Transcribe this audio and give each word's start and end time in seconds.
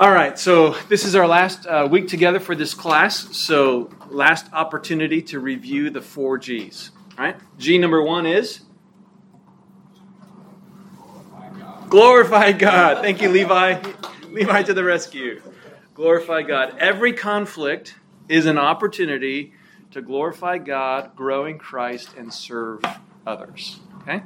All 0.00 0.12
right, 0.12 0.38
so 0.38 0.76
this 0.88 1.04
is 1.04 1.16
our 1.16 1.26
last 1.26 1.66
uh, 1.66 1.88
week 1.90 2.06
together 2.06 2.38
for 2.38 2.54
this 2.54 2.72
class. 2.72 3.36
So, 3.36 3.90
last 4.10 4.46
opportunity 4.52 5.20
to 5.22 5.40
review 5.40 5.90
the 5.90 6.00
four 6.00 6.38
G's. 6.38 6.92
All 7.18 7.24
right, 7.24 7.36
G 7.58 7.78
number 7.78 8.00
one 8.00 8.24
is 8.24 8.60
glorify 11.88 12.52
God. 12.52 13.02
Thank 13.02 13.20
you, 13.20 13.28
Levi. 13.28 13.82
Levi 14.28 14.62
to 14.62 14.72
the 14.72 14.84
rescue. 14.84 15.42
Glorify 15.94 16.42
God. 16.42 16.76
Every 16.78 17.12
conflict 17.12 17.96
is 18.28 18.46
an 18.46 18.56
opportunity 18.56 19.52
to 19.90 20.00
glorify 20.00 20.58
God, 20.58 21.16
grow 21.16 21.44
in 21.46 21.58
Christ, 21.58 22.10
and 22.16 22.32
serve 22.32 22.82
others. 23.26 23.80
Okay? 24.02 24.22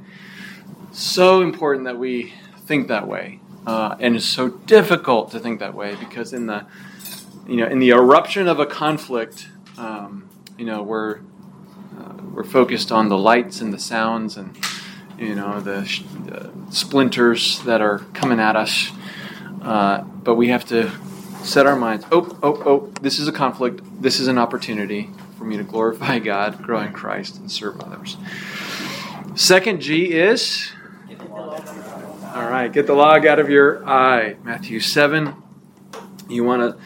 So 0.91 1.41
important 1.41 1.86
that 1.86 1.98
we 1.98 2.34
think 2.66 2.89
that 2.89 3.09
way. 3.09 3.41
Uh, 3.66 3.96
and 4.00 4.16
it's 4.16 4.26
so 4.26 4.48
difficult 4.48 5.30
to 5.30 5.38
think 5.38 5.60
that 5.60 5.74
way 5.74 5.95
because 5.96 6.32
in 6.32 6.46
the 6.46 6.66
you 7.46 7.56
know 7.56 7.66
in 7.66 7.78
the 7.78 7.91
eruption 7.91 8.48
of 8.48 8.59
a 8.59 8.66
conflict, 8.66 9.48
um, 9.78 10.28
you 10.59 10.64
know 10.64 10.82
we're 10.82 11.18
uh, 11.98 12.14
we're 12.32 12.45
focused 12.45 12.90
on 12.90 13.09
the 13.09 13.18
lights 13.18 13.60
and 13.60 13.73
the 13.73 13.78
sounds 13.78 14.37
and 14.37 14.56
you 15.18 15.34
know 15.34 15.60
the, 15.60 15.80
the 16.24 16.51
splinters 16.74 17.62
that 17.62 17.80
are 17.80 17.98
coming 18.14 18.40
at 18.40 18.56
us, 18.56 18.90
uh, 19.62 20.02
but 20.02 20.34
we 20.34 20.48
have 20.48 20.65
to 20.65 20.90
set 21.45 21.66
our 21.66 21.76
minds. 21.76 22.04
Oh, 22.10 22.37
oh, 22.42 22.62
oh! 22.65 22.92
This 23.01 23.18
is 23.18 23.29
a 23.29 23.32
conflict. 23.32 23.80
This 24.02 24.18
is 24.18 24.26
an 24.26 24.38
opportunity 24.38 25.10
for 25.38 25.45
me 25.45 25.56
to 25.56 25.65
glorify 25.65 26.18
God, 26.18 26.62
grow 26.62 26.80
in 26.80 26.92
Christ, 26.92 27.37
and 27.37 27.51
serve 27.51 27.80
others. 27.80 28.16
Second 29.34 29.80
G 29.80 30.12
is 30.12 30.73
all 32.34 32.48
right, 32.48 32.72
get 32.72 32.86
the 32.86 32.95
log 32.95 33.27
out 33.27 33.38
of 33.38 33.50
your 33.50 33.86
eye. 33.86 34.36
Matthew 34.42 34.80
7. 34.80 35.34
You 36.30 36.45
want 36.45 36.78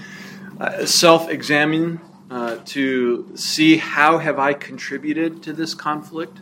to 0.59 0.65
uh, 0.65 0.87
self 0.87 1.29
examine 1.29 2.01
uh, 2.29 2.57
to 2.65 3.31
see 3.37 3.77
how 3.77 4.19
have 4.19 4.41
I 4.41 4.55
contributed 4.55 5.45
to 5.45 5.53
this 5.53 5.73
conflict? 5.73 6.39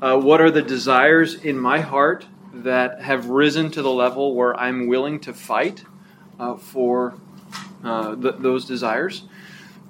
Uh, 0.00 0.18
what 0.18 0.40
are 0.40 0.50
the 0.50 0.62
desires 0.62 1.34
in 1.34 1.58
my 1.58 1.80
heart 1.80 2.24
that 2.54 3.02
have 3.02 3.26
risen 3.26 3.70
to 3.72 3.82
the 3.82 3.90
level 3.90 4.34
where 4.34 4.58
I'm 4.58 4.86
willing 4.86 5.20
to 5.20 5.34
fight 5.34 5.84
uh, 6.40 6.56
for 6.56 7.16
uh, 7.84 8.16
th- 8.16 8.36
those 8.38 8.64
desires? 8.64 9.24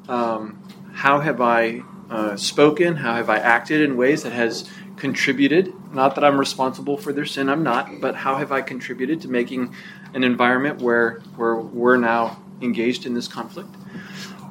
Um, 0.09 0.61
how 0.95 1.21
have 1.21 1.41
I 1.41 1.83
uh, 2.11 2.35
spoken? 2.35 2.97
How 2.97 3.15
have 3.15 3.31
I 3.31 3.39
acted 3.39 3.83
in 3.83 3.97
ways 3.97 4.25
that 4.25 4.33
has 4.33 4.69
contributed? 4.97 5.73
Not 5.93 6.15
that 6.17 6.25
I'm 6.25 6.39
responsible 6.39 6.97
for 6.97 7.13
their 7.13 7.25
sin, 7.25 7.49
I'm 7.49 7.63
not, 7.63 8.01
but 8.01 8.15
how 8.15 8.37
have 8.37 8.53
I 8.53 8.61
contributed 8.61 9.23
to 9.23 9.29
making 9.29 9.75
an 10.13 10.23
environment 10.23 10.83
where, 10.83 11.21
where 11.37 11.57
we're 11.57 11.97
now 11.97 12.43
engaged 12.61 13.07
in 13.07 13.15
this 13.15 13.29
conflict? 13.29 13.75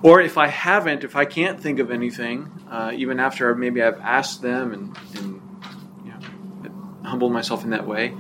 Or 0.02 0.22
if 0.22 0.38
I 0.38 0.48
haven't, 0.48 1.04
if 1.04 1.16
I 1.16 1.26
can't 1.26 1.60
think 1.60 1.80
of 1.80 1.92
anything, 1.92 2.52
uh, 2.70 2.92
even 2.96 3.20
after 3.20 3.54
maybe 3.56 3.82
I've 3.82 4.00
asked 4.00 4.42
them 4.42 4.74
and, 4.74 4.98
and 5.16 5.42
you 6.06 6.12
know, 6.12 7.02
humbled 7.04 7.32
myself 7.32 7.64
in 7.64 7.72
that 7.72 7.88
way, 7.88 8.14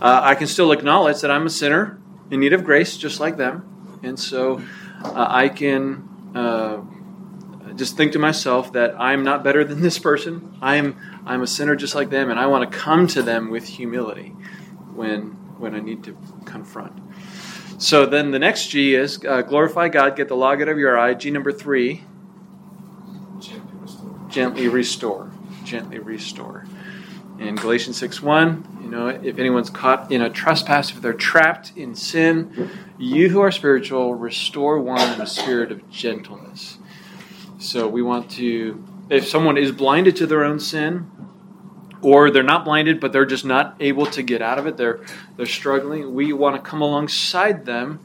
uh, 0.00 0.20
I 0.22 0.34
can 0.34 0.46
still 0.46 0.72
acknowledge 0.72 1.20
that 1.20 1.30
I'm 1.30 1.46
a 1.46 1.50
sinner 1.50 1.98
in 2.30 2.40
need 2.40 2.52
of 2.52 2.64
grace, 2.64 2.96
just 2.96 3.20
like 3.20 3.36
them. 3.36 3.98
And 4.02 4.18
so 4.18 4.62
uh, 5.02 5.26
I 5.28 5.48
can 5.48 6.08
uh, 6.34 6.82
just 7.74 7.96
think 7.96 8.12
to 8.12 8.18
myself 8.18 8.72
that 8.72 9.00
I'm 9.00 9.24
not 9.24 9.42
better 9.44 9.64
than 9.64 9.80
this 9.80 9.98
person. 9.98 10.56
I'm 10.60 10.96
I'm 11.26 11.42
a 11.42 11.46
sinner 11.46 11.74
just 11.76 11.94
like 11.94 12.10
them, 12.10 12.30
and 12.30 12.38
I 12.38 12.46
want 12.46 12.70
to 12.70 12.76
come 12.78 13.06
to 13.08 13.22
them 13.22 13.50
with 13.50 13.66
humility 13.66 14.28
when 14.94 15.32
when 15.58 15.74
I 15.74 15.80
need 15.80 16.04
to 16.04 16.16
confront. 16.44 17.00
So 17.78 18.06
then 18.06 18.30
the 18.30 18.38
next 18.38 18.68
G 18.68 18.94
is 18.94 19.24
uh, 19.24 19.42
glorify 19.42 19.88
God, 19.88 20.16
get 20.16 20.28
the 20.28 20.36
log 20.36 20.60
out 20.62 20.68
of 20.68 20.78
your 20.78 20.98
eye. 20.98 21.14
G 21.14 21.30
number 21.30 21.52
three, 21.52 22.04
Gently 23.40 23.78
restore. 23.78 24.28
gently 24.28 24.68
restore, 24.68 25.32
gently 25.64 25.98
restore. 25.98 26.66
In 27.38 27.56
Galatians 27.56 27.96
six 27.96 28.22
one, 28.22 28.64
you 28.80 28.88
know, 28.88 29.08
if 29.08 29.38
anyone's 29.38 29.70
caught 29.70 30.12
in 30.12 30.22
a 30.22 30.30
trespass, 30.30 30.90
if 30.90 31.02
they're 31.02 31.12
trapped 31.12 31.72
in 31.76 31.94
sin, 31.96 32.70
you 32.96 33.28
who 33.28 33.40
are 33.40 33.50
spiritual, 33.50 34.14
restore 34.14 34.78
one 34.78 35.12
in 35.14 35.20
a 35.20 35.26
spirit 35.26 35.72
of 35.72 35.90
gentleness. 35.90 36.78
So 37.58 37.88
we 37.88 38.02
want 38.02 38.30
to, 38.32 38.84
if 39.10 39.26
someone 39.26 39.56
is 39.56 39.72
blinded 39.72 40.14
to 40.16 40.26
their 40.26 40.44
own 40.44 40.60
sin, 40.60 41.10
or 42.04 42.30
they're 42.30 42.42
not 42.42 42.64
blinded, 42.64 43.00
but 43.00 43.12
they're 43.12 43.24
just 43.24 43.44
not 43.44 43.74
able 43.80 44.04
to 44.06 44.22
get 44.22 44.42
out 44.42 44.58
of 44.58 44.66
it, 44.66 44.76
they're, 44.76 45.00
they're 45.36 45.46
struggling, 45.46 46.14
we 46.14 46.32
want 46.32 46.54
to 46.54 46.62
come 46.62 46.82
alongside 46.82 47.64
them 47.64 47.98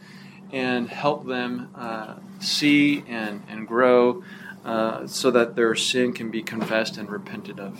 and 0.51 0.89
help 0.89 1.27
them 1.27 1.69
uh, 1.75 2.15
see 2.39 3.03
and, 3.07 3.43
and 3.49 3.67
grow 3.67 4.23
uh, 4.63 5.05
so 5.05 5.29
that 5.31 5.55
their 5.55 5.75
sin 5.75 6.13
can 6.13 6.31
be 6.31 6.41
confessed 6.41 6.97
and 6.97 7.09
repented 7.09 7.59
of. 7.59 7.79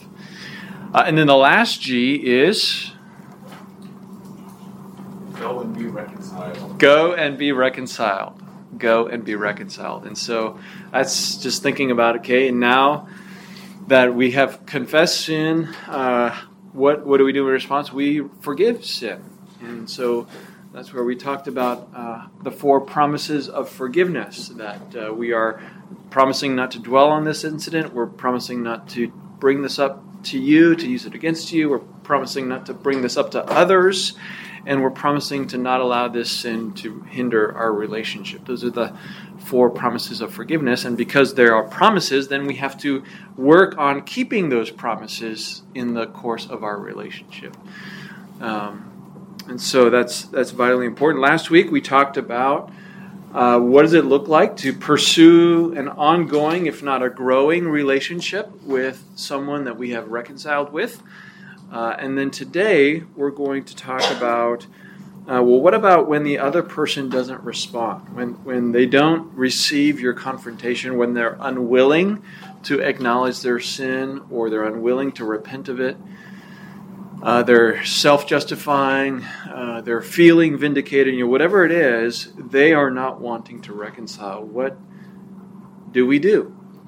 Uh, 0.94 1.03
and 1.06 1.18
then 1.18 1.28
the 1.28 1.35
last 1.35 1.81
G 1.81 2.16
is 2.16 2.91
Go 5.40 5.62
and 5.62 5.78
be 5.78 5.85
reconciled. 5.85 6.79
go 6.79 7.13
and 7.13 7.38
be 7.38 7.53
reconciled. 7.53 8.41
Go 8.78 9.08
and 9.08 9.24
be 9.24 9.35
reconciled. 9.35 10.06
And 10.06 10.18
so 10.18 10.59
that's 10.91 11.38
just 11.38 11.63
thinking 11.63 11.91
about, 11.91 12.18
okay, 12.18 12.50
and 12.50 12.59
now 12.59 13.08
that 13.90 14.14
we 14.14 14.32
have 14.32 14.68
confessed 14.68 15.22
sin, 15.22 15.66
uh, 15.88 16.40
what, 16.74 17.06
what 17.08 17.18
do 17.18 17.26
we 17.26 17.34
do 17.34 17.48
in 17.48 17.54
response? 17.54 17.92
We 17.92 18.22
forgive 18.42 18.86
sin. 18.86 19.24
And 19.62 19.90
so 19.90 20.28
that's 20.72 20.94
where 20.94 21.04
we 21.04 21.16
talked 21.16 21.48
about 21.48 21.90
uh, 21.96 22.28
the 22.44 22.52
four 22.52 22.82
promises 22.82 23.50
of 23.50 23.68
forgiveness 23.68 24.50
that 24.50 24.96
uh, 24.96 25.12
we 25.12 25.34
are 25.34 25.60
promising 26.12 26.56
not 26.56 26.70
to 26.72 26.80
dwell 26.80 27.10
on 27.10 27.24
this 27.24 27.44
incident, 27.44 27.94
we're 27.94 28.06
promising 28.06 28.62
not 28.62 28.88
to 28.90 29.08
bring 29.40 29.64
this 29.64 29.80
up 29.80 30.04
to 30.24 30.40
you, 30.40 30.76
to 30.76 30.88
use 30.88 31.08
it 31.08 31.16
against 31.16 31.52
you, 31.52 31.70
we're 31.70 31.80
promising 31.80 32.48
not 32.48 32.68
to 32.68 32.74
bring 32.76 33.02
this 33.02 33.18
up 33.18 33.32
to 33.32 33.44
others 33.46 34.14
and 34.66 34.81
we're 34.81 34.90
promising 34.90 35.47
to 35.47 35.58
not 35.58 35.81
allow 35.81 36.08
this 36.08 36.31
sin 36.31 36.74
to 36.74 37.02
hinder 37.02 37.56
our 37.56 37.72
relationship. 37.72 38.46
Those 38.46 38.64
are 38.64 38.70
the 38.70 38.96
four 39.38 39.70
promises 39.70 40.22
of 40.22 40.34
forgiveness. 40.34 40.86
And 40.86 40.97
because 40.97 41.34
there 41.34 41.56
are 41.56 41.64
promises, 41.64 42.28
then 42.28 42.46
we 42.46 42.56
have 42.56 42.78
to 42.81 43.03
work 43.36 43.78
on 43.78 44.03
keeping 44.03 44.50
those 44.50 44.70
promises 44.70 45.64
in 45.74 45.94
the 45.94 46.08
course 46.08 46.47
of 46.47 46.64
our 46.64 46.78
relationship. 46.78 47.56
Um, 48.42 48.86
and 49.47 49.59
so 49.59 49.90
that's 49.90 50.24
that's 50.24 50.52
vitally 50.52 50.86
important. 50.86 51.22
Last 51.22 51.50
week 51.50 51.72
we 51.72 51.81
talked 51.81 52.18
about 52.18 52.72
uh, 53.34 53.59
what 53.59 53.84
does 53.84 53.94
it 53.94 54.06
look 54.06 54.28
like 54.28 54.58
to 54.58 54.74
pursue 54.74 55.74
an 55.76 55.88
ongoing, 55.88 56.66
if 56.66 56.81
not 56.84 57.03
a 57.03 57.09
growing, 57.09 57.68
relationship 57.68 58.50
with 58.64 59.03
someone 59.16 59.66
that 59.66 59.78
we 59.78 59.91
have 59.91 60.09
reconciled 60.09 60.72
with. 60.72 61.02
Uh, 61.72 61.96
and 62.00 62.18
then 62.18 62.31
today 62.31 63.03
we're 63.16 63.31
going 63.31 63.63
to 63.63 63.75
talk 63.75 64.03
about 64.12 64.66
uh, 65.30 65.44
well, 65.44 65.62
what 65.62 65.75
about 65.75 66.07
when 66.07 66.24
the 66.24 66.40
other 66.40 66.63
person 66.63 67.07
doesn't 67.07 67.44
respond? 67.44 68.16
When, 68.16 68.44
when 68.44 68.72
they 68.72 68.88
don't 68.88 69.31
receive 69.35 70.00
your 70.00 70.13
confrontation, 70.13 70.97
when 70.97 71.13
they're 71.13 71.38
unwilling 71.40 72.24
to 72.63 72.79
acknowledge 72.79 73.41
their 73.41 73.59
sin 73.59 74.24
or 74.31 74.50
they're 74.50 74.63
unwilling 74.63 75.12
to 75.13 75.25
repent 75.25 75.69
of 75.69 75.79
it, 75.79 75.97
uh, 77.22 77.44
they're 77.44 77.85
self 77.85 78.25
justifying, 78.25 79.24
uh, 79.24 79.81
they're 79.81 80.02
feeling 80.02 80.58
vindicated, 80.58 81.13
you 81.13 81.25
know, 81.25 81.29
whatever 81.29 81.63
it 81.63 81.72
is, 81.72 82.34
they 82.35 82.74
are 82.74 82.90
not 82.90 83.22
wanting 83.22 83.62
to 83.62 83.74
reconcile. 83.74 84.44
What 84.44 84.79
do 85.91 86.08
we 86.08 86.18
do? 86.18 86.46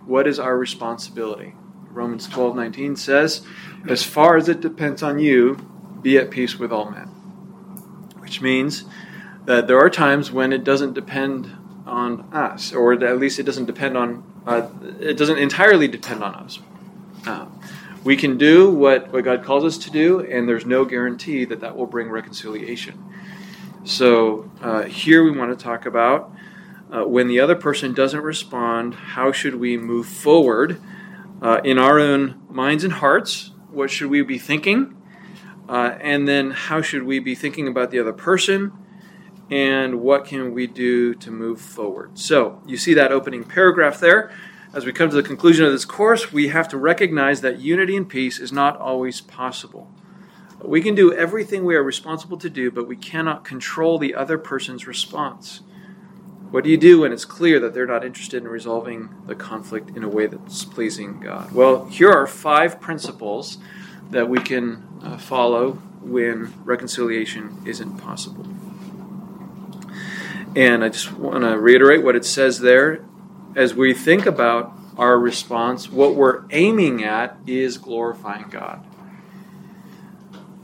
What 0.07 0.25
is 0.25 0.39
our 0.39 0.57
responsibility? 0.57 1.53
Romans 1.93 2.27
12 2.27 2.55
19 2.55 2.95
says, 2.95 3.45
As 3.87 4.03
far 4.03 4.37
as 4.37 4.49
it 4.49 4.61
depends 4.61 5.03
on 5.03 5.19
you, 5.19 5.55
be 6.01 6.17
at 6.17 6.31
peace 6.31 6.57
with 6.57 6.71
all 6.71 6.89
men. 6.89 7.07
Which 8.19 8.41
means 8.41 8.85
that 9.45 9.67
there 9.67 9.79
are 9.79 9.89
times 9.89 10.31
when 10.31 10.53
it 10.53 10.63
doesn't 10.63 10.93
depend 10.93 11.51
on 11.85 12.21
us, 12.33 12.73
or 12.73 12.93
at 12.93 13.19
least 13.19 13.39
it 13.39 13.43
doesn't 13.43 13.65
depend 13.65 13.97
on, 13.97 14.23
uh, 14.47 14.69
it 14.99 15.17
doesn't 15.17 15.37
entirely 15.37 15.87
depend 15.87 16.23
on 16.23 16.35
us. 16.35 16.59
Uh, 17.25 17.45
we 18.03 18.15
can 18.15 18.37
do 18.37 18.71
what, 18.71 19.11
what 19.11 19.23
God 19.23 19.43
calls 19.43 19.63
us 19.63 19.77
to 19.79 19.91
do, 19.91 20.21
and 20.21 20.47
there's 20.47 20.65
no 20.65 20.85
guarantee 20.85 21.45
that 21.45 21.61
that 21.61 21.75
will 21.75 21.85
bring 21.85 22.09
reconciliation. 22.09 23.03
So 23.83 24.49
uh, 24.61 24.83
here 24.83 25.23
we 25.23 25.31
want 25.31 25.57
to 25.57 25.63
talk 25.63 25.85
about 25.85 26.31
uh, 26.91 27.03
when 27.03 27.27
the 27.27 27.39
other 27.39 27.55
person 27.55 27.93
doesn't 27.93 28.21
respond, 28.21 28.93
how 28.93 29.31
should 29.31 29.55
we 29.55 29.77
move 29.77 30.07
forward 30.07 30.81
uh, 31.41 31.61
in 31.63 31.77
our 31.77 31.99
own 31.99 32.41
minds 32.49 32.83
and 32.83 32.93
hearts? 32.93 33.51
What 33.69 33.89
should 33.89 34.09
we 34.09 34.21
be 34.21 34.37
thinking? 34.37 34.97
Uh, 35.67 35.97
and 36.01 36.27
then 36.27 36.51
how 36.51 36.81
should 36.81 37.03
we 37.03 37.19
be 37.19 37.35
thinking 37.35 37.67
about 37.67 37.91
the 37.91 37.99
other 37.99 38.13
person? 38.13 38.73
And 39.49 40.01
what 40.01 40.25
can 40.25 40.53
we 40.53 40.67
do 40.67 41.13
to 41.15 41.31
move 41.31 41.59
forward? 41.59 42.17
So 42.17 42.61
you 42.65 42.77
see 42.77 42.93
that 42.93 43.11
opening 43.11 43.43
paragraph 43.43 43.99
there. 43.99 44.31
As 44.73 44.85
we 44.85 44.93
come 44.93 45.09
to 45.09 45.15
the 45.15 45.23
conclusion 45.23 45.65
of 45.65 45.73
this 45.73 45.83
course, 45.83 46.31
we 46.31 46.47
have 46.47 46.69
to 46.69 46.77
recognize 46.77 47.41
that 47.41 47.59
unity 47.59 47.97
and 47.97 48.07
peace 48.07 48.39
is 48.39 48.53
not 48.53 48.77
always 48.77 49.19
possible. 49.19 49.91
We 50.63 50.81
can 50.81 50.95
do 50.95 51.13
everything 51.13 51.65
we 51.65 51.75
are 51.75 51.83
responsible 51.83 52.37
to 52.37 52.49
do, 52.49 52.71
but 52.71 52.87
we 52.87 52.95
cannot 52.95 53.43
control 53.43 53.97
the 53.97 54.15
other 54.15 54.37
person's 54.37 54.87
response. 54.87 55.61
What 56.51 56.65
do 56.65 56.69
you 56.69 56.77
do 56.77 57.01
when 57.01 57.13
it's 57.13 57.23
clear 57.23 57.61
that 57.61 57.73
they're 57.73 57.87
not 57.87 58.03
interested 58.03 58.43
in 58.43 58.49
resolving 58.49 59.09
the 59.25 59.35
conflict 59.35 59.95
in 59.95 60.03
a 60.03 60.09
way 60.09 60.27
that's 60.27 60.65
pleasing 60.65 61.21
God? 61.21 61.53
Well, 61.53 61.85
here 61.85 62.11
are 62.11 62.27
five 62.27 62.81
principles 62.81 63.57
that 64.09 64.27
we 64.27 64.39
can 64.39 64.85
uh, 65.01 65.17
follow 65.17 65.73
when 66.01 66.53
reconciliation 66.65 67.61
isn't 67.65 67.97
possible. 67.97 68.45
And 70.53 70.83
I 70.83 70.89
just 70.89 71.13
want 71.13 71.45
to 71.45 71.57
reiterate 71.57 72.03
what 72.03 72.17
it 72.17 72.25
says 72.25 72.59
there. 72.59 73.05
As 73.55 73.73
we 73.73 73.93
think 73.93 74.25
about 74.25 74.73
our 74.97 75.17
response, 75.17 75.89
what 75.89 76.15
we're 76.15 76.43
aiming 76.51 77.01
at 77.01 77.37
is 77.47 77.77
glorifying 77.77 78.49
God. 78.49 78.85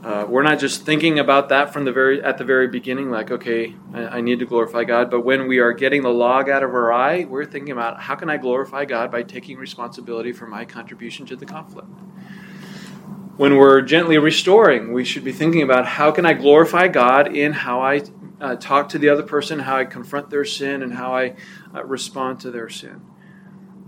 Uh, 0.02 0.24
we're 0.28 0.44
not 0.44 0.60
just 0.60 0.82
thinking 0.82 1.18
about 1.18 1.48
that 1.48 1.72
from 1.72 1.84
the 1.84 1.90
very 1.90 2.22
at 2.22 2.38
the 2.38 2.44
very 2.44 2.68
beginning, 2.68 3.10
like, 3.10 3.32
okay, 3.32 3.74
I, 3.92 4.02
I, 4.04 4.20
need 4.20 4.38
to 4.38 4.46
glorify 4.46 4.84
God. 4.84 5.10
But 5.10 5.22
when 5.22 5.48
we 5.48 5.58
are 5.58 5.72
getting 5.72 6.02
the 6.02 6.10
log 6.10 6.48
out 6.48 6.62
of 6.62 6.70
our 6.70 6.92
eye, 6.92 7.24
we're 7.24 7.44
thinking 7.44 7.72
about 7.72 8.00
how 8.00 8.14
can 8.14 8.30
I 8.30 8.36
glorify 8.36 8.84
God 8.84 9.10
by 9.10 9.24
taking 9.24 9.58
responsibility 9.58 10.30
for 10.30 10.46
my 10.46 10.64
contribution 10.64 11.26
to 11.26 11.36
the 11.36 11.46
conflict. 11.46 11.88
When 13.36 13.56
we're 13.56 13.80
gently 13.80 14.18
restoring, 14.18 14.92
we 14.92 15.04
should 15.04 15.24
be 15.24 15.32
thinking 15.32 15.62
about 15.62 15.84
how 15.84 16.12
can 16.12 16.24
I 16.24 16.34
glorify 16.34 16.86
God 16.86 17.34
in 17.34 17.52
how 17.52 17.80
I 17.80 18.02
uh, 18.40 18.54
talk 18.54 18.90
to 18.90 18.98
the 18.98 19.08
other 19.08 19.24
person, 19.24 19.58
how 19.58 19.78
I 19.78 19.84
confront 19.84 20.30
their 20.30 20.44
sin, 20.44 20.82
and 20.82 20.94
how 20.94 21.12
I 21.12 21.34
uh, 21.74 21.84
respond 21.84 22.38
to 22.40 22.52
their 22.52 22.68
sin. 22.68 23.00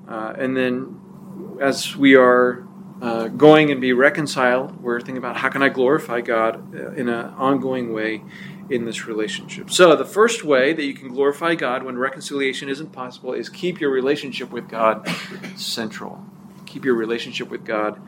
Uh, 0.08 0.34
and 0.36 0.56
then, 0.56 1.58
as 1.60 1.96
we 1.96 2.16
are 2.16 2.66
uh, 3.00 3.28
going 3.28 3.70
and 3.70 3.80
be 3.80 3.92
reconciled. 3.92 4.82
We're 4.82 5.00
thinking 5.00 5.18
about 5.18 5.36
how 5.36 5.48
can 5.48 5.62
I 5.62 5.68
glorify 5.70 6.20
God 6.20 6.74
uh, 6.74 6.92
in 6.92 7.08
an 7.08 7.26
ongoing 7.34 7.92
way 7.92 8.22
in 8.68 8.84
this 8.84 9.06
relationship. 9.06 9.70
So, 9.70 9.96
the 9.96 10.04
first 10.04 10.44
way 10.44 10.72
that 10.72 10.84
you 10.84 10.94
can 10.94 11.08
glorify 11.08 11.54
God 11.54 11.82
when 11.82 11.98
reconciliation 11.98 12.68
isn't 12.68 12.92
possible 12.92 13.32
is 13.32 13.48
keep 13.48 13.80
your 13.80 13.90
relationship 13.90 14.50
with 14.50 14.68
God 14.68 15.08
central. 15.56 16.24
Keep 16.66 16.84
your 16.84 16.94
relationship 16.94 17.48
with 17.48 17.64
God 17.64 18.00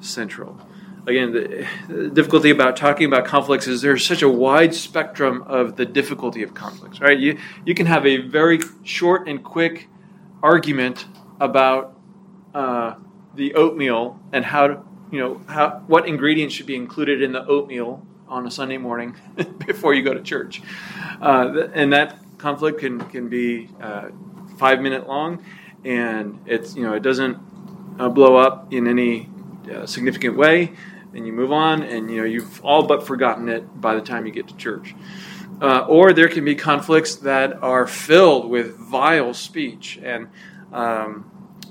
central. 0.00 0.58
Again, 1.06 1.32
the, 1.32 1.66
the 1.88 2.08
difficulty 2.08 2.50
about 2.50 2.76
talking 2.76 3.06
about 3.06 3.24
conflicts 3.24 3.66
is 3.66 3.82
there's 3.82 4.04
such 4.04 4.22
a 4.22 4.28
wide 4.28 4.74
spectrum 4.74 5.42
of 5.46 5.76
the 5.76 5.86
difficulty 5.86 6.42
of 6.42 6.54
conflicts, 6.54 7.00
right? 7.00 7.18
You, 7.18 7.38
you 7.64 7.74
can 7.74 7.86
have 7.86 8.04
a 8.04 8.18
very 8.18 8.60
short 8.82 9.28
and 9.28 9.42
quick 9.44 9.88
argument 10.42 11.06
about. 11.38 11.96
Uh, 12.54 12.94
the 13.34 13.54
oatmeal 13.54 14.18
and 14.32 14.44
how 14.44 14.66
to, 14.66 14.82
you 15.10 15.18
know 15.18 15.40
how 15.48 15.82
what 15.86 16.06
ingredients 16.06 16.54
should 16.54 16.66
be 16.66 16.76
included 16.76 17.22
in 17.22 17.32
the 17.32 17.44
oatmeal 17.46 18.04
on 18.28 18.46
a 18.46 18.50
Sunday 18.50 18.78
morning 18.78 19.16
before 19.66 19.92
you 19.94 20.02
go 20.02 20.14
to 20.14 20.22
church, 20.22 20.62
uh, 21.20 21.68
and 21.74 21.92
that 21.92 22.16
conflict 22.38 22.80
can 22.80 23.00
can 23.10 23.28
be 23.28 23.68
uh, 23.80 24.08
five 24.58 24.80
minute 24.80 25.08
long, 25.08 25.44
and 25.84 26.40
it's 26.46 26.76
you 26.76 26.82
know 26.82 26.94
it 26.94 27.02
doesn't 27.02 27.38
uh, 27.98 28.08
blow 28.08 28.36
up 28.36 28.72
in 28.72 28.86
any 28.86 29.28
uh, 29.72 29.86
significant 29.86 30.36
way, 30.36 30.72
and 31.14 31.26
you 31.26 31.32
move 31.32 31.52
on, 31.52 31.82
and 31.82 32.10
you 32.10 32.18
know 32.18 32.24
you've 32.24 32.64
all 32.64 32.84
but 32.84 33.06
forgotten 33.06 33.48
it 33.48 33.80
by 33.80 33.94
the 33.94 34.02
time 34.02 34.26
you 34.26 34.32
get 34.32 34.48
to 34.48 34.56
church. 34.56 34.94
Uh, 35.60 35.80
or 35.88 36.14
there 36.14 36.28
can 36.28 36.44
be 36.44 36.54
conflicts 36.54 37.16
that 37.16 37.62
are 37.62 37.86
filled 37.86 38.48
with 38.48 38.78
vile 38.78 39.34
speech. 39.34 40.00
And 40.02 40.28
um, 40.72 41.30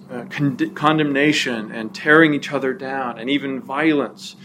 uh, 0.09 0.25
con- 0.29 0.73
condemnation 0.75 1.71
and 1.71 1.93
tearing 1.93 2.33
each 2.33 2.51
other 2.51 2.73
down 2.73 3.19
and 3.19 3.29
even 3.29 3.61
violence. 3.61 4.35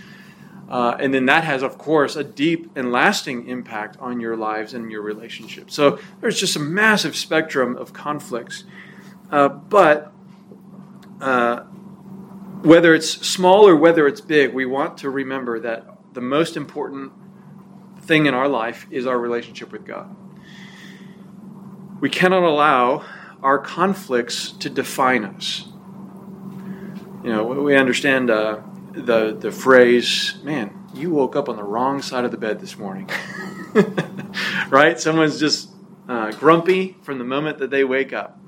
Uh, 0.69 0.97
and 0.99 1.13
then 1.13 1.27
that 1.27 1.45
has, 1.45 1.63
of 1.63 1.77
course, 1.79 2.17
a 2.17 2.25
deep 2.25 2.71
and 2.77 2.91
lasting 2.91 3.49
impact 3.49 3.97
on 4.01 4.21
your 4.21 4.37
lives 4.37 4.75
and 4.75 4.91
your 4.91 5.03
relationships. 5.03 5.75
So 5.75 5.99
there's 6.21 6.39
just 6.39 6.57
a 6.57 6.61
massive 6.61 7.17
spectrum 7.17 7.77
of 7.77 7.93
conflicts. 7.93 8.65
Uh, 9.31 9.49
but 9.49 10.13
uh, 11.21 11.61
whether 12.63 12.95
it's 12.95 13.11
small 13.11 13.69
or 13.69 13.77
whether 13.77 14.07
it's 14.07 14.21
big, 14.21 14.55
we 14.55 14.65
want 14.65 14.99
to 14.99 15.11
remember 15.11 15.61
that 15.61 15.87
the 16.15 16.21
most 16.21 16.57
important 16.57 17.13
thing 18.01 18.27
in 18.27 18.35
our 18.35 18.49
life 18.49 18.87
is 18.91 19.07
our 19.07 19.19
relationship 19.19 19.73
with 19.73 19.85
God. 19.85 20.15
We 22.01 22.11
cannot 22.11 22.43
allow 22.43 23.05
our 23.45 23.59
conflicts 23.59 24.53
to 24.53 24.71
define 24.71 25.25
us. 25.25 25.69
You 27.23 27.31
know, 27.31 27.45
we 27.45 27.77
understand 27.77 28.31
uh, 28.31 28.61
the 28.93 29.37
the 29.39 29.53
phrase, 29.53 30.37
"Man, 30.43 30.89
you 30.95 31.11
woke 31.11 31.37
up 31.37 31.49
on 31.49 31.57
the 31.57 31.63
wrong 31.63 32.03
side 32.03 32.25
of 32.25 32.31
the 32.31 32.39
bed 32.39 32.59
this 32.59 32.77
morning." 32.79 33.09
right? 34.71 34.99
Someone's 34.99 35.39
just 35.39 35.71
uh, 36.09 36.33
grumpy 36.33 36.97
from 37.03 37.19
the 37.19 37.25
moment 37.25 37.59
that 37.59 37.71
they 37.71 37.85
wake 37.85 38.13
up, 38.13 38.41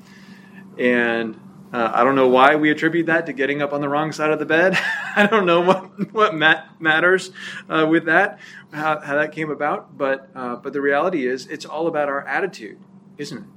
and 0.79 1.39
uh, 1.73 1.91
I 1.93 2.05
don't 2.05 2.15
know 2.15 2.29
why 2.29 2.57
we 2.57 2.71
attribute 2.71 3.07
that 3.07 3.27
to 3.27 3.33
getting 3.35 3.61
up 3.61 3.75
on 3.75 3.83
the 3.83 3.89
wrong 3.89 4.13
side 4.13 4.31
of 4.31 4.39
the 4.39 4.47
bed. 4.47 4.79
I 5.17 5.27
don't 5.27 5.45
know 5.45 5.61
what 5.61 6.13
what 6.13 6.35
mat- 6.35 6.81
matters 6.81 7.31
uh, 7.69 7.87
with 7.89 8.07
that, 8.07 8.39
how, 8.73 9.01
how, 9.01 9.17
that 9.17 9.33
came 9.33 9.51
about. 9.51 9.97
But 9.97 10.31
uh, 10.35 10.57
but 10.57 10.73
the 10.73 10.81
reality 10.81 11.27
is, 11.27 11.47
it's 11.49 11.67
all 11.67 11.87
about 11.87 12.09
our 12.09 12.27
attitude, 12.27 12.79
isn't 13.19 13.39
it? 13.39 13.56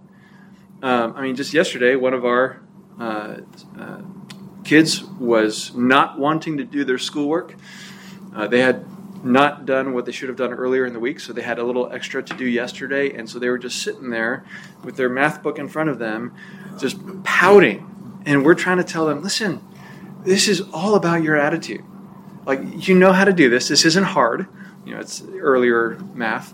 Um, 0.82 1.14
I 1.16 1.22
mean, 1.24 1.36
just 1.36 1.54
yesterday, 1.54 1.96
one 1.96 2.14
of 2.14 2.26
our 2.26 2.62
uh, 3.00 3.38
uh, 3.78 4.02
kids 4.64 5.04
was 5.04 5.74
not 5.76 6.18
wanting 6.18 6.58
to 6.58 6.64
do 6.64 6.84
their 6.84 6.98
schoolwork. 6.98 7.56
Uh, 8.34 8.48
they 8.48 8.62
had 8.62 8.86
not 9.24 9.66
done 9.66 9.94
what 9.94 10.06
they 10.06 10.12
should 10.12 10.30
have 10.30 10.38
done 10.38 10.54
earlier 10.54 10.86
in 10.86 10.94
the 10.94 11.00
week, 11.00 11.20
so 11.20 11.34
they 11.34 11.42
had 11.42 11.60
a 11.60 11.64
little 11.64 11.92
extra 11.92 12.24
to 12.24 12.34
do 12.36 12.46
yesterday, 12.46 13.14
and 13.14 13.30
so 13.30 13.40
they 13.40 13.50
were 13.50 13.58
just 13.58 13.82
sitting 13.82 14.10
there 14.10 14.46
with 14.84 14.96
their 14.96 15.10
math 15.10 15.44
book 15.44 15.60
in 15.60 15.68
front 15.68 15.90
of 15.90 16.00
them, 16.00 16.34
just 16.80 16.98
pouting. 17.24 18.22
And 18.26 18.46
we're 18.46 18.56
trying 18.56 18.78
to 18.78 18.84
tell 18.84 19.06
them, 19.06 19.22
listen, 19.22 19.62
this 20.24 20.48
is 20.48 20.62
all 20.74 20.96
about 20.96 21.24
your 21.24 21.36
attitude. 21.36 21.84
Like, 22.46 22.88
you 22.88 22.96
know 22.96 23.12
how 23.12 23.26
to 23.26 23.34
do 23.34 23.50
this. 23.50 23.68
This 23.68 23.86
isn't 23.86 24.04
hard. 24.04 24.48
You 24.86 24.94
know, 24.94 25.00
it's 25.00 25.22
earlier 25.22 25.98
math. 26.14 26.54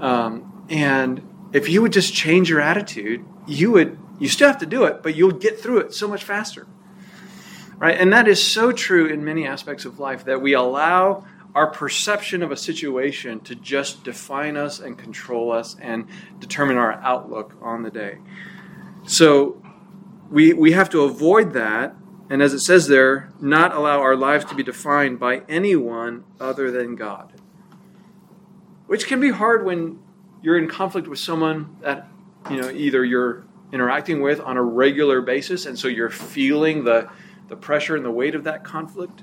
Um, 0.00 0.66
and 0.68 1.22
if 1.54 1.68
you 1.68 1.80
would 1.80 1.92
just 1.92 2.12
change 2.12 2.50
your 2.50 2.60
attitude, 2.60 3.24
you 3.46 3.70
would 3.70 3.98
you 4.18 4.28
still 4.28 4.48
have 4.48 4.58
to 4.58 4.66
do 4.66 4.84
it, 4.84 5.02
but 5.02 5.16
you'll 5.16 5.32
get 5.32 5.58
through 5.58 5.78
it 5.78 5.94
so 5.94 6.06
much 6.06 6.22
faster. 6.22 6.66
Right? 7.78 7.98
And 7.98 8.12
that 8.12 8.28
is 8.28 8.42
so 8.42 8.70
true 8.70 9.06
in 9.06 9.24
many 9.24 9.46
aspects 9.46 9.84
of 9.84 9.98
life 9.98 10.26
that 10.26 10.40
we 10.40 10.52
allow 10.52 11.24
our 11.54 11.68
perception 11.68 12.42
of 12.42 12.50
a 12.50 12.56
situation 12.56 13.40
to 13.40 13.54
just 13.54 14.04
define 14.04 14.56
us 14.56 14.80
and 14.80 14.98
control 14.98 15.52
us 15.52 15.76
and 15.80 16.06
determine 16.38 16.76
our 16.76 16.92
outlook 16.94 17.56
on 17.62 17.82
the 17.82 17.90
day. 17.90 18.18
So 19.06 19.62
we 20.30 20.52
we 20.52 20.72
have 20.72 20.90
to 20.90 21.02
avoid 21.02 21.52
that 21.54 21.94
and 22.30 22.42
as 22.42 22.54
it 22.54 22.60
says 22.60 22.88
there, 22.88 23.32
not 23.40 23.74
allow 23.74 24.00
our 24.00 24.16
lives 24.16 24.44
to 24.46 24.54
be 24.54 24.62
defined 24.62 25.20
by 25.20 25.42
anyone 25.48 26.24
other 26.40 26.70
than 26.70 26.96
God. 26.96 27.32
Which 28.86 29.06
can 29.06 29.20
be 29.20 29.30
hard 29.30 29.64
when 29.64 30.00
you're 30.44 30.58
in 30.58 30.68
conflict 30.68 31.08
with 31.08 31.18
someone 31.18 31.74
that 31.80 32.06
you 32.50 32.60
know 32.60 32.70
either 32.70 33.02
you're 33.02 33.44
interacting 33.72 34.20
with 34.20 34.40
on 34.40 34.58
a 34.58 34.62
regular 34.62 35.22
basis, 35.22 35.64
and 35.64 35.76
so 35.76 35.88
you're 35.88 36.10
feeling 36.10 36.84
the 36.84 37.08
the 37.48 37.56
pressure 37.56 37.96
and 37.96 38.04
the 38.04 38.10
weight 38.10 38.34
of 38.34 38.44
that 38.44 38.62
conflict, 38.62 39.22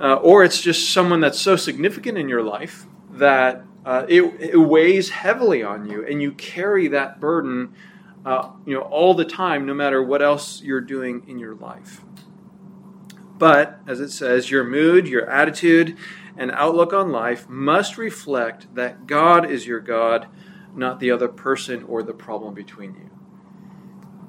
uh, 0.00 0.14
or 0.14 0.44
it's 0.44 0.60
just 0.60 0.92
someone 0.92 1.20
that's 1.20 1.38
so 1.38 1.56
significant 1.56 2.16
in 2.16 2.28
your 2.28 2.44
life 2.44 2.86
that 3.10 3.64
uh, 3.84 4.06
it, 4.08 4.22
it, 4.38 4.56
weighs 4.56 5.08
heavily 5.08 5.64
on 5.64 5.90
you, 5.90 6.06
and 6.06 6.22
you 6.22 6.32
carry 6.32 6.86
that 6.88 7.18
burden, 7.18 7.74
uh, 8.24 8.50
you 8.64 8.74
know, 8.74 8.82
all 8.82 9.14
the 9.14 9.24
time, 9.24 9.66
no 9.66 9.74
matter 9.74 10.02
what 10.02 10.22
else 10.22 10.62
you're 10.62 10.80
doing 10.80 11.24
in 11.26 11.38
your 11.38 11.54
life. 11.56 12.02
But 13.36 13.80
as 13.86 14.00
it 14.00 14.10
says, 14.10 14.50
your 14.50 14.64
mood, 14.64 15.08
your 15.08 15.28
attitude, 15.28 15.96
and 16.36 16.50
outlook 16.50 16.92
on 16.92 17.10
life 17.10 17.48
must 17.48 17.98
reflect 17.98 18.74
that 18.74 19.06
God 19.06 19.50
is 19.50 19.66
your 19.66 19.80
God, 19.80 20.26
not 20.74 21.00
the 21.00 21.10
other 21.10 21.28
person 21.28 21.84
or 21.84 22.02
the 22.02 22.12
problem 22.12 22.54
between 22.54 22.94
you. 22.94 23.10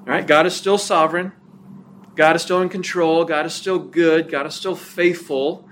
All 0.00 0.06
right? 0.06 0.26
God 0.26 0.46
is 0.46 0.54
still 0.54 0.78
sovereign. 0.78 1.32
God 2.14 2.36
is 2.36 2.42
still 2.42 2.60
in 2.60 2.68
control. 2.68 3.24
God 3.24 3.46
is 3.46 3.54
still 3.54 3.78
good. 3.78 4.30
God 4.30 4.46
is 4.46 4.54
still 4.54 4.76
faithful. 4.76 5.68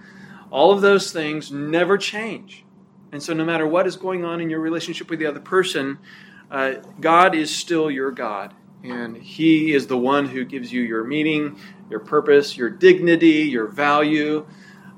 All 0.50 0.72
of 0.72 0.80
those 0.80 1.12
things 1.12 1.52
never 1.52 1.98
change. 1.98 2.64
And 3.12 3.22
so, 3.22 3.34
no 3.34 3.44
matter 3.44 3.66
what 3.66 3.86
is 3.86 3.96
going 3.96 4.24
on 4.24 4.40
in 4.40 4.48
your 4.50 4.60
relationship 4.60 5.10
with 5.10 5.18
the 5.18 5.26
other 5.26 5.40
person, 5.40 5.98
uh, 6.50 6.74
God 7.00 7.34
is 7.34 7.54
still 7.54 7.90
your 7.90 8.12
God. 8.12 8.54
And 8.84 9.16
He 9.16 9.74
is 9.74 9.88
the 9.88 9.98
one 9.98 10.26
who 10.26 10.44
gives 10.44 10.72
you 10.72 10.82
your 10.82 11.04
meaning, 11.04 11.58
your 11.90 12.00
purpose, 12.00 12.56
your 12.56 12.70
dignity, 12.70 13.42
your 13.42 13.66
value 13.66 14.46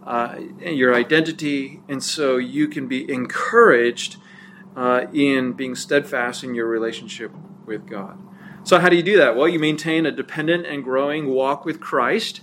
uh, 0.06 0.38
your 0.60 0.94
identity, 0.94 1.80
and 1.88 2.02
so 2.02 2.36
you 2.36 2.68
can 2.68 2.88
be 2.88 3.10
encouraged 3.10 4.16
uh, 4.76 5.06
in 5.12 5.52
being 5.52 5.74
steadfast 5.74 6.42
in 6.42 6.54
your 6.54 6.66
relationship 6.66 7.30
with 7.66 7.86
God. 7.86 8.18
So, 8.64 8.78
how 8.78 8.88
do 8.88 8.96
you 8.96 9.02
do 9.02 9.16
that? 9.18 9.36
Well, 9.36 9.48
you 9.48 9.58
maintain 9.58 10.06
a 10.06 10.12
dependent 10.12 10.66
and 10.66 10.84
growing 10.84 11.28
walk 11.28 11.64
with 11.64 11.80
Christ 11.80 12.42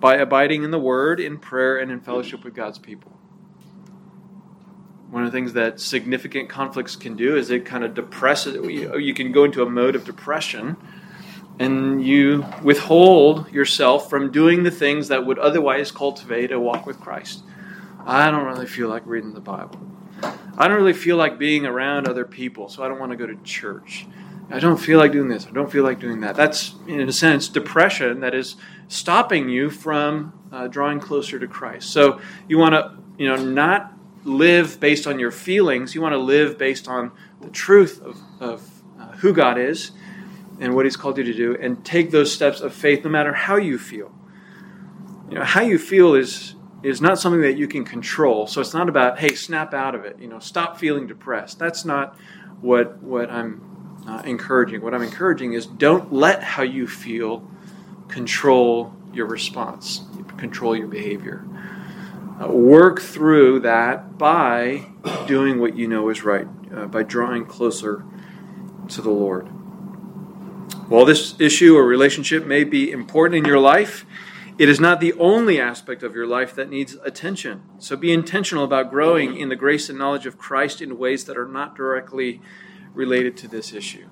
by 0.00 0.16
abiding 0.16 0.64
in 0.64 0.70
the 0.70 0.78
Word, 0.78 1.20
in 1.20 1.38
prayer, 1.38 1.78
and 1.78 1.90
in 1.90 2.00
fellowship 2.00 2.44
with 2.44 2.54
God's 2.54 2.78
people. 2.78 3.12
One 5.10 5.24
of 5.24 5.32
the 5.32 5.36
things 5.36 5.54
that 5.54 5.80
significant 5.80 6.48
conflicts 6.48 6.96
can 6.96 7.16
do 7.16 7.36
is 7.36 7.50
it 7.50 7.64
kind 7.64 7.84
of 7.84 7.94
depresses. 7.94 8.56
You 8.66 9.14
can 9.14 9.32
go 9.32 9.44
into 9.44 9.62
a 9.62 9.70
mode 9.70 9.94
of 9.94 10.04
depression 10.04 10.76
and 11.58 12.04
you 12.04 12.44
withhold 12.62 13.50
yourself 13.50 14.10
from 14.10 14.30
doing 14.30 14.62
the 14.62 14.70
things 14.70 15.08
that 15.08 15.24
would 15.24 15.38
otherwise 15.38 15.90
cultivate 15.90 16.52
a 16.52 16.60
walk 16.60 16.86
with 16.86 17.00
Christ. 17.00 17.42
I 18.04 18.30
don't 18.30 18.44
really 18.44 18.66
feel 18.66 18.88
like 18.88 19.02
reading 19.06 19.32
the 19.34 19.40
Bible. 19.40 19.80
I 20.58 20.68
don't 20.68 20.76
really 20.76 20.92
feel 20.92 21.16
like 21.16 21.38
being 21.38 21.66
around 21.66 22.08
other 22.08 22.24
people, 22.24 22.68
so 22.68 22.82
I 22.82 22.88
don't 22.88 22.98
want 22.98 23.12
to 23.12 23.16
go 23.16 23.26
to 23.26 23.36
church. 23.42 24.06
I 24.50 24.60
don't 24.60 24.76
feel 24.76 24.98
like 24.98 25.12
doing 25.12 25.28
this. 25.28 25.46
I 25.46 25.50
don't 25.50 25.70
feel 25.70 25.82
like 25.82 25.98
doing 25.98 26.20
that. 26.20 26.36
That's, 26.36 26.74
in 26.86 27.00
a 27.00 27.12
sense, 27.12 27.48
depression 27.48 28.20
that 28.20 28.34
is 28.34 28.56
stopping 28.88 29.48
you 29.48 29.70
from 29.70 30.32
uh, 30.52 30.68
drawing 30.68 31.00
closer 31.00 31.38
to 31.38 31.48
Christ. 31.48 31.90
So 31.90 32.20
you 32.48 32.58
want 32.58 32.74
to, 32.74 32.96
you 33.18 33.28
know, 33.28 33.36
not 33.36 33.92
live 34.24 34.78
based 34.78 35.06
on 35.06 35.18
your 35.18 35.30
feelings. 35.30 35.94
You 35.94 36.00
want 36.00 36.12
to 36.12 36.18
live 36.18 36.58
based 36.58 36.86
on 36.86 37.12
the 37.40 37.50
truth 37.50 38.00
of, 38.00 38.20
of 38.40 38.82
uh, 39.00 39.12
who 39.16 39.32
God 39.32 39.58
is 39.58 39.90
and 40.60 40.74
what 40.74 40.84
He's 40.84 40.96
called 40.96 41.18
you 41.18 41.24
to 41.24 41.34
do, 41.34 41.56
and 41.60 41.84
take 41.84 42.10
those 42.10 42.32
steps 42.32 42.60
of 42.60 42.74
faith, 42.74 43.04
no 43.04 43.10
matter 43.10 43.32
how 43.32 43.56
you 43.56 43.78
feel. 43.78 44.12
You 45.28 45.36
know, 45.36 45.44
how 45.44 45.62
you 45.62 45.78
feel 45.78 46.14
is 46.14 46.54
is 46.82 47.00
not 47.00 47.18
something 47.18 47.40
that 47.40 47.56
you 47.56 47.66
can 47.66 47.84
control. 47.84 48.46
So 48.46 48.60
it's 48.60 48.74
not 48.74 48.88
about, 48.88 49.18
hey, 49.18 49.34
snap 49.34 49.74
out 49.74 49.94
of 49.94 50.04
it. 50.04 50.18
You 50.20 50.28
know, 50.28 50.38
stop 50.38 50.78
feeling 50.78 51.06
depressed. 51.06 51.58
That's 51.58 51.84
not 51.84 52.16
what 52.60 53.02
what 53.02 53.30
I'm 53.30 53.60
uh, 54.06 54.22
encouraging. 54.24 54.82
What 54.82 54.94
I'm 54.94 55.02
encouraging 55.02 55.54
is 55.54 55.66
don't 55.66 56.12
let 56.12 56.42
how 56.42 56.62
you 56.62 56.86
feel 56.86 57.48
control 58.08 58.94
your 59.12 59.26
response, 59.26 60.02
control 60.36 60.76
your 60.76 60.86
behavior. 60.86 61.44
Uh, 62.40 62.48
work 62.48 63.00
through 63.00 63.60
that 63.60 64.18
by 64.18 64.86
doing 65.26 65.58
what 65.58 65.74
you 65.74 65.88
know 65.88 66.10
is 66.10 66.22
right, 66.22 66.46
uh, 66.74 66.86
by 66.86 67.02
drawing 67.02 67.46
closer 67.46 68.04
to 68.88 69.00
the 69.00 69.10
Lord. 69.10 69.48
While 70.88 71.04
this 71.04 71.34
issue 71.40 71.76
or 71.76 71.84
relationship 71.84 72.46
may 72.46 72.62
be 72.62 72.92
important 72.92 73.38
in 73.38 73.44
your 73.44 73.58
life, 73.58 74.06
it 74.56 74.68
is 74.68 74.78
not 74.78 75.00
the 75.00 75.14
only 75.14 75.60
aspect 75.60 76.04
of 76.04 76.14
your 76.14 76.28
life 76.28 76.54
that 76.54 76.70
needs 76.70 76.94
attention. 77.02 77.62
So 77.78 77.96
be 77.96 78.12
intentional 78.12 78.62
about 78.62 78.90
growing 78.90 79.36
in 79.36 79.48
the 79.48 79.56
grace 79.56 79.88
and 79.88 79.98
knowledge 79.98 80.26
of 80.26 80.38
Christ 80.38 80.80
in 80.80 80.96
ways 80.96 81.24
that 81.24 81.36
are 81.36 81.48
not 81.48 81.74
directly 81.74 82.40
related 82.94 83.36
to 83.38 83.48
this 83.48 83.72
issue. 83.72 84.06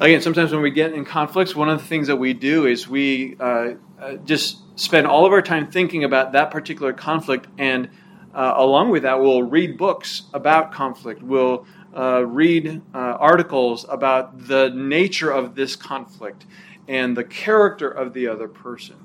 Again, 0.00 0.22
sometimes 0.22 0.50
when 0.50 0.62
we 0.62 0.70
get 0.70 0.94
in 0.94 1.04
conflicts, 1.04 1.54
one 1.54 1.68
of 1.68 1.78
the 1.78 1.86
things 1.86 2.06
that 2.06 2.16
we 2.16 2.32
do 2.32 2.64
is 2.64 2.88
we 2.88 3.36
uh, 3.38 3.74
uh, 4.00 4.14
just 4.24 4.58
spend 4.80 5.06
all 5.06 5.26
of 5.26 5.32
our 5.32 5.42
time 5.42 5.70
thinking 5.70 6.04
about 6.04 6.32
that 6.32 6.50
particular 6.50 6.94
conflict, 6.94 7.48
and 7.58 7.90
uh, 8.34 8.54
along 8.56 8.90
with 8.90 9.02
that, 9.02 9.20
we'll 9.20 9.42
read 9.42 9.76
books 9.76 10.22
about 10.32 10.72
conflict. 10.72 11.22
We'll 11.22 11.66
uh, 11.96 12.20
read 12.26 12.82
uh, 12.94 12.98
articles 12.98 13.86
about 13.88 14.46
the 14.46 14.70
nature 14.70 15.30
of 15.30 15.54
this 15.54 15.74
conflict 15.76 16.46
and 16.88 17.16
the 17.16 17.24
character 17.24 17.88
of 17.88 18.12
the 18.12 18.28
other 18.28 18.48
person 18.48 18.96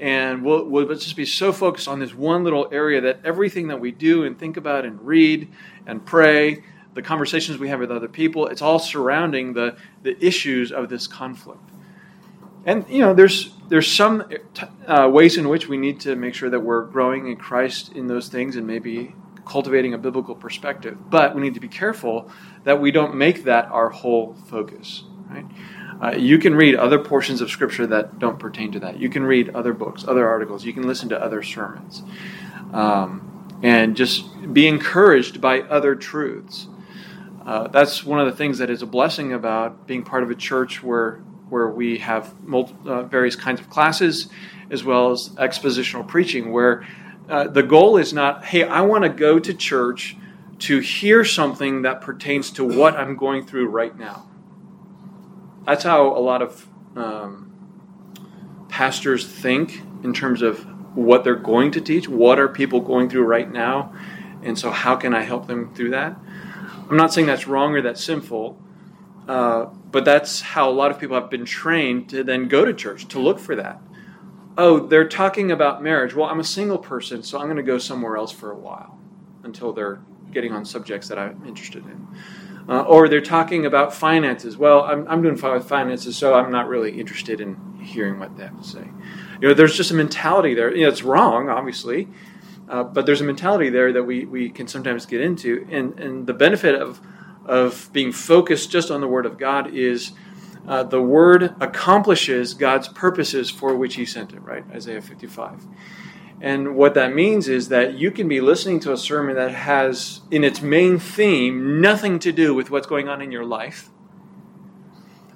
and 0.00 0.44
we'll, 0.44 0.64
we'll 0.64 0.88
just 0.88 1.16
be 1.16 1.24
so 1.24 1.52
focused 1.52 1.86
on 1.86 2.00
this 2.00 2.14
one 2.14 2.44
little 2.44 2.68
area 2.72 3.00
that 3.00 3.20
everything 3.24 3.68
that 3.68 3.78
we 3.78 3.92
do 3.92 4.24
and 4.24 4.38
think 4.38 4.56
about 4.56 4.84
and 4.84 5.00
read 5.00 5.48
and 5.86 6.04
pray, 6.04 6.64
the 6.94 7.02
conversations 7.02 7.58
we 7.58 7.68
have 7.68 7.80
with 7.80 7.90
other 7.90 8.08
people, 8.08 8.46
it's 8.48 8.62
all 8.62 8.78
surrounding 8.78 9.52
the, 9.52 9.76
the 10.02 10.22
issues 10.24 10.72
of 10.72 10.88
this 10.88 11.06
conflict. 11.06 11.70
And 12.66 12.84
you 12.88 13.00
know, 13.00 13.12
there's 13.12 13.50
there's 13.68 13.90
some 13.90 14.24
uh, 14.86 15.08
ways 15.12 15.36
in 15.36 15.48
which 15.48 15.68
we 15.68 15.76
need 15.76 16.00
to 16.00 16.16
make 16.16 16.34
sure 16.34 16.48
that 16.48 16.60
we're 16.60 16.84
growing 16.84 17.28
in 17.28 17.36
Christ 17.36 17.92
in 17.92 18.06
those 18.06 18.28
things 18.28 18.56
and 18.56 18.66
maybe 18.66 19.14
cultivating 19.44 19.94
a 19.94 19.98
biblical 19.98 20.34
perspective. 20.34 21.10
But 21.10 21.34
we 21.34 21.42
need 21.42 21.54
to 21.54 21.60
be 21.60 21.68
careful 21.68 22.30
that 22.64 22.80
we 22.80 22.90
don't 22.90 23.14
make 23.14 23.44
that 23.44 23.66
our 23.66 23.90
whole 23.90 24.34
focus, 24.48 25.04
right? 25.28 25.46
Uh, 26.02 26.16
you 26.16 26.38
can 26.38 26.54
read 26.54 26.74
other 26.74 26.98
portions 26.98 27.40
of 27.40 27.50
Scripture 27.50 27.86
that 27.86 28.18
don't 28.18 28.38
pertain 28.38 28.72
to 28.72 28.80
that. 28.80 28.98
You 28.98 29.08
can 29.08 29.24
read 29.24 29.50
other 29.50 29.72
books, 29.72 30.04
other 30.06 30.28
articles. 30.28 30.64
You 30.64 30.72
can 30.72 30.86
listen 30.86 31.08
to 31.10 31.22
other 31.22 31.42
sermons. 31.42 32.02
Um, 32.72 33.30
and 33.62 33.96
just 33.96 34.52
be 34.52 34.66
encouraged 34.66 35.40
by 35.40 35.60
other 35.60 35.94
truths. 35.94 36.66
Uh, 37.46 37.68
that's 37.68 38.04
one 38.04 38.18
of 38.20 38.26
the 38.26 38.36
things 38.36 38.58
that 38.58 38.70
is 38.70 38.82
a 38.82 38.86
blessing 38.86 39.32
about 39.32 39.86
being 39.86 40.02
part 40.02 40.22
of 40.22 40.30
a 40.30 40.34
church 40.34 40.82
where 40.82 41.22
where 41.48 41.68
we 41.68 41.98
have 41.98 42.34
multi, 42.42 42.74
uh, 42.86 43.02
various 43.02 43.36
kinds 43.36 43.60
of 43.60 43.68
classes 43.70 44.28
as 44.70 44.82
well 44.82 45.12
as 45.12 45.28
expositional 45.30 46.06
preaching, 46.06 46.52
where 46.52 46.86
uh, 47.28 47.48
the 47.48 47.62
goal 47.62 47.96
is 47.96 48.12
not, 48.12 48.44
hey, 48.44 48.64
I 48.64 48.82
want 48.82 49.04
to 49.04 49.10
go 49.10 49.38
to 49.38 49.54
church 49.54 50.16
to 50.60 50.80
hear 50.80 51.24
something 51.24 51.82
that 51.82 52.00
pertains 52.00 52.50
to 52.52 52.64
what 52.64 52.96
I'm 52.96 53.16
going 53.16 53.46
through 53.46 53.68
right 53.68 53.96
now 53.98 54.26
that's 55.64 55.84
how 55.84 56.16
a 56.16 56.20
lot 56.20 56.42
of 56.42 56.66
um, 56.96 57.52
pastors 58.68 59.26
think 59.26 59.80
in 60.02 60.12
terms 60.12 60.42
of 60.42 60.64
what 60.96 61.24
they're 61.24 61.34
going 61.34 61.70
to 61.72 61.80
teach. 61.80 62.08
What 62.08 62.38
are 62.38 62.48
people 62.48 62.80
going 62.80 63.08
through 63.08 63.24
right 63.24 63.50
now? 63.50 63.92
And 64.42 64.58
so, 64.58 64.70
how 64.70 64.96
can 64.96 65.14
I 65.14 65.22
help 65.22 65.46
them 65.46 65.74
through 65.74 65.90
that? 65.90 66.16
I'm 66.90 66.96
not 66.96 67.12
saying 67.12 67.26
that's 67.26 67.46
wrong 67.46 67.74
or 67.74 67.82
that's 67.82 68.04
sinful, 68.04 68.60
uh, 69.26 69.64
but 69.64 70.04
that's 70.04 70.42
how 70.42 70.68
a 70.68 70.72
lot 70.72 70.90
of 70.90 70.98
people 70.98 71.18
have 71.18 71.30
been 71.30 71.46
trained 71.46 72.10
to 72.10 72.22
then 72.22 72.46
go 72.48 72.64
to 72.64 72.74
church 72.74 73.08
to 73.08 73.18
look 73.18 73.38
for 73.38 73.56
that. 73.56 73.80
Oh, 74.56 74.86
they're 74.86 75.08
talking 75.08 75.50
about 75.50 75.82
marriage. 75.82 76.14
Well, 76.14 76.28
I'm 76.28 76.40
a 76.40 76.44
single 76.44 76.78
person, 76.78 77.22
so 77.22 77.38
I'm 77.38 77.46
going 77.46 77.56
to 77.56 77.62
go 77.62 77.78
somewhere 77.78 78.16
else 78.16 78.30
for 78.30 78.52
a 78.52 78.56
while 78.56 78.98
until 79.42 79.72
they're 79.72 80.00
getting 80.32 80.52
on 80.52 80.64
subjects 80.64 81.08
that 81.08 81.18
I'm 81.18 81.44
interested 81.46 81.84
in. 81.84 82.06
Uh, 82.68 82.82
or 82.82 83.08
they're 83.08 83.20
talking 83.20 83.66
about 83.66 83.92
finances. 83.92 84.56
Well, 84.56 84.82
I'm, 84.82 85.06
I'm 85.08 85.22
doing 85.22 85.36
fine 85.36 85.54
with 85.54 85.68
finances, 85.68 86.16
so 86.16 86.34
I'm 86.34 86.50
not 86.50 86.68
really 86.68 86.98
interested 86.98 87.40
in 87.40 87.78
hearing 87.80 88.18
what 88.18 88.36
they 88.36 88.44
have 88.44 88.60
to 88.60 88.66
say. 88.66 88.88
You 89.40 89.48
know, 89.48 89.54
there's 89.54 89.76
just 89.76 89.90
a 89.90 89.94
mentality 89.94 90.54
there. 90.54 90.74
You 90.74 90.84
know, 90.84 90.88
it's 90.88 91.02
wrong, 91.02 91.50
obviously, 91.50 92.08
uh, 92.68 92.84
but 92.84 93.06
there's 93.06 93.20
a 93.20 93.24
mentality 93.24 93.68
there 93.68 93.92
that 93.92 94.04
we, 94.04 94.24
we 94.24 94.48
can 94.48 94.66
sometimes 94.66 95.04
get 95.04 95.20
into. 95.20 95.66
And, 95.70 95.98
and 96.00 96.26
the 96.26 96.32
benefit 96.32 96.80
of, 96.80 97.00
of 97.44 97.90
being 97.92 98.12
focused 98.12 98.70
just 98.70 98.90
on 98.90 99.00
the 99.00 99.08
Word 99.08 99.26
of 99.26 99.36
God 99.36 99.74
is 99.74 100.12
uh, 100.66 100.82
the 100.82 101.00
Word 101.00 101.54
accomplishes 101.60 102.54
God's 102.54 102.88
purposes 102.88 103.50
for 103.50 103.76
which 103.76 103.94
He 103.96 104.06
sent 104.06 104.32
it, 104.32 104.40
right? 104.40 104.64
Isaiah 104.72 105.02
55. 105.02 105.66
And 106.40 106.74
what 106.74 106.94
that 106.94 107.14
means 107.14 107.48
is 107.48 107.68
that 107.68 107.94
you 107.94 108.10
can 108.10 108.28
be 108.28 108.40
listening 108.40 108.80
to 108.80 108.92
a 108.92 108.96
sermon 108.96 109.36
that 109.36 109.52
has, 109.52 110.20
in 110.30 110.44
its 110.44 110.60
main 110.60 110.98
theme, 110.98 111.80
nothing 111.80 112.18
to 112.20 112.32
do 112.32 112.54
with 112.54 112.70
what's 112.70 112.86
going 112.86 113.08
on 113.08 113.22
in 113.22 113.32
your 113.32 113.44
life. 113.44 113.90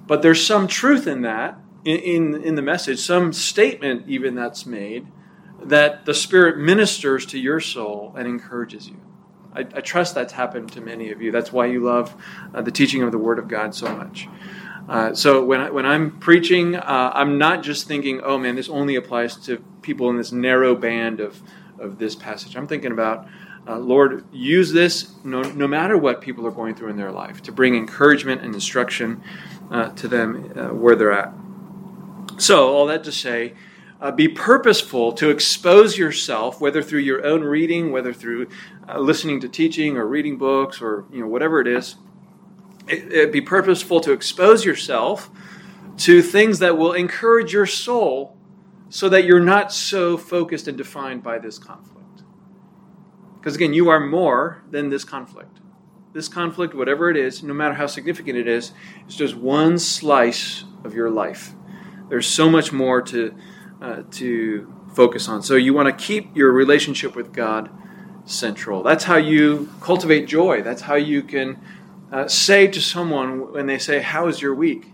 But 0.05 0.21
there's 0.21 0.45
some 0.45 0.67
truth 0.67 1.07
in 1.07 1.21
that, 1.21 1.57
in, 1.85 1.99
in, 1.99 2.43
in 2.43 2.55
the 2.55 2.61
message, 2.61 2.99
some 2.99 3.31
statement 3.31 4.07
even 4.07 4.35
that's 4.35 4.65
made, 4.65 5.07
that 5.63 6.05
the 6.05 6.13
Spirit 6.13 6.57
ministers 6.57 7.25
to 7.27 7.39
your 7.39 7.59
soul 7.59 8.13
and 8.17 8.27
encourages 8.27 8.87
you. 8.87 8.99
I, 9.53 9.61
I 9.61 9.81
trust 9.81 10.15
that's 10.15 10.33
happened 10.33 10.71
to 10.73 10.81
many 10.81 11.11
of 11.11 11.21
you. 11.21 11.31
That's 11.31 11.51
why 11.51 11.67
you 11.67 11.83
love 11.83 12.15
uh, 12.53 12.61
the 12.61 12.71
teaching 12.71 13.03
of 13.03 13.11
the 13.11 13.17
Word 13.17 13.39
of 13.39 13.47
God 13.47 13.73
so 13.73 13.93
much. 13.95 14.27
Uh, 14.89 15.13
so 15.13 15.45
when, 15.45 15.61
I, 15.61 15.69
when 15.69 15.85
I'm 15.85 16.19
preaching, 16.19 16.75
uh, 16.75 17.11
I'm 17.13 17.37
not 17.37 17.61
just 17.61 17.87
thinking, 17.87 18.21
oh 18.21 18.39
man, 18.39 18.55
this 18.55 18.69
only 18.69 18.95
applies 18.95 19.35
to 19.45 19.57
people 19.83 20.09
in 20.09 20.17
this 20.17 20.31
narrow 20.31 20.73
band 20.73 21.19
of, 21.19 21.39
of 21.77 21.99
this 21.99 22.15
passage. 22.15 22.55
I'm 22.55 22.65
thinking 22.65 22.91
about, 22.91 23.27
uh, 23.67 23.77
Lord, 23.77 24.25
use 24.31 24.71
this 24.71 25.13
no, 25.23 25.43
no 25.43 25.67
matter 25.67 25.95
what 25.95 26.21
people 26.21 26.47
are 26.47 26.51
going 26.51 26.73
through 26.73 26.89
in 26.89 26.97
their 26.97 27.11
life 27.11 27.43
to 27.43 27.51
bring 27.51 27.75
encouragement 27.75 28.41
and 28.41 28.55
instruction 28.55 29.21
uh, 29.69 29.89
to 29.91 30.07
them 30.07 30.51
uh, 30.57 30.69
where 30.69 30.95
they're 30.95 31.13
at. 31.13 31.33
So, 32.37 32.73
all 32.73 32.87
that 32.87 33.03
to 33.03 33.11
say, 33.11 33.53
be 34.15 34.27
purposeful 34.27 35.11
to 35.13 35.29
expose 35.29 35.97
yourself, 35.97 36.61
whether 36.61 36.81
through 36.81 37.01
your 37.01 37.23
own 37.25 37.43
reading, 37.43 37.91
whether 37.91 38.13
through 38.13 38.47
listening 38.97 39.41
to 39.41 39.49
teaching 39.49 39.97
or 39.97 40.07
reading 40.07 40.37
books 40.37 40.81
or 40.81 41.05
you 41.11 41.19
know 41.19 41.27
whatever 41.27 41.61
it 41.61 41.67
is 41.67 41.95
it, 42.91 43.31
be 43.31 43.41
purposeful 43.41 43.99
to 44.01 44.11
expose 44.11 44.65
yourself 44.65 45.29
to 45.97 46.21
things 46.21 46.59
that 46.59 46.77
will 46.77 46.93
encourage 46.93 47.53
your 47.53 47.65
soul 47.65 48.37
so 48.89 49.09
that 49.09 49.25
you're 49.25 49.39
not 49.39 49.71
so 49.71 50.17
focused 50.17 50.67
and 50.67 50.77
defined 50.77 51.21
by 51.21 51.37
this 51.37 51.59
conflict. 51.59 52.23
Because 53.39 53.55
again, 53.55 53.73
you 53.73 53.89
are 53.89 53.99
more 53.99 54.63
than 54.69 54.89
this 54.89 55.03
conflict. 55.03 55.59
This 56.13 56.27
conflict, 56.27 56.73
whatever 56.73 57.09
it 57.09 57.17
is, 57.17 57.43
no 57.43 57.53
matter 57.53 57.75
how 57.75 57.85
significant 57.85 58.37
it 58.37 58.47
is, 58.47 58.71
is 59.07 59.15
just 59.15 59.35
one 59.35 59.77
slice 59.77 60.63
of 60.83 60.95
your 60.95 61.09
life. 61.09 61.53
There's 62.09 62.27
so 62.27 62.49
much 62.49 62.71
more 62.71 63.01
to, 63.03 63.35
uh, 63.81 64.03
to 64.11 64.73
focus 64.95 65.29
on. 65.29 65.43
So 65.43 65.55
you 65.55 65.73
want 65.73 65.87
to 65.87 66.05
keep 66.05 66.35
your 66.35 66.51
relationship 66.51 67.15
with 67.15 67.31
God 67.31 67.69
central. 68.25 68.83
That's 68.83 69.03
how 69.03 69.17
you 69.17 69.69
cultivate 69.81 70.27
joy. 70.27 70.61
That's 70.61 70.81
how 70.81 70.95
you 70.95 71.21
can 71.21 71.61
uh, 72.11 72.27
say 72.27 72.67
to 72.67 72.81
someone 72.81 73.51
when 73.53 73.65
they 73.65 73.77
say, 73.77 74.01
How 74.01 74.25
was 74.25 74.41
your 74.41 74.55
week? 74.55 74.91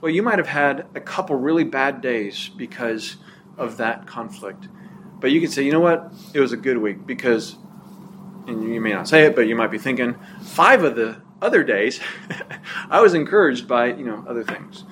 Well, 0.00 0.10
you 0.10 0.22
might 0.22 0.38
have 0.38 0.48
had 0.48 0.86
a 0.94 1.00
couple 1.00 1.36
really 1.36 1.64
bad 1.64 2.00
days 2.00 2.48
because 2.48 3.16
of 3.56 3.76
that 3.76 4.06
conflict. 4.06 4.68
But 5.20 5.30
you 5.30 5.40
can 5.40 5.50
say, 5.50 5.62
You 5.62 5.72
know 5.72 5.80
what? 5.80 6.12
It 6.34 6.40
was 6.40 6.52
a 6.52 6.56
good 6.56 6.78
week 6.78 7.06
because 7.06 7.56
and 8.46 8.72
you 8.72 8.80
may 8.80 8.92
not 8.92 9.08
say 9.08 9.24
it, 9.24 9.34
but 9.34 9.42
you 9.42 9.56
might 9.56 9.70
be 9.70 9.78
thinking, 9.78 10.16
five 10.42 10.82
of 10.82 10.96
the 10.96 11.20
other 11.40 11.62
days, 11.62 12.00
I 12.90 13.00
was 13.00 13.14
encouraged 13.14 13.66
by 13.66 13.86
you 13.86 14.04
know 14.04 14.24
other 14.28 14.44
things. 14.44 14.84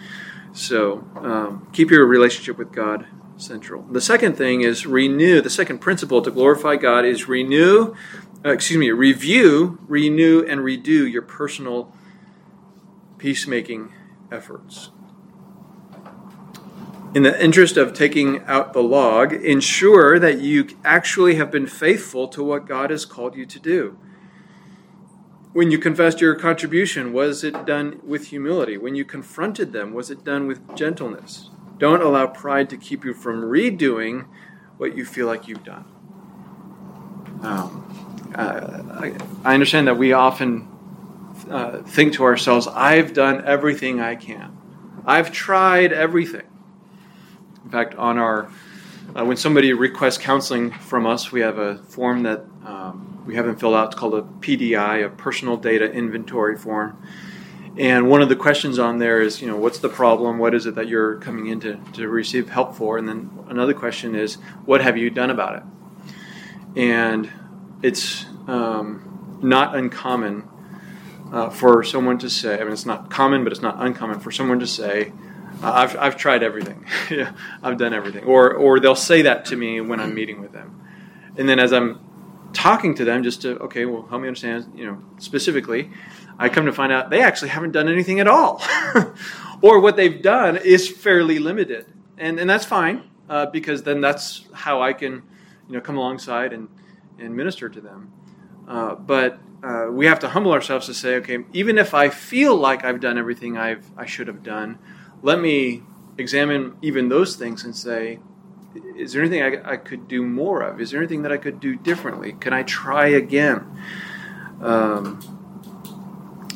So 0.53 1.05
um, 1.17 1.69
keep 1.73 1.91
your 1.91 2.07
relationship 2.07 2.59
with 2.59 2.73
God 2.73 3.07
central. 3.37 3.83
The 3.83 4.01
second 4.01 4.37
thing 4.37 4.63
is 4.63 4.87
renew. 4.87 5.41
The 5.41 5.51
second 5.51 5.79
principle 5.79 6.23
to 6.23 6.31
glorify 6.31 6.77
God 6.77 7.05
is 7.05 7.29
renew. 7.29 7.95
Uh, 8.43 8.51
excuse 8.51 8.79
me, 8.79 8.91
review, 8.91 9.79
renew, 9.87 10.43
and 10.43 10.61
redo 10.61 11.11
your 11.11 11.21
personal 11.21 11.93
peacemaking 13.19 13.93
efforts. 14.33 14.91
In 17.15 17.23
the 17.23 17.43
interest 17.45 17.77
of 17.77 17.93
taking 17.93 18.41
out 18.45 18.73
the 18.73 18.83
log, 18.83 19.35
ensure 19.35 20.19
that 20.19 20.41
you 20.41 20.69
actually 20.85 21.35
have 21.35 21.51
been 21.51 21.67
faithful 21.67 22.29
to 22.29 22.43
what 22.43 22.67
God 22.67 22.91
has 22.91 23.05
called 23.05 23.35
you 23.35 23.45
to 23.45 23.59
do. 23.59 23.99
When 25.53 25.71
you 25.71 25.79
confessed 25.79 26.21
your 26.21 26.37
contribution, 26.37 27.13
was 27.13 27.45
it 27.45 27.67
done 27.67 28.01
with 28.05 28.29
humility? 28.29 28.79
When 28.79 28.95
you 28.95 29.05
confronted 29.05 29.73
them, 29.73 29.93
was 29.93 30.11
it 30.11 30.25
done 30.25 30.47
with 30.47 30.77
gentleness? 30.77 31.51
Don't 31.77 32.01
allow 32.01 32.29
pride 32.29 32.71
to 32.71 32.77
keep 32.77 33.05
you 33.05 33.13
from 33.13 33.43
redoing 33.43 34.27
what 34.79 34.97
you 34.97 35.05
feel 35.05 35.27
like 35.27 35.49
you've 35.49 35.65
done. 35.65 35.85
Um, 37.43 38.10
uh, 38.35 38.83
I, 38.93 39.15
I, 39.45 39.55
understand 39.55 39.89
that 39.89 39.99
we 39.99 40.13
often 40.13 40.69
uh, 41.51 41.83
think 41.83 42.15
to 42.15 42.25
ourselves, 42.25 42.67
I've 42.67 43.13
done 43.13 43.45
everything 43.45 44.01
I 44.01 44.17
can. 44.17 44.57
I've 45.05 45.33
tried 45.33 45.93
everything. 45.93 46.47
In 47.65 47.71
fact, 47.71 47.95
on 47.95 48.19
our 48.19 48.51
uh, 49.15 49.25
when 49.25 49.37
somebody 49.37 49.73
requests 49.73 50.19
counseling 50.19 50.71
from 50.71 51.07
us, 51.07 51.33
we 51.33 51.41
have 51.41 51.59
a 51.59 51.79
form 51.79 52.23
that 52.23 52.45
um, 52.65 53.23
we 53.27 53.35
haven't 53.35 53.59
filled 53.59 53.75
out. 53.75 53.87
It's 53.87 53.97
called 53.97 54.15
a 54.15 54.23
PDI, 54.23 55.05
a 55.05 55.09
personal 55.09 55.57
data 55.57 55.91
inventory 55.91 56.57
form. 56.57 57.03
And 57.77 58.09
one 58.09 58.23
of 58.23 58.29
the 58.29 58.37
questions 58.37 58.79
on 58.79 58.99
there 58.99 59.21
is, 59.21 59.41
you 59.41 59.49
know, 59.49 59.57
what's 59.57 59.79
the 59.79 59.89
problem? 59.89 60.39
What 60.39 60.55
is 60.55 60.67
it 60.67 60.75
that 60.77 60.87
you're 60.87 61.17
coming 61.17 61.47
in 61.49 61.61
to, 61.61 61.81
to 61.95 62.09
receive 62.09 62.49
help 62.49 62.75
for? 62.75 62.99
And 62.99 63.09
then 63.09 63.31
another 63.49 63.75
question 63.75 64.15
is, 64.15 64.37
what 64.65 64.81
have 64.81 64.97
you 64.97 65.11
done 65.11 65.31
about 65.31 65.57
it? 65.57 65.63
And 66.77 67.31
it's 67.83 68.25
um, 68.47 69.39
not 69.43 69.77
uncommon 69.77 70.49
uh, 71.33 71.51
for 71.51 71.85
someone 71.85 72.19
to 72.19 72.31
say, 72.31 72.61
I 72.61 72.65
mean, 72.65 72.73
it's 72.73 72.87
not 72.87 73.11
common, 73.11 73.45
but 73.45 73.53
it's 73.53 73.63
not 73.63 73.77
uncommon 73.79 74.21
for 74.21 74.31
someone 74.31 74.61
to 74.61 74.67
say, 74.67 75.13
I've, 75.63 75.97
I've 75.97 76.17
tried 76.17 76.43
everything. 76.43 76.87
yeah, 77.11 77.33
I've 77.63 77.77
done 77.79 77.93
everything. 77.93 78.25
Or, 78.25 78.53
or 78.55 78.81
they'll 78.81 78.95
say 78.95 79.23
that 79.23 79.47
to 79.47 79.57
me 79.57 79.81
when 79.81 80.01
I'm 80.01 80.15
meeting 80.15 80.41
with 80.41 80.53
them. 80.53 80.83
And 81.37 81.49
then 81.49 81.59
as 81.59 81.73
I'm 81.73 82.01
talking 82.53 82.95
to 82.97 83.05
them, 83.05 83.23
just 83.23 83.43
to, 83.43 83.59
okay, 83.61 83.85
well, 83.85 84.07
help 84.07 84.23
me 84.23 84.29
understand, 84.29 84.73
you 84.75 84.87
know, 84.87 85.03
specifically, 85.19 85.91
I 86.39 86.49
come 86.49 86.67
to 86.67 86.73
find 86.73 86.93
out 86.93 87.11
they 87.11 87.23
actually 87.23 87.51
haven't 87.51 87.73
done 87.73 87.89
anything 87.89 88.21
at 88.21 88.27
all. 88.27 88.63
or 89.63 89.81
what 89.81 89.97
they've 89.97 90.21
done 90.21 90.57
is 90.57 90.89
fairly 90.89 91.39
limited. 91.39 91.87
And, 92.19 92.41
and 92.41 92.49
that's 92.49 92.65
fine, 92.65 93.09
uh, 93.29 93.47
because 93.47 93.83
then 93.83 94.01
that's 94.01 94.45
how 94.53 94.83
I 94.83 94.93
can, 94.95 95.23
you 95.69 95.75
know, 95.75 95.81
come 95.81 95.97
alongside 95.97 96.53
and, 96.53 96.69
and 97.21 97.37
minister 97.37 97.69
to 97.69 97.81
them. 97.81 98.13
Uh, 98.67 98.95
but 98.95 99.39
uh, 99.63 99.89
we 99.91 100.07
have 100.07 100.19
to 100.21 100.29
humble 100.29 100.53
ourselves 100.53 100.87
to 100.87 100.95
say, 100.95 101.17
okay, 101.17 101.39
even 101.53 101.79
if 101.79 101.93
I 101.93 102.09
feel 102.09 102.57
like 102.57 102.85
I've 102.85 103.01
done 103.01 103.19
everything 103.19 103.59
I've, 103.59 103.91
I 103.97 104.07
should 104.07 104.27
have 104.27 104.43
done, 104.43 104.79
let 105.23 105.41
me 105.41 105.83
examine 106.17 106.77
even 106.83 107.09
those 107.09 107.37
things 107.37 107.65
and 107.65 107.77
say, 107.77 108.21
is 108.97 109.13
there 109.13 109.23
anything 109.23 109.43
I, 109.43 109.73
I, 109.73 109.77
could 109.77 110.07
do 110.07 110.23
more 110.23 110.63
of? 110.63 110.81
Is 110.81 110.93
there 110.93 111.01
anything 111.01 111.23
that 111.23 111.33
I 111.33 111.37
could 111.37 111.59
do 111.59 111.75
differently? 111.75 112.33
Can 112.39 112.53
I 112.53 112.63
try 112.63 113.09
again? 113.09 113.67
Um, 114.61 115.19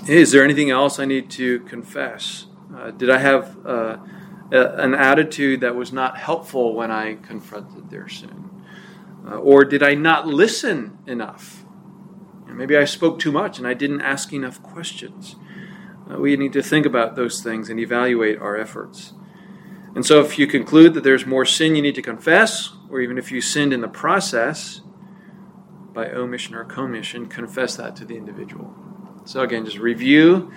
is 0.06 0.30
there 0.30 0.44
anything 0.44 0.71
else 0.71 0.99
I 0.99 1.06
need 1.06 1.30
to 1.33 1.61
confess? 1.61 2.47
Uh, 2.75 2.90
did 2.90 3.11
I 3.11 3.18
have 3.18 3.66
uh, 3.66 3.97
an 4.50 4.94
attitude 4.94 5.61
that 5.61 5.75
was 5.75 5.92
not 5.92 6.18
helpful 6.18 6.74
when 6.74 6.90
I 6.90 7.14
confronted 7.14 7.90
their 7.90 8.09
sin? 8.09 8.50
Uh, 9.27 9.37
or 9.37 9.65
did 9.65 9.83
I 9.83 9.95
not 9.95 10.27
listen 10.27 10.99
enough? 11.07 11.65
Maybe 12.55 12.77
I 12.77 12.85
spoke 12.85 13.19
too 13.19 13.33
much 13.33 13.59
and 13.59 13.67
I 13.67 13.75
didn't 13.75 14.01
ask 14.01 14.33
enough 14.33 14.63
questions. 14.63 15.37
Uh, 16.11 16.19
we 16.19 16.37
need 16.37 16.53
to 16.53 16.63
think 16.63 16.87
about 16.87 17.17
those 17.17 17.43
things 17.43 17.69
and 17.69 17.81
evaluate 17.81 18.39
our 18.39 18.57
efforts. 18.57 19.13
And 19.95 20.05
so, 20.05 20.21
if 20.21 20.39
you 20.39 20.47
conclude 20.47 20.95
that 20.95 21.05
there's 21.05 21.25
more 21.25 21.45
sin 21.45 21.77
you 21.77 21.83
need 21.83 21.95
to 21.95 22.03
confess, 22.03 22.73
or 22.91 23.01
even 23.01 23.17
if 23.17 23.31
you 23.31 23.41
sinned 23.41 23.73
in 23.73 23.81
the 23.81 23.89
process 23.89 24.81
by 25.93 26.11
omission 26.11 26.55
or 26.57 26.65
commission, 26.65 27.27
confess 27.27 27.77
that 27.77 27.95
to 27.97 28.05
the 28.05 28.17
individual. 28.17 28.75
So, 29.25 29.41
again, 29.43 29.65
just 29.65 29.79
review, 29.79 30.53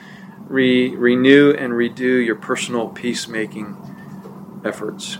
re- 0.47 0.95
renew, 0.95 1.51
and 1.51 1.73
redo 1.73 2.25
your 2.25 2.35
personal 2.35 2.89
peacemaking 2.89 3.77
efforts. 4.65 5.19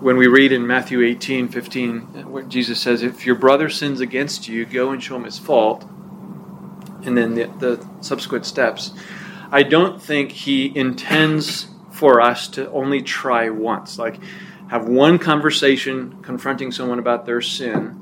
When 0.00 0.16
we 0.16 0.26
read 0.26 0.52
in 0.52 0.66
Matthew 0.66 1.02
18 1.02 1.48
15, 1.48 2.30
where 2.30 2.44
Jesus 2.44 2.80
says, 2.80 3.02
If 3.02 3.26
your 3.26 3.34
brother 3.34 3.68
sins 3.68 4.00
against 4.00 4.48
you, 4.48 4.64
go 4.64 4.90
and 4.90 5.02
show 5.02 5.16
him 5.16 5.24
his 5.24 5.38
fault. 5.38 5.84
And 7.04 7.16
then 7.16 7.34
the, 7.34 7.46
the 7.58 7.88
subsequent 8.00 8.46
steps 8.46 8.92
I 9.50 9.62
don't 9.62 10.00
think 10.00 10.30
he 10.32 10.76
intends 10.76 11.68
for 11.90 12.20
us 12.20 12.48
to 12.48 12.70
only 12.70 13.00
try 13.00 13.48
once. 13.48 13.98
Like, 13.98 14.20
have 14.68 14.86
one 14.86 15.18
conversation 15.18 16.18
confronting 16.22 16.70
someone 16.70 16.98
about 16.98 17.24
their 17.24 17.40
sin, 17.40 17.98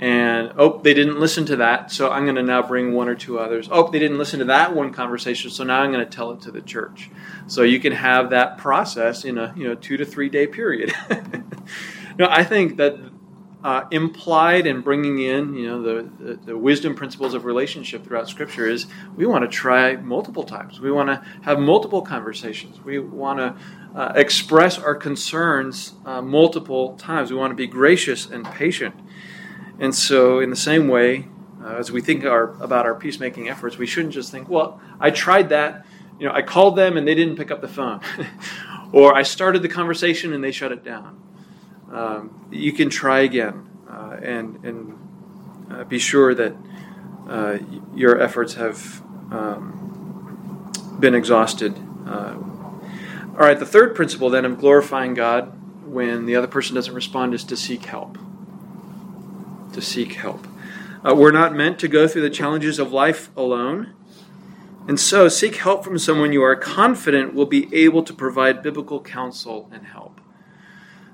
and 0.00 0.52
oh, 0.56 0.78
they 0.78 0.94
didn't 0.94 1.18
listen 1.18 1.44
to 1.46 1.56
that, 1.56 1.90
so 1.90 2.10
I'm 2.10 2.24
going 2.24 2.36
to 2.36 2.42
now 2.42 2.62
bring 2.62 2.92
one 2.92 3.08
or 3.08 3.16
two 3.16 3.38
others. 3.38 3.68
Oh, 3.70 3.90
they 3.90 3.98
didn't 3.98 4.18
listen 4.18 4.38
to 4.38 4.44
that 4.46 4.74
one 4.74 4.92
conversation, 4.92 5.50
so 5.50 5.64
now 5.64 5.80
I'm 5.80 5.90
going 5.90 6.04
to 6.04 6.10
tell 6.10 6.30
it 6.30 6.40
to 6.42 6.52
the 6.52 6.60
church. 6.60 7.10
So 7.48 7.62
you 7.62 7.80
can 7.80 7.92
have 7.92 8.30
that 8.30 8.58
process 8.58 9.24
in 9.24 9.38
a 9.38 9.52
you 9.56 9.66
know 9.66 9.74
two 9.74 9.96
to 9.96 10.04
three 10.04 10.28
day 10.28 10.46
period. 10.46 10.92
no, 12.18 12.28
I 12.30 12.44
think 12.44 12.76
that 12.76 12.96
uh, 13.64 13.86
implied 13.90 14.66
in 14.66 14.82
bringing 14.82 15.18
in 15.18 15.54
you 15.54 15.66
know 15.66 15.82
the, 15.82 16.08
the, 16.24 16.36
the, 16.36 16.56
wisdom 16.56 16.94
principles 16.94 17.34
of 17.34 17.44
relationship 17.44 18.04
throughout 18.04 18.28
scripture 18.28 18.68
is 18.68 18.86
we 19.16 19.26
want 19.26 19.42
to 19.42 19.48
try 19.48 19.96
multiple 19.96 20.44
times 20.44 20.78
we 20.78 20.92
want 20.92 21.08
to 21.08 21.20
have 21.42 21.58
multiple 21.58 22.00
conversations 22.00 22.80
we 22.84 23.00
want 23.00 23.38
to 23.40 23.98
uh, 23.98 24.12
express 24.14 24.78
our 24.78 24.94
concerns 24.94 25.94
uh, 26.06 26.22
multiple 26.22 26.96
times 26.98 27.32
we 27.32 27.36
want 27.36 27.50
to 27.50 27.56
be 27.56 27.66
gracious 27.66 28.30
and 28.30 28.44
patient 28.44 28.94
and 29.78 29.94
so 29.94 30.40
in 30.40 30.50
the 30.50 30.56
same 30.56 30.88
way 30.88 31.26
uh, 31.62 31.74
as 31.74 31.90
we 31.90 32.00
think 32.00 32.24
our, 32.24 32.50
about 32.62 32.86
our 32.86 32.94
peacemaking 32.94 33.48
efforts 33.48 33.78
we 33.78 33.86
shouldn't 33.86 34.14
just 34.14 34.30
think 34.30 34.48
well 34.48 34.80
i 35.00 35.10
tried 35.10 35.48
that 35.48 35.86
you 36.18 36.26
know 36.26 36.32
i 36.32 36.42
called 36.42 36.76
them 36.76 36.96
and 36.96 37.06
they 37.06 37.14
didn't 37.14 37.36
pick 37.36 37.50
up 37.50 37.60
the 37.60 37.68
phone 37.68 38.00
or 38.92 39.14
i 39.14 39.22
started 39.22 39.62
the 39.62 39.68
conversation 39.68 40.32
and 40.32 40.42
they 40.42 40.52
shut 40.52 40.72
it 40.72 40.84
down 40.84 41.20
um, 41.92 42.48
you 42.50 42.72
can 42.72 42.90
try 42.90 43.20
again 43.20 43.68
uh, 43.90 44.18
and, 44.22 44.64
and 44.64 44.98
uh, 45.70 45.84
be 45.84 45.98
sure 45.98 46.34
that 46.34 46.54
uh, 47.28 47.58
your 47.94 48.20
efforts 48.20 48.54
have 48.54 49.02
um, 49.30 50.72
been 50.98 51.14
exhausted. 51.14 51.74
Uh, 52.06 52.36
all 53.32 53.44
right, 53.44 53.58
the 53.58 53.66
third 53.66 53.94
principle 53.94 54.30
then 54.30 54.44
of 54.44 54.58
glorifying 54.58 55.14
God 55.14 55.54
when 55.86 56.26
the 56.26 56.36
other 56.36 56.46
person 56.46 56.74
doesn't 56.74 56.94
respond 56.94 57.34
is 57.34 57.44
to 57.44 57.56
seek 57.56 57.84
help. 57.84 58.18
To 59.78 59.84
seek 59.84 60.14
help. 60.14 60.44
Uh, 61.06 61.14
we're 61.14 61.30
not 61.30 61.54
meant 61.54 61.78
to 61.78 61.86
go 61.86 62.08
through 62.08 62.22
the 62.22 62.30
challenges 62.30 62.80
of 62.80 62.92
life 62.92 63.30
alone. 63.36 63.94
And 64.88 64.98
so, 64.98 65.28
seek 65.28 65.54
help 65.54 65.84
from 65.84 66.00
someone 66.00 66.32
you 66.32 66.42
are 66.42 66.56
confident 66.56 67.32
will 67.32 67.46
be 67.46 67.72
able 67.72 68.02
to 68.02 68.12
provide 68.12 68.60
biblical 68.60 69.00
counsel 69.00 69.70
and 69.72 69.86
help. 69.86 70.20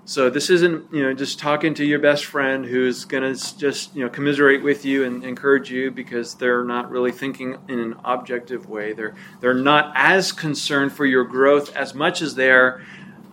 So 0.07 0.31
this 0.31 0.49
isn't 0.49 0.91
you 0.95 1.03
know 1.03 1.13
just 1.13 1.39
talking 1.39 1.75
to 1.75 1.85
your 1.85 1.99
best 1.99 2.25
friend 2.25 2.65
who's 2.65 3.05
going 3.05 3.35
to 3.35 3.59
just 3.59 3.95
you 3.95 4.03
know 4.03 4.09
commiserate 4.09 4.63
with 4.63 4.87
you 4.87 5.05
and 5.05 5.23
encourage 5.23 5.71
you 5.71 5.91
because 5.91 6.35
they're 6.35 6.65
not 6.65 6.91
really 6.91 7.13
thinking 7.13 7.59
in 7.69 7.79
an 7.79 7.97
objective 8.03 8.67
way. 8.67 8.95
They're 8.95 9.15
they're 9.41 9.53
not 9.53 9.93
as 9.95 10.33
concerned 10.33 10.93
for 10.93 11.05
your 11.05 11.25
growth 11.25 11.77
as 11.77 11.95
much 11.95 12.23
as 12.23 12.35
they're 12.35 12.83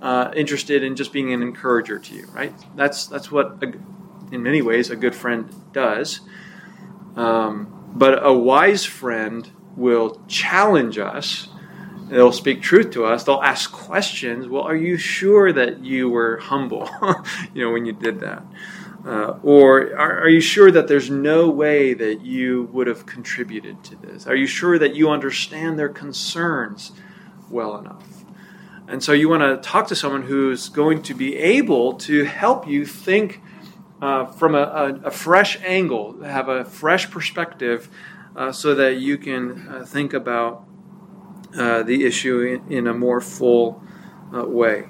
uh, 0.01 0.33
interested 0.35 0.83
in 0.83 0.97
just 0.97 1.13
being 1.13 1.31
an 1.31 1.41
encourager 1.41 1.99
to 1.99 2.15
you. 2.15 2.25
Right? 2.33 2.53
That's 2.75 3.07
that's 3.07 3.31
what 3.31 3.63
a, 3.63 3.73
in 4.31 4.43
many 4.43 4.61
ways 4.61 4.89
a 4.89 4.95
good 4.95 5.15
friend 5.15 5.53
does. 5.73 6.21
Um, 7.15 7.91
but 7.93 8.25
a 8.25 8.33
wise 8.33 8.85
friend 8.85 9.49
will 9.75 10.21
challenge 10.27 10.97
us 10.97 11.49
they'll 12.11 12.31
speak 12.31 12.61
truth 12.61 12.91
to 12.91 13.05
us. 13.05 13.23
They'll 13.23 13.41
ask 13.41 13.71
questions. 13.71 14.47
Well, 14.47 14.63
are 14.63 14.75
you 14.75 14.97
sure 14.97 15.51
that 15.53 15.83
you 15.83 16.09
were 16.09 16.37
humble, 16.37 16.89
you 17.53 17.65
know, 17.65 17.71
when 17.71 17.85
you 17.85 17.93
did 17.93 18.19
that? 18.19 18.43
Uh, 19.05 19.39
or 19.41 19.95
are, 19.95 20.19
are, 20.19 20.29
you 20.29 20.41
sure 20.41 20.69
that 20.69 20.87
there's 20.87 21.09
no 21.09 21.49
way 21.49 21.95
that 21.95 22.21
you 22.21 22.69
would 22.71 22.85
have 22.85 23.07
contributed 23.07 23.83
to 23.83 23.95
this? 23.95 24.27
Are 24.27 24.35
you 24.35 24.45
sure 24.45 24.77
that 24.77 24.93
you 24.93 25.09
understand 25.09 25.79
their 25.79 25.89
concerns 25.89 26.91
well 27.49 27.77
enough? 27.77 28.25
And 28.87 29.01
so 29.01 29.11
you 29.13 29.27
want 29.27 29.41
to 29.41 29.67
talk 29.67 29.87
to 29.87 29.95
someone 29.95 30.23
who's 30.23 30.69
going 30.69 31.01
to 31.03 31.15
be 31.15 31.35
able 31.35 31.93
to 31.93 32.25
help 32.25 32.67
you 32.67 32.85
think 32.85 33.41
uh, 34.01 34.25
from 34.25 34.55
a, 34.55 34.63
a, 34.63 34.93
a, 35.05 35.11
fresh 35.11 35.59
angle, 35.63 36.23
have 36.23 36.49
a 36.49 36.65
fresh 36.65 37.09
perspective, 37.11 37.89
uh, 38.35 38.51
so 38.51 38.73
that 38.73 38.95
you 38.95 39.17
can 39.17 39.67
uh, 39.67 39.85
think 39.85 40.13
about 40.13 40.65
uh, 41.55 41.83
the 41.83 42.05
issue 42.05 42.39
in, 42.39 42.71
in, 42.71 42.87
a 42.87 42.93
more 42.93 43.21
full 43.21 43.83
uh, 44.33 44.43
way. 44.45 44.85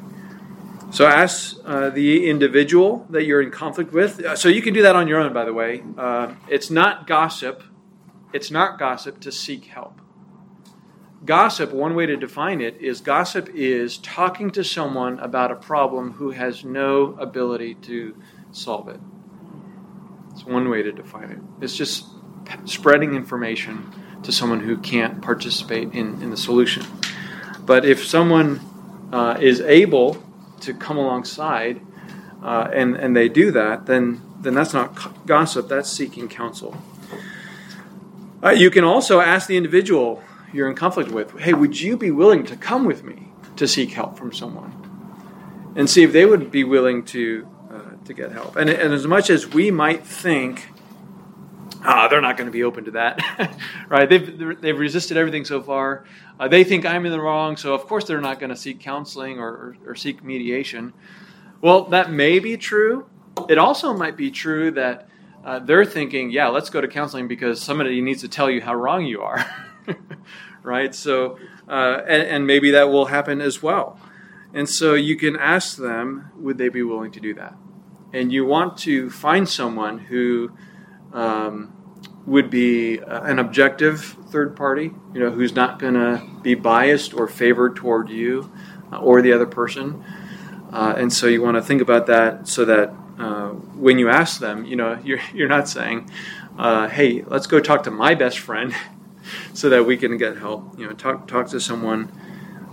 So 0.92 1.08
ask 1.08 1.58
uh, 1.66 1.90
the 1.90 2.30
individual 2.30 3.06
that 3.10 3.24
you're 3.24 3.42
in 3.42 3.52
conflict 3.52 3.92
with. 3.92 4.38
So 4.38 4.48
you 4.48 4.62
can 4.62 4.74
do 4.74 4.82
that 4.84 4.96
on 4.96 5.08
your 5.08 5.20
own, 5.20 5.34
by 5.34 5.46
the 5.46 5.54
way. 5.54 5.84
it's 6.48 6.70
not 6.70 7.08
gossip. 7.08 7.64
It's 8.34 8.52
not 8.52 8.78
gossip 8.78 9.20
to 9.22 9.32
seek 9.32 9.66
help. 9.66 10.00
Gossip, 11.24 11.72
one 11.72 11.96
way 11.96 12.08
to 12.08 12.18
define 12.18 12.62
it, 12.62 12.78
is 12.82 13.00
gossip 13.00 13.50
is 13.54 13.98
talking 14.00 14.50
to 14.52 14.64
someone 14.64 15.20
about 15.20 15.52
a 15.52 15.56
problem 15.56 16.14
who 16.14 16.32
has 16.32 16.66
no 16.66 17.16
ability 17.20 17.76
to 17.76 18.16
solve 18.52 18.90
it. 18.90 19.00
It's 20.32 20.46
one 20.46 20.70
way 20.70 20.82
to 20.82 20.92
define 20.92 21.32
it. 21.32 21.40
It's 21.64 21.76
just 21.76 22.06
spreading 22.66 23.16
information 23.16 23.92
to 24.24 24.32
someone 24.32 24.60
who 24.60 24.78
can't 24.78 25.22
participate 25.22 25.94
in, 25.94 26.22
in 26.22 26.30
the 26.30 26.38
solution. 26.38 26.86
But 27.66 27.86
if 27.86 28.06
someone 28.06 28.60
uh, 29.12 29.38
is 29.40 29.62
able 29.62 30.24
to 30.62 30.74
come 30.74 30.98
alongside 30.98 31.82
uh, 32.44 32.70
and, 32.74 32.96
and 32.96 33.16
they 33.16 33.30
do 33.30 33.52
that, 33.52 33.86
then, 33.86 34.22
then 34.40 34.54
that's 34.54 34.74
not 34.74 35.26
gossip, 35.26 35.68
that's 35.68 35.92
seeking 35.92 36.28
counsel. 36.28 36.78
Uh, 38.44 38.52
you 38.52 38.72
can 38.72 38.84
also 38.84 39.20
ask 39.20 39.48
the 39.48 39.58
individual 39.58 40.24
you're 40.54 40.70
in 40.70 40.76
conflict 40.76 41.12
with, 41.12 41.40
hey, 41.40 41.54
would 41.54 41.80
you 41.80 41.96
be 41.98 42.12
willing 42.12 42.46
to 42.46 42.56
come 42.56 42.86
with 42.86 43.04
me 43.04 43.32
to 43.56 43.68
seek 43.68 43.92
help 43.92 44.18
from 44.18 44.34
someone? 44.34 44.78
And 45.76 45.90
see 45.90 46.04
if 46.04 46.12
they 46.12 46.26
would 46.26 46.52
be 46.52 46.64
willing 46.64 47.06
to, 47.06 47.48
to 48.06 48.14
get 48.14 48.32
help. 48.32 48.56
And, 48.56 48.70
and 48.70 48.94
as 48.94 49.06
much 49.08 49.30
as 49.30 49.48
we 49.48 49.72
might 49.72 50.06
think, 50.06 50.68
ah, 51.84 52.08
they're 52.08 52.22
not 52.22 52.38
going 52.38 52.48
to 52.48 52.52
be 52.52 52.64
open 52.64 52.86
to 52.86 52.92
that, 52.92 53.20
right? 53.90 54.10
They've, 54.10 54.62
they've 54.62 54.78
resisted 54.78 55.18
everything 55.18 55.46
so 55.46 55.62
far. 55.62 56.06
Uh, 56.40 56.48
they 56.48 56.64
think 56.64 56.86
I'm 56.86 57.06
in 57.06 57.12
the 57.12 57.22
wrong, 57.22 57.58
so 57.58 57.74
of 57.74 57.86
course 57.86 58.06
they're 58.06 58.22
not 58.22 58.40
going 58.40 58.50
to 58.50 58.56
seek 58.56 58.80
counseling 58.80 59.40
or, 59.40 59.50
or, 59.50 59.78
or 59.88 59.96
seek 59.96 60.24
mediation. 60.24 60.94
Well, 61.62 61.86
that 61.86 62.12
may 62.12 62.40
be 62.40 62.58
true. 62.58 63.08
It 63.48 63.58
also 63.58 63.94
might 63.94 64.18
be 64.18 64.32
true 64.32 64.72
that 64.72 65.08
uh, 65.44 65.60
they're 65.60 65.86
thinking, 65.86 66.32
yeah, 66.32 66.48
let's 66.48 66.70
go 66.70 66.82
to 66.82 66.88
counseling 66.88 67.28
because 67.28 67.62
somebody 67.62 68.00
needs 68.02 68.22
to 68.22 68.28
tell 68.28 68.50
you 68.50 68.62
how 68.62 68.76
wrong 68.76 69.06
you 69.06 69.22
are. 69.22 69.46
right? 70.64 70.94
So, 70.94 71.40
uh, 71.68 72.02
and, 72.08 72.24
and, 72.24 72.48
maybe 72.48 72.72
that 72.72 72.90
will 72.90 73.06
happen 73.06 73.42
as 73.42 73.64
well. 73.64 74.00
And 74.54 74.70
so 74.70 74.94
you 74.94 75.16
can 75.16 75.36
ask 75.36 75.78
them, 75.78 76.32
would 76.36 76.58
they 76.58 76.70
be 76.70 76.84
willing 76.84 77.12
to 77.14 77.20
do 77.20 77.34
that? 77.36 77.56
And 78.14 78.32
you 78.32 78.46
want 78.46 78.78
to 78.80 79.10
find 79.10 79.48
someone 79.48 79.98
who 79.98 80.52
um, 81.14 81.74
would 82.26 82.50
be 82.50 83.00
uh, 83.00 83.24
an 83.24 83.40
objective 83.40 84.18
third 84.30 84.56
party, 84.56 84.92
you 85.14 85.20
know, 85.20 85.32
who's 85.32 85.54
not 85.54 85.80
going 85.80 85.96
to 85.96 86.22
be 86.42 86.56
biased 86.56 87.14
or 87.14 87.28
favored 87.28 87.76
toward 87.76 88.10
you 88.10 88.52
uh, 88.92 89.00
or 89.00 89.22
the 89.22 89.34
other 89.34 89.46
person. 89.46 90.04
Uh, 90.72 90.94
and 90.98 91.12
so 91.12 91.28
you 91.28 91.42
want 91.42 91.56
to 91.56 91.62
think 91.62 91.82
about 91.82 92.08
that 92.08 92.48
so 92.48 92.66
that 92.66 92.94
uh, 93.20 93.50
when 93.50 94.00
you 94.00 94.10
ask 94.10 94.40
them, 94.40 94.66
you 94.66 94.76
know, 94.76 95.00
you're, 95.04 95.22
you're 95.34 95.50
not 95.50 95.68
saying, 95.68 96.10
uh, 96.58 96.88
hey, 96.88 97.24
let's 97.24 97.48
go 97.48 97.60
talk 97.60 97.84
to 97.84 97.92
my 97.92 98.14
best 98.14 98.40
friend 98.40 98.74
so 99.54 99.70
that 99.70 99.86
we 99.86 99.98
can 99.98 100.18
get 100.18 100.38
help. 100.38 100.78
You 100.78 100.88
know, 100.88 100.94
talk 100.94 101.28
talk 101.28 101.48
to 101.50 101.60
someone, 101.60 102.12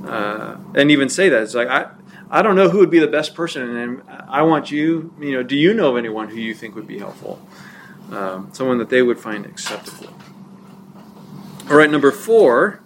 and 0.04 0.90
even 0.90 1.08
say 1.08 1.28
that 1.28 1.42
it's 1.42 1.54
like 1.54 1.68
I. 1.68 1.90
I 2.30 2.42
don't 2.42 2.56
know 2.56 2.68
who 2.68 2.78
would 2.78 2.90
be 2.90 2.98
the 2.98 3.06
best 3.06 3.34
person, 3.34 3.76
and 3.76 4.02
I 4.28 4.42
want 4.42 4.70
you. 4.70 5.14
You 5.18 5.32
know, 5.32 5.42
do 5.42 5.56
you 5.56 5.72
know 5.72 5.90
of 5.90 5.96
anyone 5.96 6.28
who 6.28 6.36
you 6.36 6.54
think 6.54 6.74
would 6.74 6.86
be 6.86 6.98
helpful? 6.98 7.40
Um, 8.10 8.50
someone 8.52 8.78
that 8.78 8.90
they 8.90 9.02
would 9.02 9.18
find 9.18 9.46
acceptable. 9.46 10.14
All 11.70 11.76
right, 11.76 11.90
number 11.90 12.10
four 12.10 12.80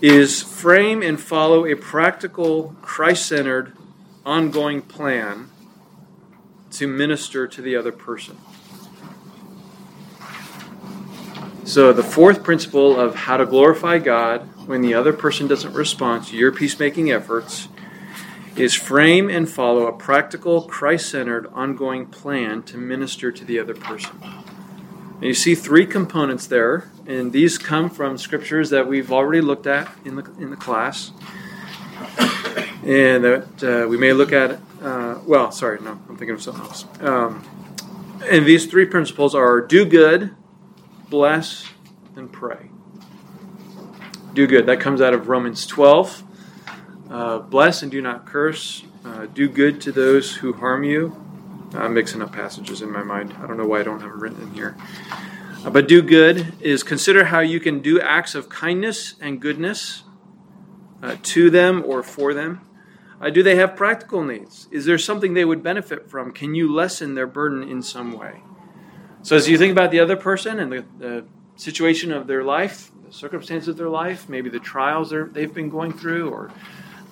is 0.00 0.42
frame 0.42 1.02
and 1.02 1.20
follow 1.20 1.66
a 1.66 1.74
practical, 1.74 2.74
Christ 2.82 3.26
centered, 3.26 3.76
ongoing 4.24 4.82
plan 4.82 5.50
to 6.72 6.86
minister 6.86 7.46
to 7.48 7.60
the 7.60 7.76
other 7.76 7.92
person. 7.92 8.38
So, 11.64 11.92
the 11.92 12.02
fourth 12.02 12.42
principle 12.42 12.98
of 12.98 13.14
how 13.14 13.36
to 13.36 13.46
glorify 13.46 13.98
God 13.98 14.42
when 14.66 14.82
the 14.82 14.94
other 14.94 15.12
person 15.12 15.46
doesn't 15.46 15.72
respond 15.72 16.26
to 16.26 16.36
your 16.36 16.52
peacemaking 16.52 17.10
efforts 17.10 17.68
is 18.60 18.74
frame 18.74 19.30
and 19.30 19.48
follow 19.48 19.86
a 19.86 19.92
practical, 19.92 20.62
Christ 20.62 21.08
centered, 21.08 21.46
ongoing 21.52 22.06
plan 22.06 22.62
to 22.64 22.76
minister 22.76 23.32
to 23.32 23.44
the 23.44 23.58
other 23.58 23.74
person. 23.74 24.20
And 24.22 25.22
you 25.22 25.34
see 25.34 25.54
three 25.54 25.86
components 25.86 26.46
there, 26.46 26.90
and 27.06 27.32
these 27.32 27.56
come 27.56 27.88
from 27.88 28.18
scriptures 28.18 28.70
that 28.70 28.86
we've 28.86 29.10
already 29.10 29.40
looked 29.40 29.66
at 29.66 29.90
in 30.04 30.16
the, 30.16 30.24
in 30.38 30.50
the 30.50 30.56
class, 30.56 31.12
and 32.84 33.24
that 33.24 33.62
uh, 33.62 33.88
we 33.88 33.96
may 33.96 34.12
look 34.12 34.32
at. 34.32 34.60
Uh, 34.82 35.18
well, 35.26 35.52
sorry, 35.52 35.80
no, 35.80 35.92
I'm 36.08 36.16
thinking 36.16 36.30
of 36.30 36.42
something 36.42 36.62
else. 36.62 36.84
Um, 37.00 37.44
and 38.28 38.44
these 38.44 38.66
three 38.66 38.86
principles 38.86 39.34
are 39.34 39.60
do 39.60 39.84
good, 39.84 40.34
bless, 41.08 41.66
and 42.16 42.30
pray. 42.30 42.70
Do 44.34 44.46
good. 44.46 44.66
That 44.66 44.80
comes 44.80 45.00
out 45.00 45.14
of 45.14 45.28
Romans 45.28 45.66
12. 45.66 46.24
Uh, 47.10 47.40
bless 47.40 47.82
and 47.82 47.90
do 47.90 48.00
not 48.00 48.24
curse. 48.24 48.84
Uh, 49.04 49.26
do 49.26 49.48
good 49.48 49.80
to 49.80 49.90
those 49.90 50.36
who 50.36 50.52
harm 50.52 50.84
you. 50.84 51.20
I'm 51.74 51.92
mixing 51.94 52.22
up 52.22 52.32
passages 52.32 52.82
in 52.82 52.90
my 52.90 53.02
mind. 53.02 53.34
I 53.40 53.46
don't 53.46 53.56
know 53.56 53.66
why 53.66 53.80
I 53.80 53.82
don't 53.82 54.00
have 54.00 54.10
them 54.10 54.20
written 54.20 54.42
in 54.42 54.54
here. 54.54 54.76
Uh, 55.64 55.70
but 55.70 55.88
do 55.88 56.02
good 56.02 56.54
is 56.60 56.82
consider 56.82 57.24
how 57.24 57.40
you 57.40 57.58
can 57.58 57.80
do 57.80 58.00
acts 58.00 58.34
of 58.34 58.48
kindness 58.48 59.16
and 59.20 59.40
goodness 59.40 60.04
uh, 61.02 61.16
to 61.22 61.50
them 61.50 61.82
or 61.84 62.02
for 62.02 62.32
them. 62.32 62.60
Uh, 63.20 63.28
do 63.28 63.42
they 63.42 63.56
have 63.56 63.76
practical 63.76 64.22
needs? 64.22 64.68
Is 64.70 64.84
there 64.84 64.96
something 64.96 65.34
they 65.34 65.44
would 65.44 65.62
benefit 65.62 66.08
from? 66.08 66.32
Can 66.32 66.54
you 66.54 66.72
lessen 66.72 67.14
their 67.14 67.26
burden 67.26 67.62
in 67.62 67.82
some 67.82 68.12
way? 68.12 68.40
So, 69.22 69.36
as 69.36 69.48
you 69.48 69.58
think 69.58 69.72
about 69.72 69.90
the 69.90 70.00
other 70.00 70.16
person 70.16 70.58
and 70.58 70.72
the, 70.72 70.84
the 70.98 71.24
situation 71.56 72.12
of 72.12 72.26
their 72.26 72.42
life, 72.42 72.90
the 73.06 73.12
circumstances 73.12 73.68
of 73.68 73.76
their 73.76 73.90
life, 73.90 74.28
maybe 74.28 74.48
the 74.48 74.60
trials 74.60 75.10
they've 75.10 75.52
been 75.52 75.68
going 75.68 75.92
through, 75.92 76.30
or 76.30 76.50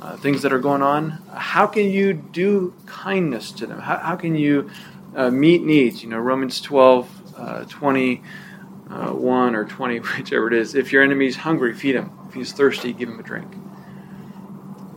uh, 0.00 0.16
things 0.16 0.42
that 0.42 0.52
are 0.52 0.58
going 0.58 0.82
on, 0.82 1.22
how 1.34 1.66
can 1.66 1.90
you 1.90 2.12
do 2.12 2.72
kindness 2.86 3.50
to 3.52 3.66
them? 3.66 3.80
How, 3.80 3.98
how 3.98 4.16
can 4.16 4.36
you 4.36 4.70
uh, 5.14 5.30
meet 5.30 5.62
needs? 5.62 6.02
You 6.02 6.08
know, 6.10 6.18
Romans 6.18 6.60
12, 6.60 7.36
uh, 7.36 7.64
21 7.64 9.54
or 9.54 9.64
20, 9.64 9.98
whichever 10.16 10.46
it 10.48 10.54
is. 10.54 10.74
If 10.74 10.92
your 10.92 11.02
enemy's 11.02 11.36
hungry, 11.36 11.74
feed 11.74 11.96
him. 11.96 12.12
If 12.28 12.34
he's 12.34 12.52
thirsty, 12.52 12.92
give 12.92 13.08
him 13.08 13.18
a 13.18 13.22
drink. 13.22 13.52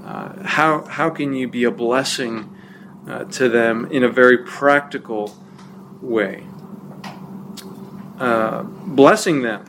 Uh, 0.04 0.44
how, 0.44 0.84
how 0.86 1.10
can 1.10 1.34
you 1.34 1.48
be 1.48 1.64
a 1.64 1.72
blessing 1.72 2.56
uh, 3.08 3.24
to 3.26 3.50
them 3.50 3.88
in 3.92 4.04
a 4.04 4.10
very 4.10 4.40
practical 4.40 5.36
way? 6.02 6.46
Uh, 8.20 8.64
blessing 8.64 9.42
them. 9.42 9.66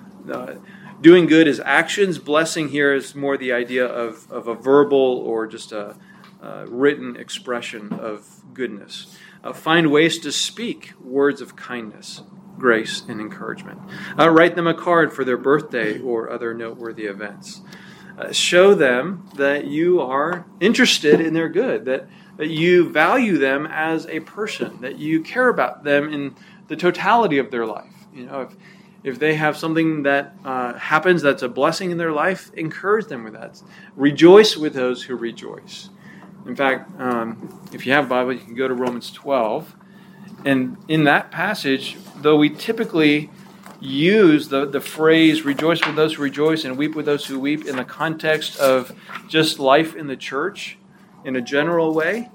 Doing 1.03 1.27
good 1.27 1.49
is 1.49 1.61
actions. 1.65 2.21
Blessing 2.21 2.69
here 2.69 2.95
is 2.95 3.17
more 3.17 3.37
the 3.37 3.53
idea 3.53 3.85
of, 3.85 4.31
of 4.31 4.47
a 4.47 4.55
verbal 4.55 5.19
or 5.27 5.49
just 5.49 5.73
a, 5.73 5.97
a 6.41 6.67
written 6.69 7.17
expression 7.17 7.93
of 7.93 8.25
goodness. 8.55 9.19
Uh, 9.43 9.53
find 9.53 9.91
ways 9.91 10.21
to 10.21 10.31
speak 10.31 10.93
words 11.03 11.41
of 11.41 11.57
kindness, 11.57 12.23
grace, 12.57 13.03
and 13.09 13.21
encouragement. 13.21 13.81
Uh, 14.17 14.31
write 14.31 14.55
them 14.55 14.69
a 14.69 14.75
card 14.75 15.12
for 15.12 15.25
their 15.25 15.37
birthday 15.37 15.99
or 15.99 16.31
other 16.31 16.55
noteworthy 16.55 17.07
events. 17.07 17.62
Uh, 18.17 18.31
show 18.31 18.73
them 18.73 19.29
that 19.35 19.67
you 19.67 20.01
are 20.01 20.47
interested 20.61 21.21
in 21.21 21.35
their 21.35 21.49
good, 21.49 21.85
that, 21.85 22.07
that 22.37 22.51
you 22.51 22.88
value 22.88 23.38
them 23.38 23.67
as 23.67 24.07
a 24.07 24.21
person, 24.21 24.81
that 24.83 25.01
you 25.01 25.21
care 25.21 25.49
about 25.49 25.83
them 25.83 26.12
in 26.12 26.37
the 26.69 26.77
totality 26.77 27.38
of 27.38 27.51
their 27.51 27.67
life. 27.67 28.07
You 28.15 28.27
know, 28.27 28.43
if 28.43 28.55
if 29.05 29.19
they 29.19 29.35
have 29.35 29.57
something 29.57 30.05
that 30.05 30.35
uh, 30.45 30.75
happens 30.75 31.23
that's 31.23 31.43
a 31.43 31.49
blessing 31.49 31.91
in 31.91 31.99
their 31.99 32.12
life, 32.12 32.53
encourage 32.55 33.07
them 33.07 33.25
with 33.25 33.33
that. 33.33 33.61
Rejoice 33.97 34.57
with 34.57 34.75
those 34.75 35.03
who 35.03 35.17
rejoice. 35.17 35.91
In 36.47 36.57
fact, 36.57 37.01
um, 37.01 37.61
if 37.73 37.87
you 37.87 37.93
have 37.93 38.07
a 38.07 38.09
Bible, 38.09 38.33
you 38.33 38.41
can 38.41 38.55
go 38.55 38.69
to 38.69 38.75
Romans 38.75 39.11
12. 39.11 39.75
And 40.45 40.77
in 40.88 41.05
that 41.05 41.31
passage, 41.31 41.97
though 42.17 42.37
we 42.37 42.51
typically 42.51 43.31
use 43.81 44.49
the, 44.49 44.65
the 44.67 44.81
phrase 44.81 45.43
rejoice 45.45 45.85
with 45.85 45.97
those 45.97 46.15
who 46.15 46.23
rejoice 46.23 46.65
and 46.65 46.79
weep 46.79 46.95
with 46.95 47.07
those 47.07 47.27
who 47.27 47.38
weep 47.38 47.67
in 47.67 47.77
the 47.77 47.85
context 47.85 48.59
of 48.61 48.93
just 49.29 49.59
life 49.59 49.97
in 49.97 50.07
the 50.07 50.17
church 50.17 50.79
in 51.25 51.35
a 51.35 51.41
general 51.41 51.93
way, 51.93 52.31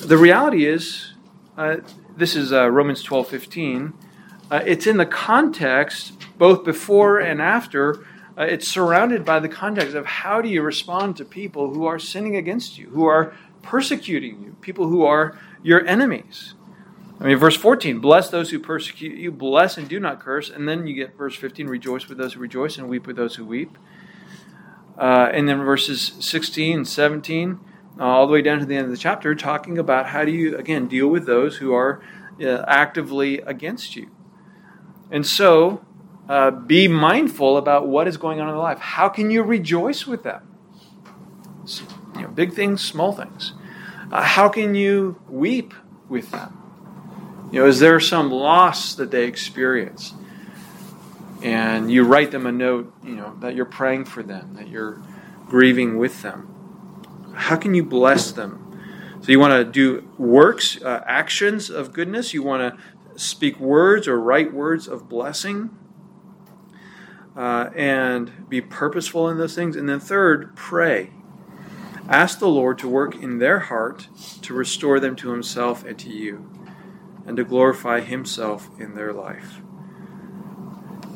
the 0.00 0.16
reality 0.16 0.66
is 0.66 1.12
uh, 1.56 1.76
this 2.16 2.36
is 2.36 2.52
uh, 2.52 2.68
Romans 2.68 3.02
12 3.02 3.28
15 3.28 3.94
uh, 4.50 4.62
it's 4.64 4.86
in 4.86 4.96
the 4.96 5.06
context, 5.06 6.12
both 6.38 6.64
before 6.64 7.18
and 7.18 7.40
after. 7.40 8.04
Uh, 8.36 8.42
it's 8.42 8.68
surrounded 8.68 9.24
by 9.24 9.40
the 9.40 9.48
context 9.48 9.94
of 9.94 10.06
how 10.06 10.40
do 10.40 10.48
you 10.48 10.62
respond 10.62 11.16
to 11.16 11.24
people 11.24 11.74
who 11.74 11.84
are 11.86 11.98
sinning 11.98 12.36
against 12.36 12.78
you, 12.78 12.88
who 12.90 13.04
are 13.04 13.34
persecuting 13.62 14.42
you, 14.42 14.56
people 14.60 14.88
who 14.88 15.04
are 15.04 15.38
your 15.62 15.86
enemies. 15.86 16.54
I 17.20 17.24
mean, 17.24 17.36
verse 17.36 17.56
14, 17.56 17.98
bless 17.98 18.30
those 18.30 18.50
who 18.50 18.60
persecute 18.60 19.18
you, 19.18 19.32
bless 19.32 19.76
and 19.76 19.88
do 19.88 19.98
not 19.98 20.20
curse. 20.20 20.50
And 20.50 20.68
then 20.68 20.86
you 20.86 20.94
get 20.94 21.16
verse 21.16 21.34
15, 21.34 21.66
rejoice 21.66 22.08
with 22.08 22.16
those 22.16 22.34
who 22.34 22.40
rejoice 22.40 22.78
and 22.78 22.88
weep 22.88 23.08
with 23.08 23.16
those 23.16 23.34
who 23.34 23.44
weep. 23.44 23.76
Uh, 24.96 25.28
and 25.32 25.48
then 25.48 25.58
verses 25.64 26.12
16 26.20 26.78
and 26.78 26.88
17, 26.88 27.60
uh, 27.98 28.04
all 28.04 28.26
the 28.26 28.32
way 28.32 28.42
down 28.42 28.60
to 28.60 28.66
the 28.66 28.76
end 28.76 28.84
of 28.84 28.90
the 28.92 28.96
chapter, 28.96 29.34
talking 29.34 29.78
about 29.78 30.06
how 30.06 30.24
do 30.24 30.30
you, 30.30 30.56
again, 30.56 30.86
deal 30.86 31.08
with 31.08 31.26
those 31.26 31.56
who 31.56 31.72
are 31.72 32.00
uh, 32.40 32.64
actively 32.68 33.38
against 33.40 33.96
you. 33.96 34.08
And 35.10 35.26
so, 35.26 35.84
uh, 36.28 36.50
be 36.50 36.88
mindful 36.88 37.56
about 37.56 37.88
what 37.88 38.06
is 38.06 38.16
going 38.16 38.40
on 38.40 38.48
in 38.48 38.54
their 38.54 38.62
life. 38.62 38.78
How 38.78 39.08
can 39.08 39.30
you 39.30 39.42
rejoice 39.42 40.06
with 40.06 40.22
them? 40.22 40.42
You 42.14 42.22
know, 42.22 42.28
big 42.28 42.52
things, 42.52 42.84
small 42.84 43.12
things. 43.12 43.54
Uh, 44.12 44.22
how 44.22 44.48
can 44.48 44.74
you 44.74 45.20
weep 45.28 45.72
with 46.08 46.30
them? 46.30 46.54
You 47.52 47.60
know, 47.60 47.66
is 47.66 47.80
there 47.80 47.98
some 48.00 48.30
loss 48.30 48.94
that 48.96 49.10
they 49.10 49.24
experience? 49.24 50.12
And 51.42 51.90
you 51.90 52.04
write 52.04 52.30
them 52.30 52.46
a 52.46 52.52
note, 52.52 52.92
you 53.02 53.14
know, 53.14 53.34
that 53.40 53.54
you're 53.54 53.64
praying 53.64 54.06
for 54.06 54.22
them, 54.22 54.54
that 54.54 54.68
you're 54.68 55.00
grieving 55.46 55.96
with 55.96 56.20
them. 56.22 57.32
How 57.34 57.56
can 57.56 57.74
you 57.74 57.84
bless 57.84 58.32
them? 58.32 58.64
So 59.22 59.32
you 59.32 59.40
want 59.40 59.52
to 59.52 59.64
do 59.64 60.08
works, 60.18 60.80
uh, 60.82 61.02
actions 61.06 61.70
of 61.70 61.92
goodness. 61.92 62.34
You 62.34 62.42
want 62.42 62.76
to 62.76 62.82
speak 63.18 63.58
words 63.58 64.06
or 64.06 64.20
write 64.20 64.52
words 64.52 64.86
of 64.88 65.08
blessing. 65.08 65.70
Uh, 67.36 67.70
and 67.76 68.48
be 68.48 68.60
purposeful 68.60 69.28
in 69.28 69.38
those 69.38 69.54
things. 69.54 69.76
And 69.76 69.88
then, 69.88 70.00
third, 70.00 70.56
pray. 70.56 71.10
Ask 72.08 72.38
the 72.40 72.48
Lord 72.48 72.78
to 72.78 72.88
work 72.88 73.14
in 73.14 73.38
their 73.38 73.60
heart 73.60 74.08
to 74.42 74.54
restore 74.54 74.98
them 74.98 75.14
to 75.16 75.30
Himself 75.30 75.84
and 75.84 75.96
to 76.00 76.10
you 76.10 76.50
and 77.26 77.36
to 77.36 77.44
glorify 77.44 78.00
Himself 78.00 78.68
in 78.80 78.94
their 78.94 79.12
life. 79.12 79.60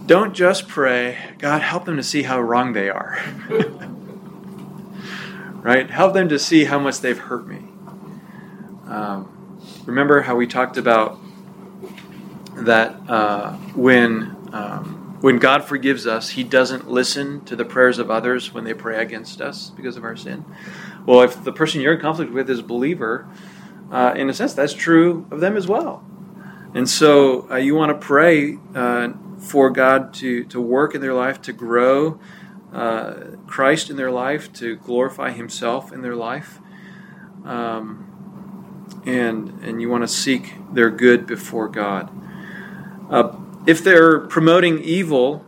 Don't 0.07 0.35
just 0.35 0.69
pray, 0.69 1.17
God, 1.39 1.63
help 1.63 1.87
them 1.87 1.97
to 1.97 2.03
see 2.03 2.23
how 2.23 2.41
wrong 2.41 2.73
they 2.73 2.91
are. 2.91 3.19
right? 5.63 5.89
Help 5.91 6.13
them 6.13 6.29
to 6.29 6.39
see 6.39 6.65
how 6.65 6.79
much 6.79 7.01
they've 7.01 7.19
hurt 7.19 7.47
me. 7.47 7.63
Um, 8.87 9.59
remember 9.87 10.23
how 10.23 10.37
we 10.37 10.47
talked 10.47 10.77
about 10.77 11.22
that 12.67 12.97
uh, 13.09 13.53
when 13.75 14.37
um, 14.53 15.03
when 15.23 15.39
God 15.39 15.65
forgives 15.65 16.07
us, 16.07 16.31
He 16.31 16.43
doesn't 16.43 16.91
listen 16.91 17.45
to 17.45 17.55
the 17.55 17.65
prayers 17.65 17.99
of 17.99 18.11
others 18.11 18.53
when 18.53 18.65
they 18.65 18.75
pray 18.75 19.01
against 19.01 19.41
us 19.41 19.71
because 19.71 19.97
of 19.97 20.03
our 20.03 20.17
sin. 20.17 20.45
Well, 21.07 21.23
if 21.23 21.45
the 21.45 21.53
person 21.53 21.81
you're 21.81 21.95
in 21.95 22.01
conflict 22.01 22.33
with 22.33 22.51
is 22.51 22.59
a 22.59 22.65
believer, 22.65 23.29
uh, 23.93 24.15
in 24.17 24.29
a 24.29 24.35
sense, 24.35 24.53
that's 24.53 24.73
true 24.73 25.27
of 25.31 25.41
them 25.41 25.57
as 25.57 25.69
well. 25.69 26.05
And 26.75 26.89
so 26.89 27.49
uh, 27.51 27.57
you 27.57 27.75
want 27.75 27.91
to 27.91 28.05
pray 28.05 28.59
uh, 28.75 29.13
for 29.39 29.71
God 29.71 30.13
to, 30.15 30.45
to 30.45 30.61
work 30.61 30.95
in 30.95 31.01
their 31.01 31.15
life, 31.15 31.41
to 31.43 31.53
grow 31.53 32.19
uh, 32.73 33.15
Christ 33.47 33.91
in 33.91 33.97
their 33.97 34.11
life, 34.11 34.53
to 34.55 34.77
glorify 34.77 35.31
Himself 35.31 35.93
in 35.93 36.03
their 36.03 36.17
life. 36.17 36.59
Um, 37.45 38.09
and, 39.05 39.61
and 39.63 39.81
you 39.81 39.89
want 39.89 40.03
to 40.03 40.09
seek 40.09 40.55
their 40.73 40.91
good 40.91 41.27
before 41.27 41.69
God. 41.69 42.11
Uh, 43.13 43.37
if 43.67 43.85
they're 43.85 44.21
promoting 44.21 44.83
evil 44.83 45.45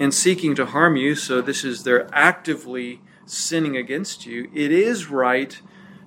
and 0.00 0.12
seeking 0.12 0.56
to 0.56 0.66
harm 0.66 0.96
you, 0.96 1.14
so 1.14 1.40
this 1.40 1.62
is 1.62 1.84
they're 1.84 2.12
actively 2.12 3.00
sinning 3.24 3.76
against 3.76 4.26
you, 4.26 4.50
it 4.52 4.72
is 4.72 5.08
right 5.08 5.62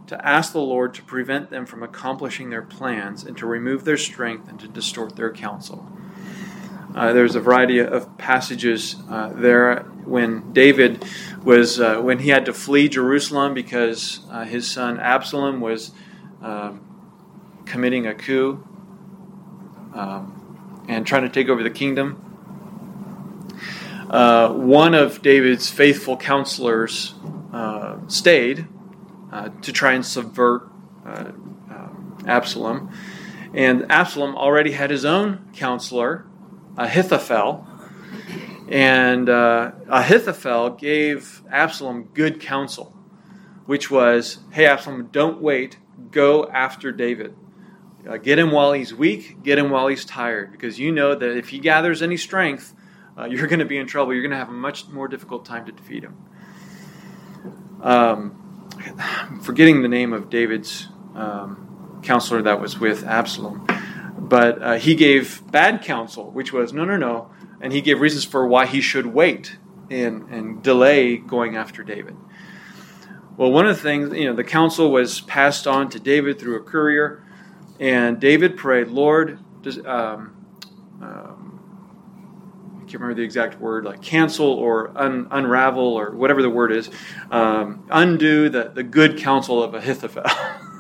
to 0.08 0.28
ask 0.28 0.52
the 0.52 0.60
Lord 0.60 0.94
to 0.96 1.04
prevent 1.04 1.52
them 1.52 1.66
from 1.66 1.84
accomplishing 1.84 2.50
their 2.50 2.64
plans 2.64 3.24
and 3.24 3.38
to 3.38 3.46
remove 3.46 3.86
their 3.86 3.96
strength 3.96 4.50
and 4.50 4.60
to 4.60 4.68
distort 4.68 5.16
their 5.16 5.32
counsel. 5.32 5.88
Uh, 6.94 7.14
there's 7.14 7.36
a 7.36 7.40
variety 7.40 7.80
of 7.80 8.18
passages 8.18 8.98
uh, 9.10 9.32
there 9.34 9.84
when 10.04 10.52
David 10.52 11.06
was 11.46 11.80
uh, 11.80 12.02
when 12.02 12.20
he 12.20 12.30
had 12.30 12.46
to 12.46 12.54
flee 12.54 12.90
Jerusalem 12.90 13.54
because 13.54 14.20
uh, 14.32 14.44
his 14.44 14.70
son 14.70 15.00
Absalom 15.00 15.62
was 15.62 15.92
um, 16.42 16.82
committing 17.66 18.08
a 18.08 18.16
coup 18.16 18.68
um, 19.94 20.39
and 20.90 21.06
trying 21.06 21.22
to 21.22 21.30
take 21.30 21.48
over 21.48 21.64
the 21.64 21.70
kingdom. 21.70 22.26
Uh, 24.10 24.52
one 24.52 24.96
of 24.96 25.22
David's 25.22 25.70
faithful 25.70 26.18
counselors 26.18 27.14
uh, 27.54 27.98
stayed 28.08 28.68
uh, 29.32 29.50
to 29.62 29.72
try 29.72 29.94
and 29.94 30.04
subvert 30.04 30.68
uh, 31.06 31.32
um, 31.70 32.18
Absalom. 32.28 32.92
And 33.54 33.92
Absalom 33.92 34.36
already 34.36 34.72
had 34.72 34.90
his 34.90 35.06
own 35.06 35.48
counselor, 35.54 36.26
Ahithophel. 36.76 37.68
And 38.68 39.30
uh, 39.30 39.72
Ahithophel 39.90 40.72
gave 40.72 41.44
Absalom 41.52 42.06
good 42.16 42.42
counsel, 42.42 42.96
which 43.68 43.92
was 43.92 44.40
hey, 44.52 44.66
Absalom, 44.66 45.10
don't 45.12 45.40
wait, 45.40 45.78
go 46.10 46.48
after 46.48 46.92
David. 46.92 47.36
Uh, 48.08 48.18
get 48.18 48.40
him 48.40 48.52
while 48.52 48.72
he's 48.72 48.94
weak, 48.94 49.44
get 49.44 49.58
him 49.58 49.70
while 49.70 49.88
he's 49.88 50.06
tired, 50.06 50.52
because 50.52 50.80
you 50.80 50.92
know 50.92 51.14
that 51.14 51.38
if 51.38 51.50
he 51.50 51.60
gathers 51.60 52.02
any 52.02 52.18
strength, 52.18 52.74
uh, 53.18 53.26
you're 53.30 53.48
going 53.48 53.60
to 53.60 53.66
be 53.66 53.78
in 53.78 53.88
trouble. 53.88 54.14
You're 54.14 54.22
going 54.22 54.32
to 54.32 54.38
have 54.38 54.50
a 54.50 54.54
much 54.54 54.88
more 54.88 55.08
difficult 55.08 55.46
time 55.46 55.66
to 55.66 55.72
defeat 55.72 56.04
him. 56.04 56.18
Um, 57.82 58.70
forgetting 59.44 59.82
the 59.82 59.88
name 59.88 60.14
of 60.14 60.30
David's 60.30 60.88
um, 61.16 62.00
counselor 62.04 62.42
that 62.44 62.62
was 62.62 62.80
with 62.80 63.04
Absalom, 63.04 63.68
but 64.18 64.62
uh, 64.62 64.74
he 64.78 64.96
gave 64.96 65.42
bad 65.52 65.82
counsel, 65.82 66.32
which 66.32 66.54
was 66.54 66.74
no, 66.74 66.86
no, 66.86 66.98
no, 66.98 67.32
and 67.62 67.74
he 67.74 67.82
gave 67.82 68.00
reasons 68.00 68.26
for 68.26 68.48
why 68.48 68.66
he 68.66 68.82
should 68.82 69.06
wait 69.06 69.58
and, 69.90 70.30
and 70.30 70.64
delay 70.64 71.18
going 71.18 71.56
after 71.56 71.84
David. 71.84 72.16
Well, 73.38 73.52
one 73.52 73.68
of 73.68 73.78
the 73.78 73.82
things, 73.82 74.14
you 74.14 74.26
know, 74.26 74.36
the 74.36 74.44
counsel 74.44 74.92
was 74.92 75.22
passed 75.22 75.66
on 75.66 75.90
to 75.92 76.00
David 76.00 76.40
through 76.40 76.58
a 76.58 76.62
courier, 76.62 77.24
and 77.80 78.20
David 78.20 78.58
prayed, 78.58 78.90
Lord, 78.90 79.40
does, 79.62 79.78
um, 79.86 80.36
um, 81.02 81.50
can't 82.90 83.02
remember 83.02 83.16
the 83.16 83.24
exact 83.24 83.60
word, 83.60 83.86
like 83.86 84.02
cancel 84.02 84.48
or 84.48 84.92
un, 84.98 85.28
unravel 85.30 85.84
or 85.84 86.12
whatever 86.12 86.42
the 86.42 86.50
word 86.50 86.72
is, 86.72 86.90
um, 87.30 87.86
undo 87.92 88.50
the, 88.50 88.72
the 88.74 88.84
good 88.84 89.18
counsel 89.18 89.62
of 89.62 89.76
Ahithophel. 89.76 90.24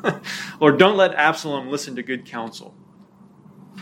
Lord, 0.59 0.79
don't 0.79 0.97
let 0.97 1.13
Absalom 1.13 1.69
listen 1.69 1.95
to 1.95 2.03
good 2.03 2.25
counsel. 2.25 2.75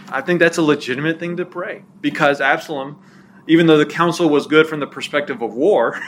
I 0.10 0.22
think 0.22 0.40
that's 0.40 0.58
a 0.58 0.62
legitimate 0.62 1.20
thing 1.20 1.38
to 1.38 1.46
pray 1.46 1.84
because 2.02 2.42
Absalom, 2.42 3.02
even 3.48 3.66
though 3.66 3.78
the 3.78 3.86
counsel 3.86 4.30
was 4.30 4.46
good 4.46 4.68
from 4.68 4.82
the 4.82 4.88
perspective 4.88 5.42
of 5.42 5.54
war, 5.54 6.00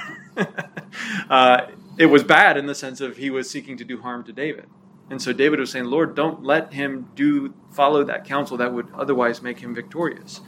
uh, 1.29 1.67
it 1.97 2.07
was 2.07 2.23
bad 2.23 2.57
in 2.57 2.65
the 2.65 2.75
sense 2.75 3.01
of 3.01 3.17
he 3.17 3.29
was 3.29 3.49
seeking 3.49 3.77
to 3.77 3.85
do 3.85 4.01
harm 4.01 4.23
to 4.25 4.33
David. 4.33 4.67
And 5.09 5.21
so 5.21 5.33
David 5.33 5.59
was 5.59 5.71
saying, 5.71 5.85
Lord, 5.85 6.15
don't 6.15 6.43
let 6.43 6.73
him 6.73 7.09
do 7.15 7.53
follow 7.71 8.03
that 8.03 8.25
counsel 8.25 8.57
that 8.57 8.73
would 8.73 8.91
otherwise 8.93 9.41
make 9.41 9.59
him 9.59 9.73
victorious. 9.73 10.41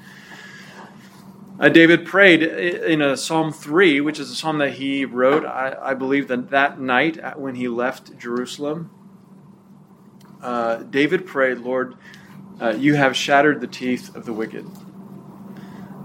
Uh, 1.60 1.69
David 1.69 2.06
prayed 2.06 2.41
in 2.41 3.02
a 3.02 3.15
Psalm 3.15 3.52
3, 3.52 4.02
which 4.02 4.19
is 4.19 4.32
a 4.32 4.36
psalm 4.36 4.58
that 4.60 4.74
he 4.74 5.06
wrote, 5.06 5.45
I, 5.45 5.76
I 5.80 5.93
believe, 5.93 6.28
that 6.28 6.50
that 6.50 6.80
night 6.80 7.38
when 7.38 7.56
he 7.56 7.67
left 7.67 8.17
Jerusalem. 8.17 8.89
Uh, 10.41 10.78
David 10.78 11.28
prayed, 11.28 11.60
Lord, 11.60 11.95
uh, 12.60 12.69
you 12.69 12.95
have 12.95 13.15
shattered 13.15 13.62
the 13.62 13.67
teeth 13.67 14.15
of 14.15 14.26
the 14.26 14.34
wicked, 14.34 14.65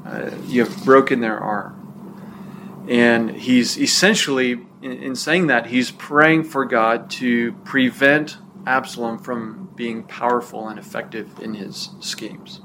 uh, 0.04 0.30
you 0.46 0.64
have 0.64 0.84
broken 0.84 1.20
their 1.20 1.38
arm. 1.38 2.84
And 2.88 3.30
he's 3.30 3.78
essentially, 3.78 4.52
in, 4.82 4.92
in 4.92 5.16
saying 5.16 5.46
that, 5.46 5.66
he's 5.66 5.90
praying 5.90 6.44
for 6.44 6.64
God 6.64 7.10
to 7.12 7.52
prevent 7.64 8.36
Absalom 8.66 9.18
from 9.18 9.70
being 9.74 10.02
powerful 10.02 10.68
and 10.68 10.78
effective 10.78 11.38
in 11.40 11.54
his 11.54 11.90
schemes. 12.00 12.60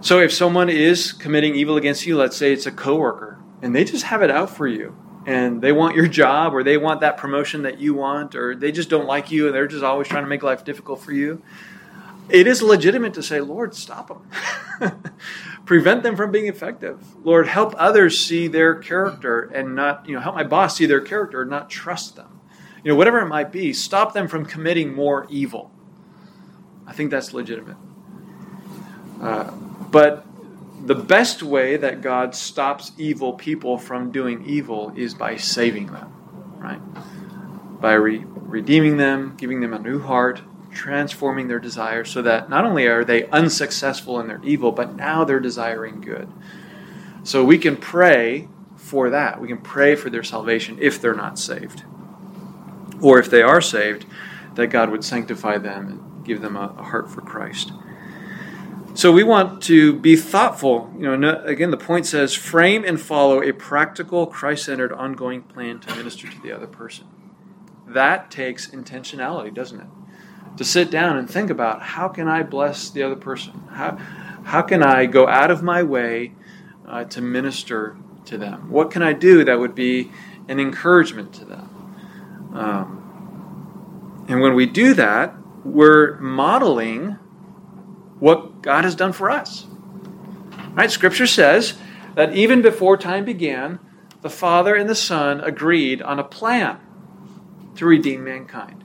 So 0.00 0.18
if 0.18 0.32
someone 0.32 0.68
is 0.68 1.12
committing 1.12 1.54
evil 1.54 1.76
against 1.76 2.06
you, 2.06 2.16
let's 2.16 2.36
say 2.36 2.52
it's 2.52 2.66
a 2.66 2.72
coworker, 2.72 3.38
and 3.62 3.74
they 3.74 3.84
just 3.84 4.04
have 4.04 4.22
it 4.22 4.30
out 4.30 4.50
for 4.50 4.66
you, 4.66 4.96
and 5.26 5.60
they 5.60 5.72
want 5.72 5.94
your 5.94 6.08
job, 6.08 6.54
or 6.54 6.62
they 6.62 6.78
want 6.78 7.00
that 7.02 7.18
promotion 7.18 7.62
that 7.62 7.78
you 7.78 7.94
want, 7.94 8.34
or 8.34 8.54
they 8.54 8.72
just 8.72 8.88
don't 8.88 9.06
like 9.06 9.30
you, 9.30 9.46
and 9.46 9.54
they're 9.54 9.66
just 9.66 9.84
always 9.84 10.08
trying 10.08 10.24
to 10.24 10.28
make 10.28 10.42
life 10.42 10.64
difficult 10.64 11.00
for 11.00 11.12
you, 11.12 11.42
it 12.30 12.46
is 12.46 12.62
legitimate 12.62 13.14
to 13.14 13.22
say, 13.22 13.40
Lord, 13.40 13.74
stop 13.74 14.08
them. 14.08 15.02
Prevent 15.66 16.02
them 16.02 16.16
from 16.16 16.30
being 16.30 16.46
effective. 16.46 17.04
Lord, 17.24 17.46
help 17.46 17.74
others 17.76 18.20
see 18.20 18.48
their 18.48 18.74
character 18.76 19.42
and 19.42 19.74
not, 19.74 20.08
you 20.08 20.14
know, 20.14 20.20
help 20.20 20.34
my 20.34 20.44
boss 20.44 20.76
see 20.76 20.86
their 20.86 21.00
character 21.00 21.42
and 21.42 21.50
not 21.50 21.68
trust 21.68 22.16
them. 22.16 22.39
You 22.82 22.92
know, 22.92 22.96
whatever 22.96 23.20
it 23.20 23.26
might 23.26 23.52
be, 23.52 23.72
stop 23.72 24.14
them 24.14 24.28
from 24.28 24.46
committing 24.46 24.94
more 24.94 25.26
evil. 25.28 25.70
I 26.86 26.92
think 26.92 27.10
that's 27.10 27.32
legitimate. 27.32 27.76
Uh, 29.20 29.50
but 29.90 30.26
the 30.84 30.94
best 30.94 31.42
way 31.42 31.76
that 31.76 32.00
God 32.00 32.34
stops 32.34 32.92
evil 32.96 33.34
people 33.34 33.76
from 33.76 34.10
doing 34.10 34.44
evil 34.46 34.92
is 34.96 35.14
by 35.14 35.36
saving 35.36 35.88
them, 35.88 36.12
right? 36.56 36.80
By 37.80 37.92
re- 37.92 38.24
redeeming 38.26 38.96
them, 38.96 39.34
giving 39.36 39.60
them 39.60 39.74
a 39.74 39.78
new 39.78 40.00
heart, 40.00 40.40
transforming 40.72 41.48
their 41.48 41.58
desires 41.58 42.10
so 42.10 42.22
that 42.22 42.48
not 42.48 42.64
only 42.64 42.86
are 42.86 43.04
they 43.04 43.26
unsuccessful 43.28 44.20
in 44.20 44.28
their 44.28 44.40
evil, 44.42 44.72
but 44.72 44.94
now 44.94 45.24
they're 45.24 45.40
desiring 45.40 46.00
good. 46.00 46.32
So 47.24 47.44
we 47.44 47.58
can 47.58 47.76
pray 47.76 48.48
for 48.76 49.10
that. 49.10 49.40
We 49.40 49.48
can 49.48 49.58
pray 49.58 49.94
for 49.94 50.08
their 50.08 50.22
salvation 50.22 50.78
if 50.80 51.00
they're 51.00 51.14
not 51.14 51.38
saved. 51.38 51.84
Or 53.00 53.18
if 53.18 53.30
they 53.30 53.42
are 53.42 53.60
saved, 53.60 54.06
that 54.54 54.68
God 54.68 54.90
would 54.90 55.04
sanctify 55.04 55.58
them 55.58 55.86
and 55.86 56.24
give 56.24 56.40
them 56.40 56.56
a, 56.56 56.68
heart 56.68 57.10
for 57.10 57.20
Christ. 57.20 57.72
So 58.94 59.12
we 59.12 59.22
want 59.22 59.62
to 59.64 59.94
be 59.94 60.16
thoughtful. 60.16 60.92
You 60.98 61.16
know, 61.16 61.42
again, 61.44 61.70
the 61.70 61.76
point 61.76 62.06
says 62.06 62.34
frame 62.34 62.84
and 62.84 63.00
follow 63.00 63.40
a 63.40 63.52
practical, 63.52 64.26
Christ 64.26 64.64
centered, 64.64 64.92
ongoing 64.92 65.42
plan 65.42 65.78
to 65.80 65.94
minister 65.94 66.28
to 66.28 66.40
the 66.42 66.52
other 66.52 66.66
person. 66.66 67.06
That 67.86 68.30
takes 68.30 68.68
intentionality, 68.68 69.54
doesn't 69.54 69.80
it? 69.80 69.86
To 70.56 70.64
sit 70.64 70.90
down 70.90 71.16
and 71.16 71.30
think 71.30 71.50
about 71.50 71.82
how 71.82 72.08
can 72.08 72.28
I 72.28 72.42
bless 72.42 72.90
the 72.90 73.02
other 73.02 73.16
person? 73.16 73.52
How, 73.70 73.96
how 74.44 74.62
can 74.62 74.82
I 74.82 75.06
go 75.06 75.28
out 75.28 75.50
of 75.50 75.62
my 75.62 75.82
way 75.82 76.32
uh, 76.86 77.04
to 77.04 77.20
minister 77.20 77.96
to 78.26 78.36
them? 78.36 78.70
What 78.70 78.90
can 78.90 79.02
I 79.02 79.12
do 79.12 79.44
that 79.44 79.58
would 79.58 79.74
be 79.74 80.10
an 80.48 80.58
encouragement 80.58 81.32
to 81.34 81.44
them? 81.44 81.69
Um, 82.54 84.24
and 84.28 84.40
when 84.40 84.54
we 84.54 84.66
do 84.66 84.94
that, 84.94 85.34
we're 85.64 86.18
modeling 86.18 87.18
what 88.18 88.62
God 88.62 88.84
has 88.84 88.94
done 88.94 89.12
for 89.12 89.30
us. 89.30 89.66
Right? 90.72 90.90
Scripture 90.90 91.26
says 91.26 91.74
that 92.14 92.34
even 92.34 92.62
before 92.62 92.96
time 92.96 93.24
began, 93.24 93.78
the 94.22 94.30
Father 94.30 94.74
and 94.74 94.88
the 94.88 94.94
Son 94.94 95.40
agreed 95.40 96.02
on 96.02 96.18
a 96.18 96.24
plan 96.24 96.78
to 97.76 97.86
redeem 97.86 98.24
mankind. 98.24 98.84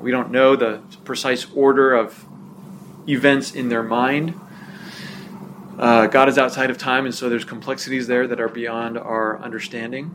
We 0.00 0.10
don't 0.10 0.30
know 0.32 0.56
the 0.56 0.82
precise 1.04 1.46
order 1.54 1.94
of 1.94 2.26
events 3.08 3.54
in 3.54 3.68
their 3.68 3.82
mind. 3.84 4.38
Uh, 5.78 6.06
God 6.06 6.28
is 6.28 6.38
outside 6.38 6.70
of 6.70 6.78
time, 6.78 7.06
and 7.06 7.14
so 7.14 7.28
there's 7.28 7.44
complexities 7.44 8.08
there 8.08 8.26
that 8.26 8.40
are 8.40 8.48
beyond 8.48 8.98
our 8.98 9.40
understanding. 9.40 10.14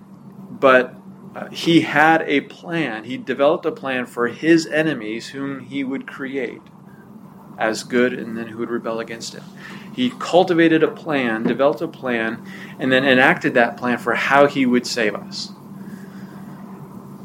But 0.51 0.95
uh, 1.37 1.49
He 1.49 1.81
had 1.81 2.23
a 2.23 2.41
plan. 2.41 3.03
He 3.03 3.17
developed 3.17 3.65
a 3.65 3.71
plan 3.71 4.05
for 4.05 4.27
His 4.27 4.65
enemies, 4.65 5.29
whom 5.29 5.61
He 5.61 5.83
would 5.83 6.07
create 6.07 6.61
as 7.57 7.83
good 7.83 8.13
and 8.13 8.37
then 8.37 8.47
who 8.47 8.59
would 8.59 8.69
rebel 8.69 8.99
against 8.99 9.35
it. 9.35 9.43
He 9.93 10.11
cultivated 10.11 10.83
a 10.83 10.89
plan, 10.89 11.43
developed 11.43 11.81
a 11.81 11.87
plan, 11.87 12.45
and 12.79 12.91
then 12.91 13.03
enacted 13.03 13.55
that 13.55 13.77
plan 13.77 13.97
for 13.97 14.13
how 14.13 14.45
he 14.45 14.65
would 14.65 14.85
save 14.85 15.15
us. 15.15 15.51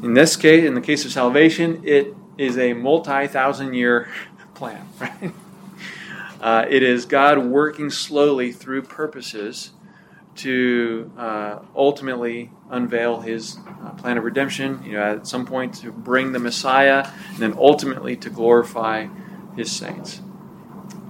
In 0.01 0.15
this 0.15 0.35
case, 0.35 0.65
in 0.65 0.73
the 0.73 0.81
case 0.81 1.05
of 1.05 1.11
salvation, 1.11 1.81
it 1.85 2.15
is 2.37 2.57
a 2.57 2.73
multi 2.73 3.27
thousand 3.27 3.75
year 3.75 4.09
plan, 4.55 4.87
right? 4.99 5.33
Uh, 6.41 6.65
it 6.67 6.83
is 6.83 7.05
God 7.05 7.37
working 7.37 7.89
slowly 7.89 8.51
through 8.51 8.81
purposes 8.81 9.71
to 10.37 11.11
uh, 11.17 11.59
ultimately 11.75 12.51
unveil 12.73 13.21
his 13.21 13.57
uh, 13.83 13.91
plan 13.91 14.17
of 14.17 14.23
redemption, 14.23 14.83
you 14.83 14.93
know, 14.93 15.03
at 15.03 15.27
some 15.27 15.45
point 15.45 15.75
to 15.75 15.91
bring 15.91 16.31
the 16.31 16.39
Messiah, 16.39 17.07
and 17.29 17.37
then 17.37 17.53
ultimately 17.57 18.15
to 18.17 18.29
glorify 18.29 19.07
his 19.55 19.71
saints. 19.71 20.21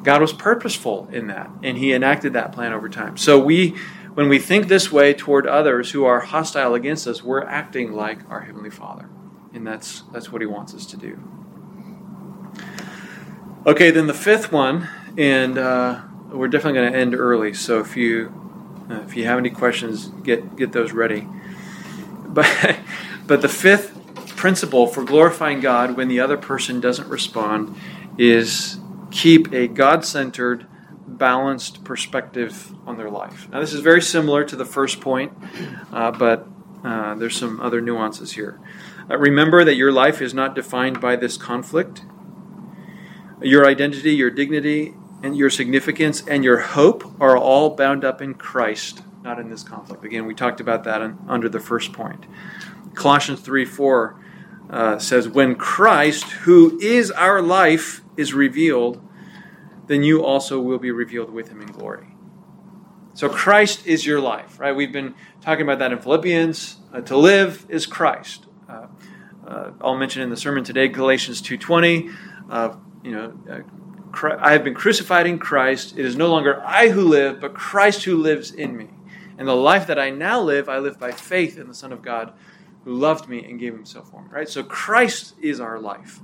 God 0.04 0.21
was 0.21 0.34
purposeful 0.34 1.08
in 1.12 1.28
that, 1.28 1.49
and 1.63 1.78
he 1.78 1.93
enacted 1.93 2.34
that 2.34 2.52
plan 2.52 2.73
over 2.73 2.89
time. 2.89 3.17
So 3.17 3.39
we 3.39 3.76
when 4.13 4.30
we 4.30 4.38
think 4.38 4.67
this 4.67 4.91
way 4.91 5.13
toward 5.13 5.47
others 5.47 5.91
who 5.91 6.06
are 6.06 6.19
hostile 6.19 6.76
against 6.76 7.08
us, 7.08 7.23
we're 7.23 7.43
acting 7.43 7.93
like 7.93 8.19
our 8.30 8.41
heavenly 8.41 8.69
Father. 8.69 9.10
And 9.54 9.65
that's 9.65 10.04
that's 10.12 10.32
what 10.32 10.41
he 10.41 10.45
wants 10.45 10.73
us 10.76 10.86
to 10.88 10.97
do. 10.97 11.19
Okay, 13.65 13.91
then 13.91 14.08
the 14.08 14.13
fifth 14.13 14.52
one, 14.52 14.89
and 15.17 15.58
uh, 15.58 16.02
we're 16.32 16.49
definitely 16.49 16.80
going 16.82 16.91
to 16.91 16.99
end 16.99 17.15
early. 17.15 17.54
So 17.54 17.80
if 17.80 17.95
you 17.95 18.34
uh, 18.89 19.02
if 19.08 19.15
you 19.15 19.23
have 19.26 19.38
any 19.38 19.49
questions, 19.49 20.08
get 20.23 20.56
get 20.58 20.73
those 20.73 20.91
ready. 20.91 21.28
But 22.34 22.80
but 23.28 23.41
the 23.41 23.50
fifth 23.50 23.93
principle 24.36 24.88
for 24.88 25.04
glorifying 25.04 25.62
God 25.62 25.96
when 25.96 26.08
the 26.08 26.19
other 26.19 26.38
person 26.38 26.82
doesn't 26.82 27.08
respond 27.08 27.78
is 28.17 28.78
keep 29.12 29.54
a 29.54 29.67
God 29.67 30.04
centered, 30.04 30.65
balanced 31.08 31.84
perspective 31.84 32.74
on 32.86 32.98
their 32.98 33.10
life. 33.10 33.48
Now, 33.50 33.60
this 33.60 33.74
is 33.74 33.80
very 33.80 34.02
similar 34.02 34.43
to 34.43 34.56
the 34.56 34.65
first 34.65 35.00
point, 35.00 35.32
uh, 35.93 36.12
but 36.12 36.48
uh, 36.84 37.15
there's 37.15 37.38
some 37.38 37.62
other 37.62 37.80
nuances 37.80 38.34
here. 38.34 38.60
Uh, 39.10 39.17
remember 39.17 39.63
that 39.63 39.76
your 39.76 39.91
life 39.91 40.22
is 40.22 40.34
not 40.34 40.56
defined 40.56 41.00
by 41.00 41.15
this 41.15 41.38
conflict. 41.38 42.02
Your 43.41 43.65
identity, 43.65 44.12
your 44.12 44.30
dignity, 44.30 44.93
and 45.22 45.38
your 45.38 45.50
significance 45.50 46.26
and 46.28 46.43
your 46.43 46.60
hope 46.60 47.10
are 47.22 47.38
all 47.38 47.76
bound 47.76 48.04
up 48.04 48.22
in 48.22 48.34
Christ, 48.34 49.02
not 49.24 49.40
in 49.40 49.50
this 49.50 49.64
conflict. 49.64 50.04
Again, 50.04 50.26
we 50.26 50.36
talked 50.36 50.60
about 50.60 50.84
that 50.84 51.02
in, 51.02 51.18
under 51.28 51.48
the 51.48 51.60
first 51.60 51.94
point. 51.94 52.26
Colossians 52.94 53.40
3 53.40 53.66
4 53.66 54.20
uh, 54.70 55.00
says, 55.00 55.30
When 55.30 55.56
Christ, 55.56 56.26
who 56.26 56.78
is 56.80 57.10
our 57.12 57.42
life, 57.42 58.02
is 58.18 58.34
revealed, 58.34 59.02
then 59.88 60.04
you 60.04 60.24
also 60.24 60.60
will 60.60 60.78
be 60.78 60.92
revealed 60.92 61.32
with 61.32 61.50
him 61.50 61.62
in 61.62 61.68
glory. 61.68 62.08
So 63.16 63.30
Christ 63.30 63.86
is 63.86 64.06
your 64.06 64.20
life, 64.20 64.60
right? 64.60 64.76
We've 64.76 64.92
been 64.92 65.16
talking 65.42 65.64
about 65.64 65.80
that 65.80 65.92
in 65.92 66.00
Philippians. 66.00 66.78
Uh, 66.92 67.02
to 67.02 67.18
live 67.18 67.66
is 67.70 67.86
Christ. 67.86 68.46
Uh, 68.68 68.88
uh, 69.46 69.72
I'll 69.82 69.96
mention 69.96 70.22
in 70.22 70.30
the 70.30 70.38
sermon 70.38 70.64
today 70.64 70.88
Galatians 70.88 71.42
2:20. 71.42 72.12
Uh, 72.50 72.76
you 73.04 73.12
know, 73.12 73.34
uh, 73.50 73.60
I 74.40 74.52
have 74.52 74.64
been 74.64 74.74
crucified 74.74 75.28
in 75.28 75.40
Christ. 75.40 75.98
It 75.98 76.06
is 76.06 76.16
no 76.16 76.30
longer 76.30 76.62
I 76.66 76.90
who 76.90 77.02
live, 77.02 77.40
but 77.40 77.54
Christ 77.54 78.04
who 78.04 78.18
lives 78.18 78.52
in 78.52 78.78
me. 78.78 78.90
And 79.38 79.48
the 79.48 79.56
life 79.56 79.88
that 79.88 80.00
I 80.00 80.10
now 80.10 80.41
live, 80.41 80.69
I 80.69 80.78
live 80.78 81.00
by 81.00 81.12
faith 81.12 81.58
in 81.58 81.67
the 81.67 81.74
Son 81.74 81.91
of 81.91 82.02
God 82.02 82.34
who 82.84 82.93
loved 82.93 83.30
me 83.30 83.43
and 83.43 83.60
gave 83.60 83.74
himself 83.74 84.10
for 84.12 84.22
me. 84.22 84.30
Right? 84.32 84.50
So 84.50 84.63
Christ 84.63 85.36
is 85.41 85.60
our 85.60 85.80
life. 85.80 86.19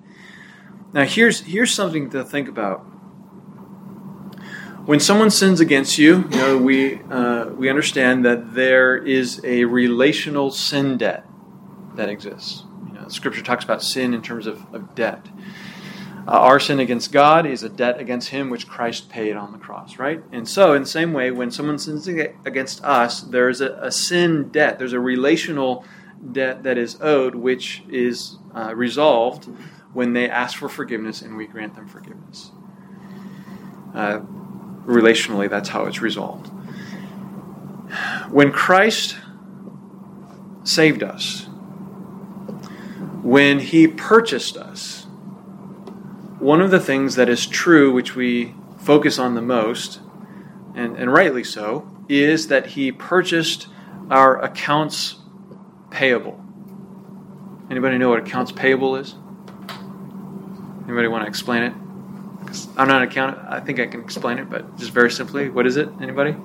Now 0.94 1.06
here's 1.06 1.42
here's 1.42 1.74
something 1.74 2.10
to 2.12 2.24
think 2.24 2.48
about. 2.48 2.80
When 4.86 5.00
someone 5.00 5.30
sins 5.30 5.60
against 5.60 5.98
you, 6.00 6.28
you 6.32 6.38
know 6.38 6.58
we 6.58 7.02
uh, 7.04 7.46
we 7.50 7.70
understand 7.70 8.26
that 8.26 8.56
there 8.56 8.98
is 8.98 9.40
a 9.44 9.66
relational 9.66 10.50
sin 10.50 10.98
debt 10.98 11.26
that 11.96 12.10
exists. 12.10 12.64
You 12.88 12.94
know, 12.94 13.08
Scripture 13.08 13.44
talks 13.44 13.64
about 13.64 13.84
sin 13.84 14.14
in 14.14 14.22
terms 14.22 14.48
of, 14.48 14.66
of 14.74 14.96
debt. 14.96 15.28
Uh, 16.30 16.34
our 16.34 16.60
sin 16.60 16.80
against 16.80 17.12
God 17.12 17.48
is 17.48 17.64
a 17.64 17.70
debt 17.70 18.00
against 18.00 18.30
Him 18.30 18.52
which 18.52 18.68
Christ 18.68 19.10
paid 19.10 19.36
on 19.36 19.52
the 19.52 19.58
cross, 19.58 19.98
right? 19.98 20.22
And 20.32 20.48
so, 20.48 20.74
in 20.74 20.84
the 20.84 20.88
same 20.88 21.12
way, 21.12 21.32
when 21.32 21.50
someone 21.50 21.80
sins 21.80 22.08
against 22.08 22.84
us, 22.84 23.22
there 23.22 23.50
is 23.50 23.62
a, 23.62 23.72
a 23.82 23.92
sin 23.92 24.50
debt. 24.50 24.78
There's 24.78 24.94
a 24.94 25.00
relational 25.00 25.86
debt 26.32 26.62
that 26.62 26.78
is 26.78 27.02
owed, 27.02 27.34
which 27.34 27.82
is 27.90 28.38
uh, 28.54 28.76
resolved 28.76 29.46
when 29.94 30.14
they 30.14 30.30
ask 30.30 30.56
for 30.56 30.70
forgiveness 30.70 31.24
and 31.24 31.36
we 31.36 31.48
grant 31.48 31.74
them 31.74 31.88
forgiveness. 31.88 32.52
Uh, 33.96 34.20
relationally, 34.86 35.50
that's 35.50 35.70
how 35.70 35.86
it's 35.86 36.00
resolved. 36.00 36.52
When 38.30 38.52
Christ 38.52 39.16
saved 40.64 41.02
us, 41.02 41.48
when 43.24 43.58
he 43.58 43.88
purchased 43.88 44.58
us, 44.58 44.99
one 46.40 46.62
of 46.62 46.72
the 46.72 46.80
things 46.80 47.16
that 47.16 47.30
is 47.30 47.46
true, 47.46 47.92
which 47.92 48.16
we 48.16 48.56
focus 48.80 49.20
on 49.20 49.36
the 49.36 49.42
most, 49.42 50.00
and, 50.76 50.98
and 50.98 51.12
rightly 51.12 51.44
so, 51.44 51.90
is 52.08 52.48
that 52.48 52.68
he 52.68 52.92
purchased 52.92 53.68
our 54.10 54.42
accounts 54.42 55.18
payable. 55.92 56.44
Anybody 57.70 57.98
know 57.98 58.10
what 58.10 58.20
accounts 58.20 58.52
payable 58.52 58.96
is? 58.96 59.16
Anybody 60.86 61.08
want 61.08 61.24
to 61.24 61.28
explain 61.28 61.64
it? 61.64 61.74
I'm 62.78 62.88
not 62.88 63.04
an 63.04 63.10
accountant. 63.10 63.46
I 63.48 63.60
think 63.60 63.80
I 63.80 63.86
can 63.86 64.02
explain 64.02 64.40
it, 64.40 64.50
but 64.50 64.78
just 64.78 64.92
very 64.92 65.12
simply, 65.12 65.50
what 65.50 65.68
is 65.68 65.78
it? 65.78 65.90
Anybody? 66.02 66.36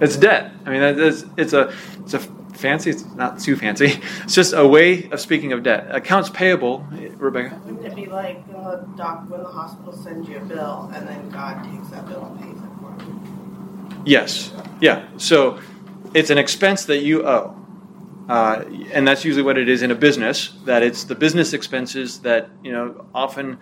It's 0.00 0.16
debt. 0.16 0.52
I 0.64 0.70
mean, 0.70 0.82
it's, 0.82 1.24
it's 1.36 1.52
a 1.52 1.72
it's 2.00 2.14
a 2.14 2.20
fancy. 2.58 2.90
It's 2.90 3.04
not 3.14 3.40
too 3.40 3.56
fancy. 3.56 4.00
It's 4.24 4.34
just 4.34 4.52
a 4.52 4.66
way 4.66 5.08
of 5.10 5.20
speaking 5.20 5.52
of 5.52 5.62
debt. 5.62 5.94
Accounts 5.94 6.28
payable, 6.28 6.86
Rebecca. 7.16 7.60
Wouldn't 7.64 7.84
it 7.86 7.94
be 7.94 8.06
like 8.06 8.42
uh, 8.54 8.76
doc 8.96 9.28
when 9.30 9.42
the 9.42 9.48
hospital 9.48 9.92
sends 9.92 10.28
you 10.28 10.38
a 10.38 10.40
bill 10.40 10.90
and 10.94 11.08
then 11.08 11.30
God 11.30 11.64
takes 11.64 11.88
that 11.88 12.06
bill 12.08 12.24
and 12.24 12.40
pays 12.40 12.56
it 12.56 12.70
for 12.80 13.04
you? 13.04 14.02
Yes. 14.04 14.52
Yeah. 14.80 15.06
So 15.16 15.60
it's 16.14 16.30
an 16.30 16.38
expense 16.38 16.84
that 16.86 16.98
you 16.98 17.26
owe. 17.26 17.54
Uh, 18.28 18.64
and 18.92 19.08
that's 19.08 19.24
usually 19.24 19.42
what 19.42 19.56
it 19.56 19.68
is 19.68 19.82
in 19.82 19.90
a 19.90 19.94
business. 19.94 20.52
That 20.66 20.82
it's 20.82 21.04
the 21.04 21.14
business 21.14 21.54
expenses 21.54 22.20
that 22.20 22.50
you 22.62 22.72
know 22.72 23.06
often, 23.14 23.58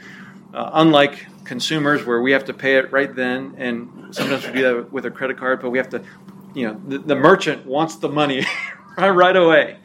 uh, 0.52 0.70
unlike 0.74 1.24
consumers, 1.44 2.04
where 2.04 2.20
we 2.20 2.32
have 2.32 2.44
to 2.46 2.54
pay 2.54 2.76
it 2.76 2.90
right 2.90 3.14
then, 3.14 3.54
and 3.58 4.12
sometimes 4.14 4.44
we 4.46 4.52
do 4.54 4.62
that 4.62 4.92
with 4.92 5.06
a 5.06 5.10
credit 5.10 5.38
card, 5.38 5.62
but 5.62 5.70
we 5.70 5.78
have 5.78 5.90
to, 5.90 6.02
you 6.54 6.66
know, 6.66 6.80
the, 6.88 6.98
the 6.98 7.14
merchant 7.14 7.64
wants 7.64 7.96
the 7.96 8.08
money 8.08 8.44
right 9.14 9.36
away. 9.36 9.78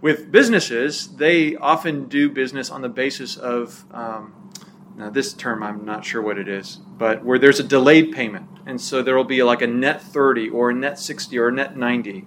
with 0.00 0.30
businesses, 0.30 1.08
they 1.16 1.56
often 1.56 2.08
do 2.08 2.30
business 2.30 2.70
on 2.70 2.80
the 2.82 2.88
basis 2.88 3.36
of 3.36 3.84
um, 3.92 4.50
now 4.96 5.10
this 5.10 5.34
term 5.34 5.62
I'm 5.62 5.84
not 5.84 6.06
sure 6.06 6.22
what 6.22 6.38
it 6.38 6.48
is, 6.48 6.76
but 6.96 7.22
where 7.22 7.38
there's 7.38 7.60
a 7.60 7.62
delayed 7.62 8.12
payment, 8.12 8.48
and 8.64 8.80
so 8.80 9.02
there 9.02 9.14
will 9.14 9.24
be 9.24 9.42
like 9.42 9.60
a 9.60 9.66
net 9.66 10.00
30 10.00 10.48
or 10.48 10.70
a 10.70 10.74
net 10.74 10.98
60 10.98 11.36
or 11.38 11.48
a 11.48 11.52
net 11.52 11.76
90, 11.76 12.26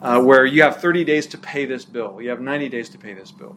uh, 0.00 0.22
where 0.22 0.46
you 0.46 0.62
have 0.62 0.80
30 0.80 1.04
days 1.04 1.26
to 1.26 1.38
pay 1.38 1.66
this 1.66 1.84
bill, 1.84 2.22
you 2.22 2.30
have 2.30 2.40
90 2.40 2.70
days 2.70 2.88
to 2.90 2.98
pay 2.98 3.12
this 3.12 3.30
bill. 3.30 3.54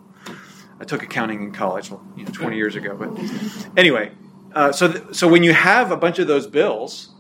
I 0.80 0.84
took 0.84 1.04
accounting 1.04 1.42
in 1.42 1.54
college, 1.54 1.90
well, 1.90 2.06
you 2.18 2.26
know, 2.26 2.32
20 2.32 2.58
years 2.58 2.76
ago, 2.76 2.98
but 2.98 3.18
anyway, 3.78 4.12
uh, 4.54 4.74
so 4.74 4.92
th- 4.92 5.16
so 5.16 5.28
when 5.28 5.44
you 5.44 5.54
have 5.54 5.92
a 5.92 5.98
bunch 5.98 6.20
of 6.20 6.28
those 6.28 6.48
bills, 6.48 7.14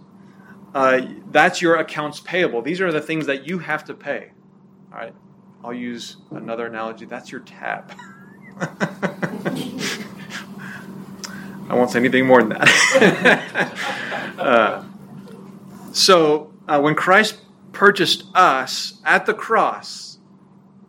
uh, 0.73 1.01
that's 1.31 1.61
your 1.61 1.75
accounts 1.75 2.19
payable. 2.19 2.61
These 2.61 2.81
are 2.81 2.91
the 2.91 3.01
things 3.01 3.27
that 3.27 3.47
you 3.47 3.59
have 3.59 3.85
to 3.85 3.93
pay. 3.93 4.31
All 4.93 4.99
right, 4.99 5.15
I'll 5.63 5.73
use 5.73 6.17
another 6.29 6.67
analogy. 6.67 7.05
That's 7.05 7.31
your 7.31 7.41
tab. 7.41 7.91
I 11.67 11.73
won't 11.73 11.89
say 11.89 11.97
anything 11.97 12.27
more 12.27 12.43
than 12.43 12.49
that. 12.49 14.35
uh, 14.37 14.83
so 15.91 16.53
uh, 16.67 16.79
when 16.79 16.93
Christ 16.93 17.41
purchased 17.71 18.25
us 18.35 18.99
at 19.03 19.25
the 19.25 19.33
cross, 19.33 20.19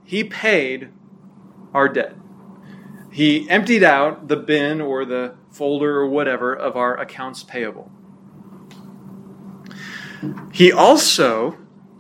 he 0.04 0.22
paid 0.22 0.90
our 1.72 1.88
debt. 1.88 2.14
He 3.10 3.48
emptied 3.48 3.82
out 3.82 4.28
the 4.28 4.36
bin 4.36 4.82
or 4.82 5.06
the 5.06 5.34
folder 5.50 6.00
or 6.00 6.08
whatever 6.08 6.52
of 6.52 6.76
our 6.76 7.00
accounts 7.00 7.42
payable. 7.42 7.90
He 10.52 10.70
also, 10.72 11.56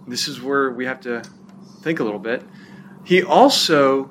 this 0.06 0.28
is 0.28 0.42
where 0.42 0.70
we 0.70 0.84
have 0.84 1.00
to 1.00 1.22
think 1.84 2.00
a 2.00 2.04
little 2.04 2.18
bit, 2.18 2.42
he 3.04 3.22
also 3.22 4.10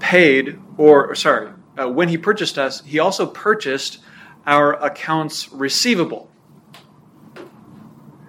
paid, 0.00 0.60
or 0.76 1.14
sorry, 1.14 1.52
uh, 1.78 1.88
when 1.88 2.08
he 2.08 2.18
purchased 2.18 2.58
us, 2.58 2.82
he 2.84 2.98
also 2.98 3.26
purchased 3.26 3.98
our 4.44 4.74
accounts 4.74 5.50
receivable. 5.52 6.30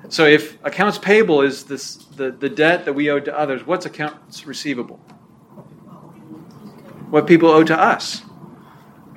So 0.09 0.25
if 0.25 0.57
accounts 0.63 0.97
payable 0.97 1.41
is 1.41 1.65
this, 1.65 1.95
the, 1.95 2.31
the 2.31 2.49
debt 2.49 2.85
that 2.85 2.93
we 2.93 3.09
owe 3.09 3.19
to 3.19 3.37
others, 3.37 3.65
what's 3.65 3.85
accounts 3.85 4.45
receivable? 4.45 4.97
What 7.09 7.27
people 7.27 7.49
owe 7.49 7.63
to 7.63 7.77
us. 7.77 8.21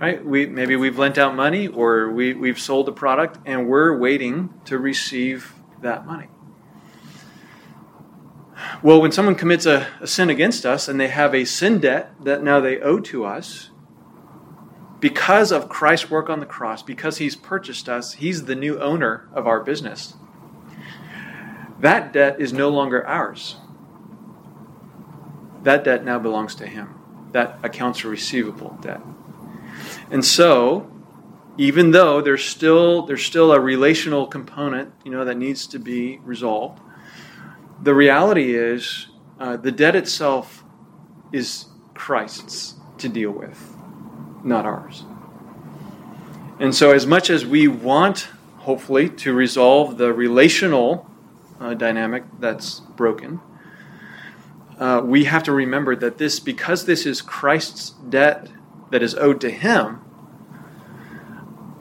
Right? 0.00 0.24
We, 0.24 0.46
maybe 0.46 0.76
we've 0.76 0.98
lent 0.98 1.18
out 1.18 1.36
money 1.36 1.68
or 1.68 2.10
we, 2.10 2.32
we've 2.32 2.58
sold 2.58 2.88
a 2.88 2.92
product 2.92 3.38
and 3.44 3.68
we're 3.68 3.96
waiting 3.96 4.54
to 4.64 4.78
receive 4.78 5.52
that 5.82 6.06
money. 6.06 6.28
Well, 8.82 9.00
when 9.00 9.12
someone 9.12 9.34
commits 9.34 9.66
a, 9.66 9.86
a 10.00 10.06
sin 10.06 10.30
against 10.30 10.64
us 10.64 10.88
and 10.88 10.98
they 10.98 11.08
have 11.08 11.34
a 11.34 11.44
sin 11.44 11.80
debt 11.80 12.12
that 12.22 12.42
now 12.42 12.60
they 12.60 12.78
owe 12.78 13.00
to 13.00 13.24
us, 13.24 13.70
because 15.00 15.50
of 15.50 15.68
Christ's 15.68 16.10
work 16.10 16.28
on 16.28 16.40
the 16.40 16.46
cross, 16.46 16.82
because 16.82 17.18
he's 17.18 17.34
purchased 17.34 17.88
us, 17.88 18.14
he's 18.14 18.44
the 18.44 18.54
new 18.54 18.78
owner 18.78 19.28
of 19.32 19.46
our 19.46 19.60
business. 19.60 20.14
That 21.80 22.12
debt 22.12 22.40
is 22.40 22.52
no 22.52 22.68
longer 22.68 23.06
ours. 23.06 23.56
That 25.62 25.84
debt 25.84 26.04
now 26.04 26.18
belongs 26.18 26.54
to 26.56 26.66
him. 26.66 26.94
That 27.32 27.58
accounts 27.62 28.04
receivable 28.04 28.78
debt. 28.82 29.00
And 30.10 30.24
so, 30.24 30.90
even 31.56 31.90
though 31.90 32.20
there's 32.20 32.44
still 32.44 33.02
there's 33.06 33.24
still 33.24 33.52
a 33.52 33.60
relational 33.60 34.26
component, 34.26 34.92
you 35.04 35.10
know, 35.10 35.24
that 35.24 35.36
needs 35.36 35.66
to 35.68 35.78
be 35.78 36.18
resolved, 36.24 36.80
the 37.82 37.94
reality 37.94 38.54
is 38.54 39.06
uh, 39.38 39.56
the 39.56 39.72
debt 39.72 39.96
itself 39.96 40.64
is 41.32 41.66
Christ's 41.94 42.74
to 42.98 43.08
deal 43.08 43.30
with 43.30 43.76
not 44.44 44.66
ours. 44.66 45.04
And 46.58 46.74
so, 46.74 46.92
as 46.92 47.06
much 47.06 47.30
as 47.30 47.46
we 47.46 47.68
want, 47.68 48.28
hopefully, 48.58 49.08
to 49.08 49.32
resolve 49.32 49.96
the 49.96 50.12
relational 50.12 51.10
uh, 51.58 51.74
dynamic 51.74 52.24
that's 52.38 52.80
broken, 52.80 53.40
uh, 54.78 55.00
we 55.04 55.24
have 55.24 55.42
to 55.44 55.52
remember 55.52 55.96
that 55.96 56.18
this, 56.18 56.38
because 56.38 56.84
this 56.84 57.06
is 57.06 57.22
Christ's 57.22 57.90
debt 58.08 58.48
that 58.90 59.02
is 59.02 59.14
owed 59.14 59.40
to 59.40 59.50
Him, 59.50 60.02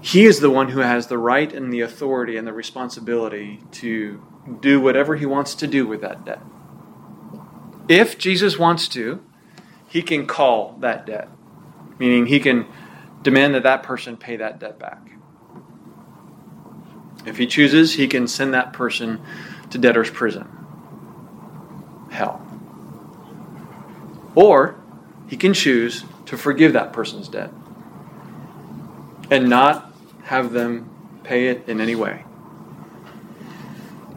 He 0.02 0.26
is 0.26 0.39
the 0.39 0.50
one 0.50 0.70
who 0.70 0.80
has 0.80 1.08
the 1.08 1.18
right 1.18 1.52
and 1.52 1.74
the 1.74 1.82
authority 1.82 2.38
and 2.38 2.47
the 2.47 2.54
responsibility 2.54 3.62
to 3.72 4.24
do 4.60 4.80
whatever 4.80 5.16
He 5.16 5.26
wants 5.26 5.56
to 5.56 5.68
do 5.68 5.86
with 5.88 6.02
that 6.02 6.26
debt. 6.26 6.42
If 7.88 8.18
Jesus 8.18 8.58
wants 8.58 8.88
to, 8.90 9.24
He 9.88 10.02
can 10.02 10.26
call 10.28 10.78
that 10.80 11.06
debt 11.06 11.30
meaning 12.00 12.26
he 12.26 12.40
can 12.40 12.66
demand 13.22 13.54
that 13.54 13.64
that 13.64 13.84
person 13.84 14.18
pay 14.18 14.38
that 14.38 14.60
debt 14.60 14.80
back. 14.80 15.12
If 17.26 17.38
he 17.38 17.46
chooses, 17.46 17.94
he 17.94 18.08
can 18.08 18.28
send 18.28 18.54
that 18.54 18.74
person 18.74 19.22
to 19.70 19.78
debtor's 19.78 20.10
prison, 20.10 20.48
hell. 22.10 22.42
Or 24.34 24.80
he 25.28 25.36
can 25.36 25.54
choose 25.54 26.06
to 26.26 26.38
forgive 26.38 26.74
that 26.74 26.94
person's 26.94 27.28
debt 27.28 27.52
and 29.30 29.50
not 29.50 29.94
have 30.24 30.54
them 30.54 30.90
pay 31.24 31.50
it 31.50 31.68
in 31.68 31.82
any 31.82 31.96
way. 31.96 32.24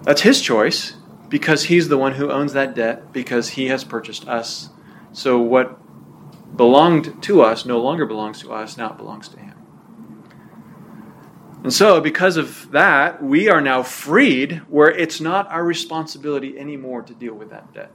That's 0.02 0.22
his 0.22 0.40
choice 0.40 0.94
because 1.28 1.64
he's 1.64 1.88
the 1.88 1.98
one 1.98 2.14
who 2.14 2.30
owns 2.30 2.52
that 2.52 2.74
debt 2.74 3.12
because 3.12 3.50
he 3.50 3.68
has 3.68 3.84
purchased 3.84 4.28
us. 4.28 4.68
So 5.12 5.38
what 5.38 5.78
belonged 6.56 7.22
to 7.22 7.42
us 7.42 7.64
no 7.64 7.80
longer 7.80 8.06
belongs 8.06 8.40
to 8.40 8.52
us, 8.52 8.76
now 8.76 8.90
it 8.90 8.96
belongs 8.96 9.28
to 9.28 9.38
Him. 9.38 9.54
And 11.62 11.72
so, 11.72 12.00
because 12.00 12.36
of 12.36 12.72
that, 12.72 13.22
we 13.22 13.48
are 13.48 13.60
now 13.60 13.84
freed 13.84 14.62
where 14.68 14.90
it's 14.90 15.20
not 15.20 15.48
our 15.48 15.64
responsibility 15.64 16.58
anymore 16.58 17.02
to 17.02 17.14
deal 17.14 17.34
with 17.34 17.50
that 17.50 17.72
debt. 17.72 17.92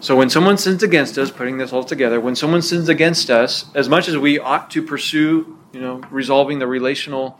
So, 0.00 0.16
when 0.16 0.28
someone 0.28 0.58
sins 0.58 0.82
against 0.82 1.18
us, 1.18 1.30
putting 1.30 1.58
this 1.58 1.72
all 1.72 1.84
together, 1.84 2.18
when 2.18 2.34
someone 2.34 2.62
sins 2.62 2.88
against 2.88 3.30
us, 3.30 3.66
as 3.76 3.88
much 3.88 4.08
as 4.08 4.18
we 4.18 4.40
ought 4.40 4.70
to 4.72 4.82
pursue, 4.82 5.56
you 5.72 5.80
know, 5.80 6.00
resolving 6.10 6.58
the 6.58 6.66
relational 6.66 7.38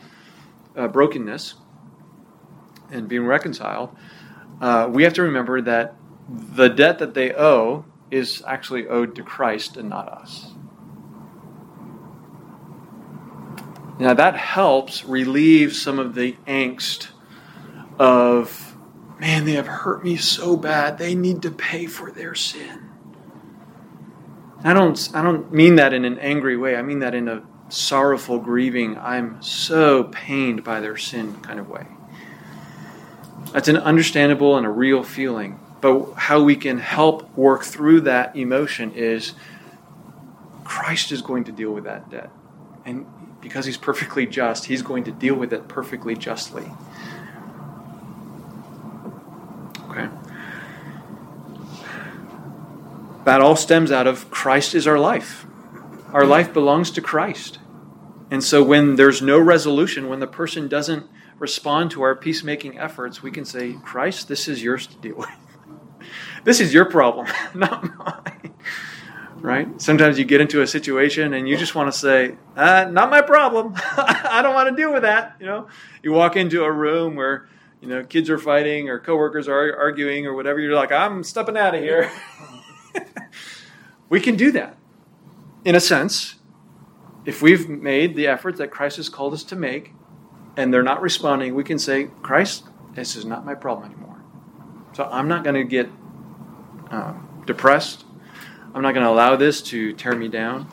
uh, 0.76 0.88
brokenness 0.88 1.54
and 2.90 3.08
being 3.08 3.24
reconciled, 3.24 3.94
uh, 4.60 4.88
we 4.90 5.02
have 5.04 5.14
to 5.14 5.22
remember 5.22 5.60
that 5.62 5.96
the 6.28 6.68
debt 6.68 6.98
that 6.98 7.14
they 7.14 7.32
owe 7.34 7.84
is 8.10 8.42
actually 8.46 8.86
owed 8.88 9.14
to 9.16 9.22
Christ 9.22 9.76
and 9.76 9.88
not 9.88 10.08
us. 10.08 10.52
Now, 13.98 14.14
that 14.14 14.36
helps 14.36 15.04
relieve 15.04 15.74
some 15.74 15.98
of 15.98 16.14
the 16.14 16.32
angst 16.46 17.08
of, 17.98 18.74
man, 19.18 19.44
they 19.44 19.52
have 19.52 19.66
hurt 19.66 20.02
me 20.02 20.16
so 20.16 20.56
bad, 20.56 20.96
they 20.96 21.14
need 21.14 21.42
to 21.42 21.50
pay 21.50 21.86
for 21.86 22.10
their 22.10 22.34
sin. 22.34 22.88
I 24.64 24.72
don't, 24.72 25.10
I 25.14 25.22
don't 25.22 25.52
mean 25.52 25.76
that 25.76 25.92
in 25.92 26.04
an 26.04 26.18
angry 26.18 26.56
way, 26.56 26.76
I 26.76 26.82
mean 26.82 27.00
that 27.00 27.14
in 27.14 27.28
a 27.28 27.42
sorrowful, 27.70 28.38
grieving, 28.38 28.98
I'm 28.98 29.42
so 29.42 30.04
pained 30.04 30.62
by 30.64 30.80
their 30.80 30.96
sin 30.96 31.40
kind 31.40 31.58
of 31.58 31.68
way. 31.68 31.86
That's 33.52 33.68
an 33.68 33.76
understandable 33.76 34.56
and 34.56 34.66
a 34.66 34.70
real 34.70 35.02
feeling. 35.02 35.58
But 35.80 36.12
how 36.14 36.42
we 36.42 36.56
can 36.56 36.78
help 36.78 37.36
work 37.36 37.64
through 37.64 38.02
that 38.02 38.36
emotion 38.36 38.92
is 38.92 39.32
Christ 40.64 41.10
is 41.10 41.22
going 41.22 41.44
to 41.44 41.52
deal 41.52 41.72
with 41.72 41.84
that 41.84 42.10
debt. 42.10 42.30
And 42.84 43.06
because 43.40 43.64
he's 43.64 43.78
perfectly 43.78 44.26
just, 44.26 44.66
he's 44.66 44.82
going 44.82 45.04
to 45.04 45.10
deal 45.10 45.34
with 45.34 45.52
it 45.52 45.68
perfectly 45.68 46.14
justly. 46.14 46.70
Okay? 49.88 50.08
That 53.24 53.40
all 53.40 53.56
stems 53.56 53.90
out 53.90 54.06
of 54.06 54.30
Christ 54.30 54.74
is 54.74 54.86
our 54.86 54.98
life. 54.98 55.46
Our 56.12 56.26
life 56.26 56.52
belongs 56.52 56.90
to 56.92 57.00
Christ. 57.00 57.59
And 58.30 58.44
so 58.44 58.62
when 58.62 58.94
there's 58.94 59.20
no 59.20 59.38
resolution, 59.40 60.08
when 60.08 60.20
the 60.20 60.26
person 60.26 60.68
doesn't 60.68 61.06
respond 61.40 61.90
to 61.92 62.02
our 62.02 62.14
peacemaking 62.14 62.78
efforts, 62.78 63.22
we 63.22 63.30
can 63.32 63.44
say, 63.44 63.74
Christ, 63.82 64.28
this 64.28 64.46
is 64.46 64.62
yours 64.62 64.86
to 64.86 64.96
deal 64.96 65.16
with. 65.16 65.30
This 66.42 66.60
is 66.60 66.72
your 66.72 66.86
problem, 66.86 67.26
not 67.54 67.84
mine. 67.98 68.54
Right? 69.36 69.80
Sometimes 69.80 70.18
you 70.18 70.24
get 70.24 70.40
into 70.40 70.62
a 70.62 70.66
situation 70.66 71.34
and 71.34 71.46
you 71.46 71.58
just 71.58 71.74
want 71.74 71.92
to 71.92 71.98
say, 71.98 72.36
uh, 72.56 72.88
"Not 72.90 73.10
my 73.10 73.20
problem. 73.20 73.74
I 73.96 74.40
don't 74.42 74.54
want 74.54 74.70
to 74.70 74.74
deal 74.74 74.92
with 74.92 75.02
that." 75.02 75.36
You 75.38 75.46
know, 75.46 75.68
you 76.02 76.12
walk 76.12 76.36
into 76.36 76.64
a 76.64 76.72
room 76.72 77.14
where 77.14 77.48
you 77.82 77.88
know 77.88 78.04
kids 78.04 78.30
are 78.30 78.38
fighting 78.38 78.88
or 78.88 78.98
coworkers 78.98 79.48
are 79.48 79.76
arguing 79.76 80.26
or 80.26 80.34
whatever. 80.34 80.60
You're 80.60 80.74
like, 80.74 80.92
"I'm 80.92 81.22
stepping 81.22 81.58
out 81.58 81.74
of 81.74 81.82
here." 81.82 82.10
we 84.08 84.20
can 84.20 84.36
do 84.36 84.50
that, 84.52 84.76
in 85.64 85.74
a 85.74 85.80
sense, 85.80 86.36
if 87.24 87.42
we've 87.42 87.68
made 87.68 88.16
the 88.16 88.26
efforts 88.26 88.58
that 88.58 88.70
Christ 88.70 88.96
has 88.96 89.08
called 89.08 89.34
us 89.34 89.44
to 89.44 89.56
make, 89.56 89.92
and 90.56 90.72
they're 90.72 90.82
not 90.82 91.02
responding. 91.02 91.54
We 91.54 91.64
can 91.64 91.78
say, 91.78 92.10
"Christ, 92.22 92.64
this 92.94 93.16
is 93.16 93.24
not 93.24 93.44
my 93.44 93.54
problem 93.54 93.92
anymore." 93.92 94.22
So 94.94 95.08
I'm 95.10 95.28
not 95.28 95.44
going 95.44 95.56
to 95.56 95.64
get 95.64 95.88
uh, 96.90 97.14
depressed. 97.46 98.04
I'm 98.74 98.82
not 98.82 98.94
going 98.94 99.04
to 99.04 99.10
allow 99.10 99.36
this 99.36 99.62
to 99.62 99.92
tear 99.94 100.14
me 100.14 100.28
down, 100.28 100.68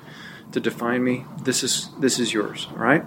to 0.51 0.59
define 0.59 1.03
me. 1.03 1.25
This 1.43 1.63
is 1.63 1.89
this 1.99 2.19
is 2.19 2.33
yours, 2.33 2.67
all 2.71 2.77
right? 2.77 3.05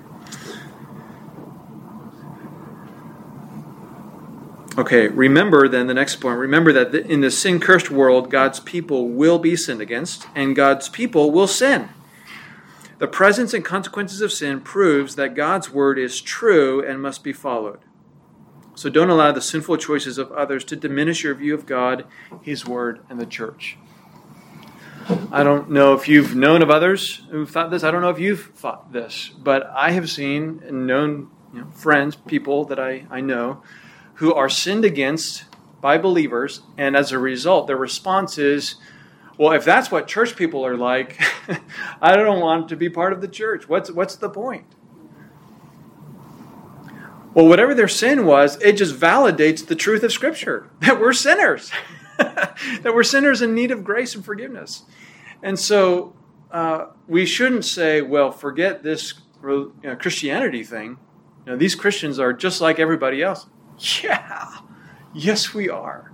Okay, 4.79 5.09
remember 5.09 5.69
then 5.69 5.89
the 5.89 5.95
next 5.95 6.17
point. 6.17 6.39
Remember 6.39 6.73
that 6.73 6.95
in 6.95 7.21
the 7.21 7.31
sin 7.31 7.61
cursed 7.61 7.91
world, 7.91 8.31
God's 8.31 8.61
people 8.61 9.09
will 9.09 9.39
be 9.39 9.57
sinned 9.57 9.81
against, 9.81 10.27
and 10.35 10.57
God's 10.57 10.89
people 10.89 11.31
will 11.33 11.49
sin. 11.49 11.91
The 13.01 13.09
presence 13.09 13.55
and 13.55 13.65
consequences 13.65 14.21
of 14.21 14.31
sin 14.31 14.61
proves 14.61 15.17
that 15.17 15.35
God's 15.35 15.71
word 15.71 15.99
is 15.99 16.21
true 16.21 16.87
and 16.87 17.01
must 17.01 17.25
be 17.25 17.33
followed. 17.33 17.79
So 18.75 18.91
don't 18.91 19.09
allow 19.09 19.33
the 19.33 19.41
sinful 19.41 19.79
choices 19.79 20.19
of 20.19 20.31
others 20.33 20.65
to 20.65 20.77
diminish 20.77 21.25
your 21.25 21.35
view 21.35 21.55
of 21.55 21.65
God, 21.65 22.05
His 22.43 22.67
word, 22.67 23.01
and 23.09 23.19
the 23.19 23.25
church. 23.25 23.79
I 25.33 25.43
don't 25.43 25.71
know 25.71 25.95
if 25.95 26.09
you've 26.09 26.37
known 26.37 26.61
of 26.61 26.69
others 26.69 27.23
who've 27.31 27.51
thought 27.51 27.71
this. 27.71 27.85
I 27.85 27.91
don't 27.91 28.03
know 28.03 28.11
if 28.11 28.19
you've 28.19 28.53
thought 28.55 28.93
this, 28.93 29.31
but 29.31 29.67
I 29.75 29.93
have 29.93 30.11
seen 30.11 30.63
and 30.67 30.87
known 30.87 31.31
you 31.55 31.63
know, 31.63 31.71
friends, 31.71 32.17
people 32.17 32.67
that 32.67 32.79
I, 32.79 33.07
I 33.11 33.23
know 33.23 33.63
who 34.17 34.35
are 34.35 34.51
sinned 34.51 34.85
against 34.85 35.47
by 35.81 35.97
believers, 35.97 36.61
and 36.77 36.95
as 36.95 37.13
a 37.13 37.19
result, 37.19 37.67
their 37.67 37.79
response 37.79 38.37
is, 38.37 38.75
well, 39.41 39.53
if 39.53 39.65
that's 39.65 39.91
what 39.91 40.07
church 40.07 40.37
people 40.37 40.67
are 40.67 40.77
like, 40.77 41.19
I 42.03 42.15
don't 42.15 42.41
want 42.41 42.69
to 42.69 42.77
be 42.77 42.91
part 42.91 43.15
of 43.15 43.23
the 43.23 43.27
church. 43.27 43.67
What's, 43.71 43.91
what's 43.91 44.15
the 44.17 44.29
point? 44.29 44.67
Well, 47.33 47.49
whatever 47.49 47.75
their 47.75 47.89
sin 47.89 48.27
was, 48.27 48.61
it 48.61 48.73
just 48.77 48.95
validates 48.95 49.67
the 49.67 49.75
truth 49.75 50.03
of 50.03 50.13
Scripture 50.13 50.69
that 50.81 51.01
we're 51.01 51.15
sinners, 51.15 51.73
that 52.19 52.93
we're 52.95 53.03
sinners 53.03 53.41
in 53.41 53.55
need 53.55 53.71
of 53.71 53.83
grace 53.83 54.15
and 54.15 54.23
forgiveness. 54.23 54.83
And 55.43 55.59
so 55.59 56.15
uh, 56.51 56.89
we 57.09 57.25
shouldn't 57.25 57.65
say, 57.65 58.03
well, 58.03 58.31
forget 58.31 58.83
this 58.83 59.15
you 59.43 59.73
know, 59.83 59.97
Christianity 59.97 60.65
thing. 60.65 60.99
You 61.47 61.53
know, 61.53 61.57
these 61.57 61.75
Christians 61.75 62.19
are 62.19 62.35
just 62.35 62.61
like 62.61 62.79
everybody 62.79 63.23
else. 63.23 63.47
Yeah, 64.03 64.59
yes, 65.15 65.55
we 65.55 65.71
are. 65.71 66.13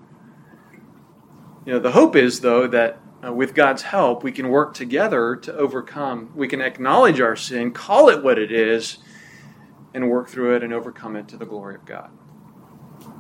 You 1.64 1.72
know, 1.72 1.79
the 1.81 1.91
hope 1.91 2.14
is, 2.14 2.43
though, 2.43 2.68
that 2.68 3.01
uh, 3.27 3.33
with 3.33 3.55
God's 3.55 3.83
help, 3.83 4.22
we 4.22 4.33
can 4.33 4.49
work 4.49 4.74
together 4.74 5.37
to 5.37 5.55
overcome. 5.55 6.31
We 6.35 6.49
can 6.49 6.61
acknowledge 6.61 7.20
our 7.20 7.37
sin, 7.37 7.72
call 7.72 8.09
it 8.09 8.22
what 8.22 8.39
it 8.39 8.53
is, 8.53 8.99
and 9.95 10.11
work 10.11 10.29
through 10.29 10.57
it 10.57 10.62
and 10.62 10.72
overcome 10.72 11.16
it 11.16 11.29
to 11.29 11.37
the 11.37 11.47
glory 11.47 11.74
of 11.74 11.85
God. 11.85 12.11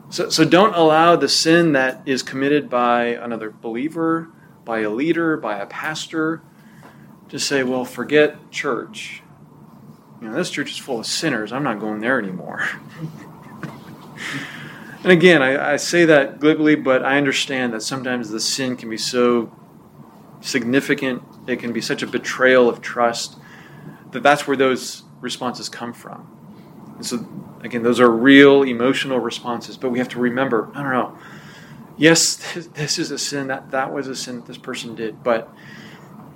So, 0.08 0.28
so 0.28 0.44
don't 0.44 0.74
allow 0.74 1.16
the 1.16 1.28
sin 1.28 1.72
that 1.72 2.02
is 2.06 2.22
committed 2.22 2.70
by 2.70 3.06
another 3.06 3.50
believer, 3.50 4.30
by 4.64 4.80
a 4.80 4.90
leader, 4.90 5.36
by 5.36 5.58
a 5.58 5.66
pastor, 5.66 6.42
to 7.28 7.38
say, 7.38 7.64
well, 7.64 7.84
forget 7.84 8.50
church. 8.50 9.22
You 10.20 10.28
know, 10.28 10.34
this 10.34 10.50
church 10.50 10.70
is 10.70 10.78
full 10.78 11.00
of 11.00 11.06
sinners. 11.06 11.52
I'm 11.52 11.64
not 11.64 11.80
going 11.80 12.00
there 12.00 12.18
anymore. 12.18 12.68
and 15.02 15.12
again, 15.12 15.42
I, 15.42 15.72
I, 15.72 15.76
say 15.76 16.04
that 16.04 16.38
glibly, 16.38 16.76
but 16.76 17.04
I 17.04 17.18
understand 17.18 17.72
that 17.72 17.82
sometimes 17.82 18.30
the 18.30 18.40
sin 18.40 18.76
can 18.76 18.88
be 18.88 18.96
so 18.96 19.52
significant, 20.46 21.22
it 21.46 21.58
can 21.58 21.72
be 21.72 21.80
such 21.80 22.02
a 22.02 22.06
betrayal 22.06 22.68
of 22.68 22.80
trust, 22.80 23.36
that 24.12 24.22
that's 24.22 24.46
where 24.46 24.56
those 24.56 25.02
responses 25.20 25.68
come 25.68 25.92
from. 25.92 26.26
And 26.96 27.04
so, 27.04 27.26
again, 27.62 27.82
those 27.82 28.00
are 28.00 28.10
real 28.10 28.62
emotional 28.62 29.18
responses, 29.18 29.76
but 29.76 29.90
we 29.90 29.98
have 29.98 30.08
to 30.10 30.18
remember 30.18 30.70
I 30.74 30.82
don't 30.82 30.92
know. 30.92 31.18
Yes, 31.98 32.36
this 32.74 32.98
is 32.98 33.10
a 33.10 33.18
sin, 33.18 33.48
that, 33.48 33.70
that 33.70 33.92
was 33.92 34.06
a 34.06 34.14
sin 34.14 34.36
that 34.36 34.46
this 34.46 34.58
person 34.58 34.94
did, 34.94 35.22
but 35.22 35.50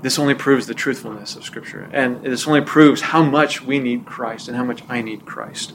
this 0.02 0.18
only 0.18 0.34
proves 0.34 0.66
the 0.66 0.74
truthfulness 0.74 1.36
of 1.36 1.44
Scripture. 1.44 1.88
And 1.92 2.22
this 2.24 2.48
only 2.48 2.62
proves 2.62 3.02
how 3.02 3.22
much 3.22 3.62
we 3.62 3.78
need 3.78 4.06
Christ 4.06 4.48
and 4.48 4.56
how 4.56 4.64
much 4.64 4.82
I 4.88 5.02
need 5.02 5.26
Christ. 5.26 5.74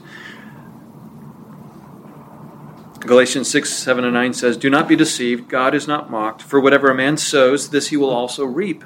Galatians 3.06 3.48
6, 3.50 3.72
7, 3.72 4.04
and 4.04 4.14
9 4.14 4.32
says, 4.32 4.56
Do 4.56 4.68
not 4.68 4.88
be 4.88 4.96
deceived. 4.96 5.48
God 5.48 5.74
is 5.74 5.86
not 5.86 6.10
mocked. 6.10 6.42
For 6.42 6.60
whatever 6.60 6.90
a 6.90 6.94
man 6.94 7.16
sows, 7.16 7.70
this 7.70 7.88
he 7.88 7.96
will 7.96 8.10
also 8.10 8.44
reap. 8.44 8.84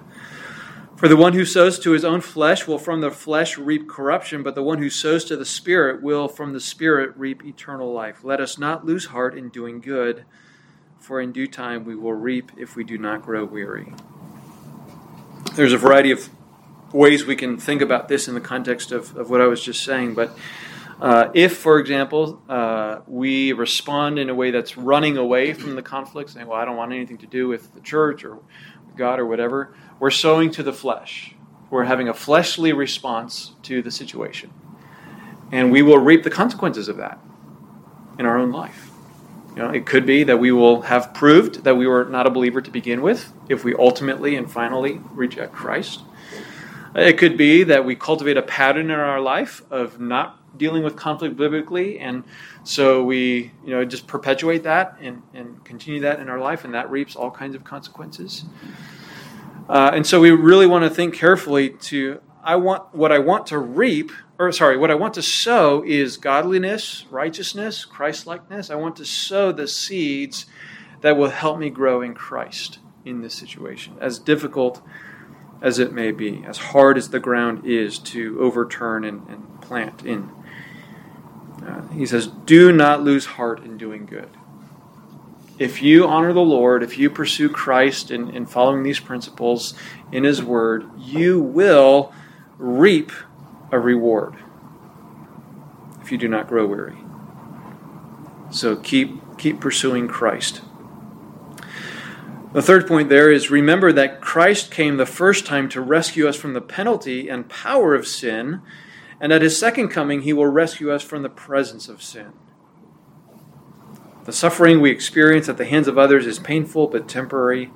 For 0.97 1.09
the 1.09 1.17
one 1.17 1.33
who 1.33 1.47
sows 1.47 1.79
to 1.79 1.93
his 1.93 2.05
own 2.05 2.21
flesh 2.21 2.67
will 2.67 2.79
from 2.79 3.01
the 3.01 3.11
flesh 3.11 3.57
reap 3.57 3.89
corruption, 3.89 4.43
but 4.43 4.55
the 4.55 4.63
one 4.63 4.79
who 4.79 4.91
sows 4.91 5.25
to 5.25 5.37
the 5.37 5.47
Spirit 5.47 6.03
will 6.03 6.29
from 6.29 6.53
the 6.53 6.61
Spirit 6.61 7.17
reap 7.17 7.43
eternal 7.43 7.91
life. 7.91 8.23
Let 8.23 8.39
us 8.39 8.59
not 8.59 8.85
lose 8.85 9.07
heart 9.07 9.35
in 9.35 9.49
doing 9.49 9.81
good, 9.81 10.27
for 10.99 11.19
in 11.19 11.33
due 11.33 11.47
time 11.47 11.85
we 11.85 11.97
will 11.97 12.13
reap 12.13 12.53
if 12.59 12.77
we 12.77 12.85
do 12.85 12.99
not 12.99 13.23
grow 13.23 13.47
weary. 13.47 13.95
There's 15.55 15.73
a 15.73 15.79
variety 15.79 16.11
of 16.11 16.29
ways 16.93 17.25
we 17.25 17.37
can 17.37 17.57
think 17.57 17.81
about 17.81 18.09
this 18.09 18.29
in 18.29 18.35
the 18.35 18.41
context 18.41 18.93
of, 18.93 19.17
of 19.17 19.31
what 19.31 19.41
I 19.41 19.47
was 19.47 19.63
just 19.63 19.83
saying, 19.83 20.13
but 20.13 20.37
uh, 21.01 21.31
if, 21.35 21.57
for 21.57 21.79
example, 21.79 22.43
uh, 22.49 23.01
we 23.07 23.53
respond 23.53 24.19
in 24.19 24.29
a 24.29 24.35
way 24.35 24.51
that's 24.51 24.77
running 24.77 25.17
away 25.17 25.55
from 25.55 25.75
the 25.75 25.83
conflict, 25.83 26.31
saying, 26.31 26.47
Well, 26.47 26.59
I 26.59 26.65
don't 26.65 26.77
want 26.77 26.93
anything 26.93 27.19
to 27.19 27.27
do 27.27 27.49
with 27.49 27.73
the 27.75 27.81
church 27.81 28.25
or 28.25 28.39
God 28.97 29.19
or 29.19 29.27
whatever, 29.27 29.75
we're 29.99 30.11
sowing 30.11 30.51
to 30.53 30.63
the 30.63 30.73
flesh. 30.73 31.35
We're 31.71 31.85
having 31.85 32.09
a 32.09 32.15
fleshly 32.15 32.73
response 32.73 33.53
to 33.63 33.81
the 33.81 33.91
situation. 33.91 34.53
And 35.53 35.73
we 35.73 35.83
will 35.83 35.99
reap 35.99 36.23
the 36.23 36.31
consequences 36.31 36.89
of 36.89 36.99
that 36.99 37.19
in 38.19 38.27
our 38.27 38.39
own 38.39 38.53
life. 38.53 38.91
You 39.51 39.63
know, 39.63 39.71
it 39.71 39.87
could 39.87 40.07
be 40.07 40.25
that 40.25 40.39
we 40.39 40.53
will 40.53 40.83
have 40.83 41.15
proved 41.15 41.65
that 41.65 41.77
we 41.77 41.87
were 41.87 42.05
not 42.05 42.27
a 42.27 42.31
believer 42.31 42.61
to 42.61 42.71
begin 42.71 43.03
with 43.03 43.33
if 43.49 43.65
we 43.65 43.75
ultimately 43.75 44.37
and 44.37 44.51
finally 44.51 45.01
reject 45.13 45.53
Christ. 45.53 46.03
It 46.95 47.19
could 47.19 47.37
be 47.37 47.65
that 47.65 47.85
we 47.85 47.95
cultivate 47.95 48.37
a 48.37 48.43
pattern 48.43 48.91
in 48.91 48.99
our 48.99 49.21
life 49.21 49.63
of 49.71 50.01
not 50.01 50.40
dealing 50.57 50.83
with 50.83 50.97
conflict 50.97 51.37
biblically, 51.37 51.99
and 51.99 52.25
so 52.65 53.03
we 53.05 53.53
you 53.65 53.71
know 53.71 53.85
just 53.85 54.07
perpetuate 54.07 54.63
that 54.65 54.97
and, 55.01 55.23
and 55.35 55.65
continue 55.65 56.01
that 56.01 56.21
in 56.21 56.29
our 56.29 56.39
life, 56.39 56.65
and 56.65 56.75
that 56.75 56.91
reaps 56.91 57.17
all 57.17 57.31
kinds 57.31 57.55
of 57.55 57.65
consequences. 57.65 58.45
Uh, 59.69 59.93
and 59.95 60.07
so 60.07 60.21
we 60.21 60.31
really 60.31 60.67
want 60.67 60.85
to 60.85 60.91
think 60.91 61.15
carefully 61.15 61.71
to 61.71 62.21
I 62.43 62.57
want 62.57 62.95
what 62.95 63.13
I 63.13 63.19
want 63.19 63.47
to 63.49 63.59
reap, 63.59 64.11
or 64.39 64.51
sorry, 64.53 64.77
what 64.77 64.91
I 64.91 64.95
want 64.95 65.15
to 65.15 65.23
sow 65.23 65.85
is 65.87 66.17
godliness, 66.17 67.05
righteousness, 67.11 67.85
Christlikeness. 67.85 68.71
I 68.71 68.77
want 68.77 68.97
to 68.97 69.05
sow 69.05 69.53
the 69.53 69.69
seeds 69.69 70.47
that 71.03 71.17
will 71.17 71.31
help 71.31 71.59
me 71.59 71.71
grow 71.71 72.01
in 72.03 72.15
Christ 72.15 72.79
in 73.05 73.23
this 73.23 73.35
situation, 73.35 73.97
as 74.01 74.19
difficult 74.19 74.83
as 75.63 75.79
it 75.79 75.93
may 75.93 76.11
be, 76.11 76.43
as 76.47 76.59
hard 76.59 76.97
as 76.97 77.11
the 77.11 77.21
ground 77.21 77.67
is 77.67 77.99
to 77.99 78.41
overturn 78.41 79.05
and, 79.05 79.27
and 79.29 79.61
plant 79.61 80.05
in. 80.05 80.31
He 81.93 82.07
says, 82.07 82.27
Do 82.27 82.73
not 82.73 83.03
lose 83.03 83.27
heart 83.27 83.65
in 83.65 83.77
doing 83.77 84.07
good. 84.07 84.31
If 85.59 85.83
you 85.83 86.07
honor 86.07 86.33
the 86.33 86.41
Lord, 86.41 86.83
if 86.83 86.97
you 86.97 87.11
pursue 87.11 87.51
Christ 87.51 88.11
in, 88.11 88.31
in 88.31 88.47
following 88.47 88.83
these 88.83 89.01
principles 89.01 89.75
in 90.11 90.25
His 90.25 90.43
Word, 90.43 90.89
you 90.99 91.41
will 91.41 92.13
reap 92.57 93.13
a 93.71 93.79
reward 93.79 94.37
if 96.01 96.11
you 96.11 96.19
do 96.19 96.29
not 96.29 96.49
grow 96.49 96.67
weary. 96.67 96.97
So 98.51 98.77
keep, 98.77 99.39
keep 99.39 99.61
pursuing 99.61 100.09
Christ. 100.09 100.63
The 102.53 102.63
third 102.63 102.89
point 102.89 103.09
there 103.09 103.31
is 103.31 103.51
remember 103.51 103.93
that 103.93 104.21
Christ 104.21 104.73
came 104.73 104.97
the 104.97 105.07
first 105.07 105.47
time 105.47 105.69
to 105.69 105.81
rescue 105.81 106.27
us 106.27 106.35
from 106.35 106.55
the 106.55 106.61
penalty 106.61 107.29
and 107.29 107.49
power 107.49 107.95
of 107.95 108.09
sin 108.09 108.61
and 109.21 109.33
at 109.33 109.43
his 109.43 109.59
second 109.59 109.89
coming, 109.89 110.23
he 110.23 110.33
will 110.33 110.47
rescue 110.47 110.91
us 110.91 111.03
from 111.03 111.23
the 111.23 111.29
presence 111.29 111.89
of 111.89 112.03
sin. 112.03 112.33
The 114.25 114.33
suffering 114.33 114.81
we 114.81 114.91
experience 114.91 115.49
at 115.49 115.59
the 115.59 115.67
hands 115.67 115.89
of 115.89 115.99
others 115.99 116.27
is 116.27 116.39
painful 116.39 116.89
but 116.89 117.09
temporary, 117.09 117.71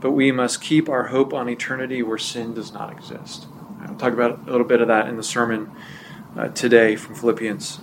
but 0.00 0.12
we 0.12 0.30
must 0.30 0.60
keep 0.60 0.88
our 0.88 1.08
hope 1.08 1.34
on 1.34 1.48
eternity 1.48 2.02
where 2.02 2.18
sin 2.18 2.54
does 2.54 2.72
not 2.72 2.92
exist. 2.92 3.46
I'll 3.80 3.96
talk 3.96 4.12
about 4.12 4.46
a 4.46 4.50
little 4.50 4.66
bit 4.66 4.80
of 4.80 4.88
that 4.88 5.08
in 5.08 5.16
the 5.16 5.22
sermon 5.22 5.70
uh, 6.36 6.48
today 6.48 6.94
from 6.94 7.16
Philippians. 7.16 7.80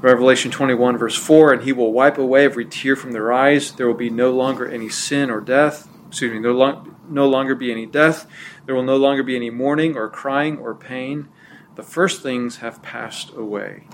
Revelation 0.00 0.50
21, 0.50 0.96
verse 0.96 1.16
4 1.16 1.52
And 1.52 1.62
he 1.62 1.72
will 1.72 1.92
wipe 1.92 2.18
away 2.18 2.44
every 2.44 2.64
tear 2.64 2.96
from 2.96 3.12
their 3.12 3.32
eyes. 3.32 3.72
There 3.72 3.86
will 3.86 3.94
be 3.94 4.10
no 4.10 4.30
longer 4.30 4.68
any 4.68 4.88
sin 4.88 5.30
or 5.30 5.40
death. 5.40 5.88
Excuse 6.08 6.32
me, 6.32 6.40
there 6.40 6.52
will 6.52 6.86
no 7.08 7.28
longer 7.28 7.54
be 7.54 7.70
any 7.70 7.86
death. 7.86 8.26
There 8.66 8.74
will 8.74 8.82
no 8.82 8.96
longer 8.96 9.22
be 9.22 9.36
any 9.36 9.50
mourning 9.50 9.96
or 9.96 10.08
crying 10.08 10.58
or 10.58 10.74
pain 10.74 11.28
the 11.74 11.82
first 11.82 12.22
things 12.22 12.56
have 12.56 12.82
passed 12.82 13.30
away. 13.34 13.84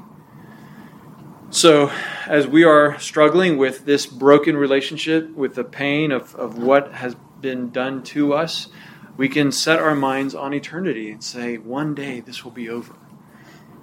So, 1.50 1.90
as 2.26 2.46
we 2.46 2.64
are 2.64 2.98
struggling 2.98 3.56
with 3.56 3.86
this 3.86 4.04
broken 4.04 4.56
relationship, 4.56 5.30
with 5.34 5.54
the 5.54 5.64
pain 5.64 6.12
of, 6.12 6.34
of 6.34 6.58
what 6.58 6.92
has 6.92 7.16
been 7.40 7.70
done 7.70 8.02
to 8.04 8.34
us, 8.34 8.68
we 9.16 9.28
can 9.28 9.50
set 9.50 9.78
our 9.78 9.94
minds 9.94 10.34
on 10.34 10.52
eternity 10.52 11.10
and 11.10 11.24
say, 11.24 11.56
one 11.56 11.94
day 11.94 12.20
this 12.20 12.44
will 12.44 12.50
be 12.50 12.68
over. 12.68 12.94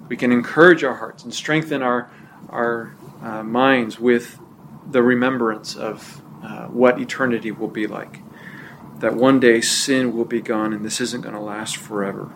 We 0.08 0.16
can 0.16 0.32
encourage 0.32 0.84
our 0.84 0.96
hearts 0.96 1.24
and 1.24 1.34
strengthen 1.34 1.82
our, 1.82 2.12
our 2.50 2.96
uh, 3.22 3.42
minds 3.42 4.00
with 4.00 4.40
the 4.90 5.02
remembrance 5.02 5.76
of 5.76 6.22
uh, 6.44 6.68
what 6.68 7.02
eternity 7.02 7.52
will 7.52 7.68
be 7.68 7.88
like. 7.88 8.22
That 9.00 9.16
one 9.16 9.40
day 9.40 9.60
sin 9.62 10.16
will 10.16 10.26
be 10.26 10.40
gone 10.40 10.72
and 10.72 10.86
this 10.86 11.02
isn't 11.02 11.22
going 11.22 11.36
to 11.36 11.42
last 11.42 11.78
forever. 11.78 12.34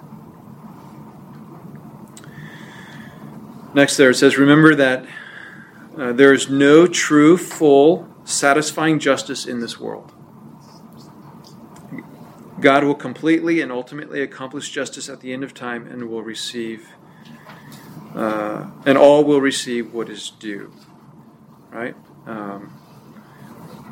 Next, 3.74 3.97
there 3.97 4.09
it 4.09 4.15
says, 4.15 4.38
Remember 4.38 4.76
that 4.76 5.05
uh, 5.97 6.13
there 6.13 6.34
is 6.34 6.49
no 6.49 6.88
true, 6.88 7.38
full, 7.38 8.07
satisfying 8.24 8.99
justice 8.99 9.45
in 9.45 9.59
this 9.59 9.80
world. 9.80 10.11
God 12.59 12.84
will 12.84 12.95
completely 12.95 13.61
and 13.61 13.72
ultimately 13.72 14.22
accomplish 14.22 14.70
justice 14.70 15.07
at 15.07 15.22
the 15.22 15.32
end 15.34 15.43
of 15.43 15.53
time 15.53 15.88
and 15.88 16.09
will 16.09 16.24
receive, 16.24 16.89
uh, 18.15 18.70
and 18.86 18.97
all 18.97 19.24
will 19.24 19.41
receive 19.41 19.93
what 19.93 20.09
is 20.09 20.30
due. 20.30 20.74
Right? 21.72 21.95
Um, 22.26 22.74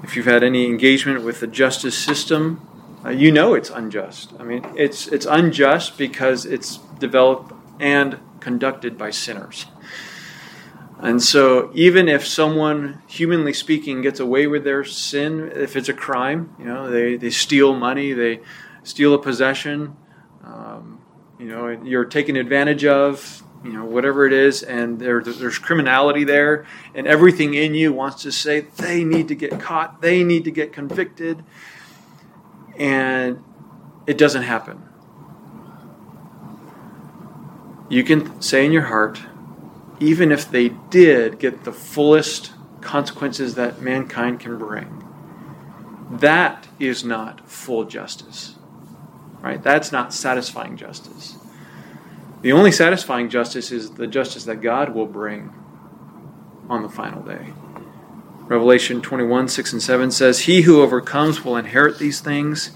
if 0.03 0.15
you've 0.15 0.25
had 0.25 0.43
any 0.43 0.65
engagement 0.65 1.23
with 1.23 1.39
the 1.39 1.47
justice 1.47 1.97
system, 1.97 2.61
uh, 3.05 3.09
you 3.09 3.31
know 3.31 3.53
it's 3.53 3.69
unjust. 3.69 4.33
I 4.39 4.43
mean, 4.43 4.65
it's 4.75 5.07
it's 5.07 5.25
unjust 5.25 5.97
because 5.97 6.45
it's 6.45 6.77
developed 6.99 7.53
and 7.79 8.19
conducted 8.47 8.97
by 8.97 9.09
sinners. 9.11 9.65
And 11.01 11.21
so, 11.21 11.69
even 11.73 12.07
if 12.07 12.25
someone, 12.25 13.01
humanly 13.05 13.51
speaking, 13.51 14.01
gets 14.01 14.21
away 14.21 14.47
with 14.47 14.63
their 14.63 14.85
sin, 14.85 15.51
if 15.53 15.75
it's 15.75 15.89
a 15.89 15.93
crime, 15.93 16.55
you 16.57 16.63
know, 16.63 16.89
they, 16.89 17.17
they 17.17 17.29
steal 17.29 17.75
money, 17.75 18.13
they 18.13 18.39
steal 18.83 19.13
a 19.13 19.21
possession, 19.21 19.97
um, 20.45 21.01
you 21.37 21.47
know, 21.47 21.67
you're 21.67 22.05
taken 22.05 22.37
advantage 22.37 22.85
of, 22.85 23.43
you 23.65 23.73
know, 23.73 23.83
whatever 23.83 24.25
it 24.25 24.31
is, 24.31 24.63
and 24.63 24.97
there, 24.97 25.21
there's 25.21 25.59
criminality 25.59 26.23
there, 26.23 26.65
and 26.95 27.05
everything 27.05 27.53
in 27.53 27.75
you 27.75 27.91
wants 27.91 28.23
to 28.23 28.31
say 28.31 28.61
they 28.61 29.03
need 29.03 29.27
to 29.27 29.35
get 29.35 29.59
caught, 29.59 30.01
they 30.01 30.23
need 30.23 30.45
to 30.45 30.51
get 30.51 30.71
convicted, 30.71 31.43
and 32.77 33.43
it 34.07 34.17
doesn't 34.17 34.43
happen. 34.43 34.86
You 37.89 38.03
can 38.03 38.41
say 38.41 38.65
in 38.65 38.71
your 38.71 38.83
heart, 38.83 39.21
even 39.99 40.31
if 40.31 40.49
they 40.49 40.69
did 40.69 41.39
get 41.39 41.63
the 41.63 41.71
fullest 41.71 42.51
consequences 42.81 43.55
that 43.55 43.81
mankind 43.81 44.39
can 44.39 44.57
bring, 44.57 45.03
that 46.11 46.67
is 46.79 47.03
not 47.03 47.47
full 47.47 47.85
justice. 47.85 48.55
Right? 49.41 49.61
That's 49.61 49.91
not 49.91 50.13
satisfying 50.13 50.77
justice. 50.77 51.37
The 52.41 52.51
only 52.51 52.71
satisfying 52.71 53.29
justice 53.29 53.71
is 53.71 53.91
the 53.91 54.07
justice 54.07 54.43
that 54.45 54.61
God 54.61 54.93
will 54.93 55.05
bring 55.05 55.53
on 56.69 56.83
the 56.83 56.89
final 56.89 57.21
day. 57.23 57.53
Revelation 58.47 59.01
21, 59.01 59.49
6 59.49 59.73
and 59.73 59.81
7 59.81 60.11
says, 60.11 60.41
He 60.41 60.61
who 60.61 60.81
overcomes 60.81 61.43
will 61.43 61.57
inherit 61.57 61.99
these 61.99 62.21
things, 62.21 62.71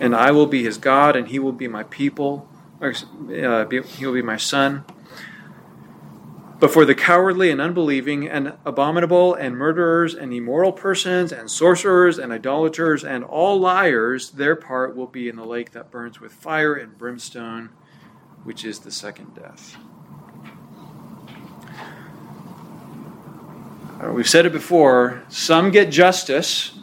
and 0.00 0.14
I 0.14 0.30
will 0.30 0.46
be 0.46 0.62
his 0.62 0.78
God, 0.78 1.16
and 1.16 1.28
he 1.28 1.38
will 1.38 1.52
be 1.52 1.68
my 1.68 1.82
people, 1.84 2.48
or 2.82 2.92
uh, 2.92 3.66
he 3.70 4.04
will 4.04 4.12
be 4.12 4.22
my 4.22 4.36
son. 4.36 4.84
But 6.58 6.70
for 6.70 6.84
the 6.84 6.94
cowardly 6.94 7.50
and 7.50 7.60
unbelieving 7.60 8.28
and 8.28 8.52
abominable 8.64 9.34
and 9.34 9.56
murderers 9.56 10.14
and 10.14 10.32
immoral 10.32 10.72
persons 10.72 11.32
and 11.32 11.50
sorcerers 11.50 12.18
and 12.18 12.32
idolaters 12.32 13.02
and 13.02 13.24
all 13.24 13.58
liars, 13.58 14.30
their 14.30 14.54
part 14.54 14.94
will 14.94 15.08
be 15.08 15.28
in 15.28 15.34
the 15.34 15.44
lake 15.44 15.72
that 15.72 15.90
burns 15.90 16.20
with 16.20 16.32
fire 16.32 16.74
and 16.74 16.96
brimstone, 16.96 17.70
which 18.44 18.64
is 18.64 18.80
the 18.80 18.92
second 18.92 19.34
death. 19.34 19.76
Uh, 24.00 24.12
we've 24.12 24.28
said 24.28 24.46
it 24.46 24.52
before 24.52 25.24
some 25.28 25.70
get 25.70 25.90
justice, 25.90 26.78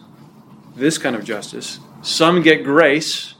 this 0.75 0.97
kind 0.97 1.15
of 1.15 1.23
justice, 1.23 1.79
some 2.01 2.41
get 2.41 2.65
grace, 2.65 3.35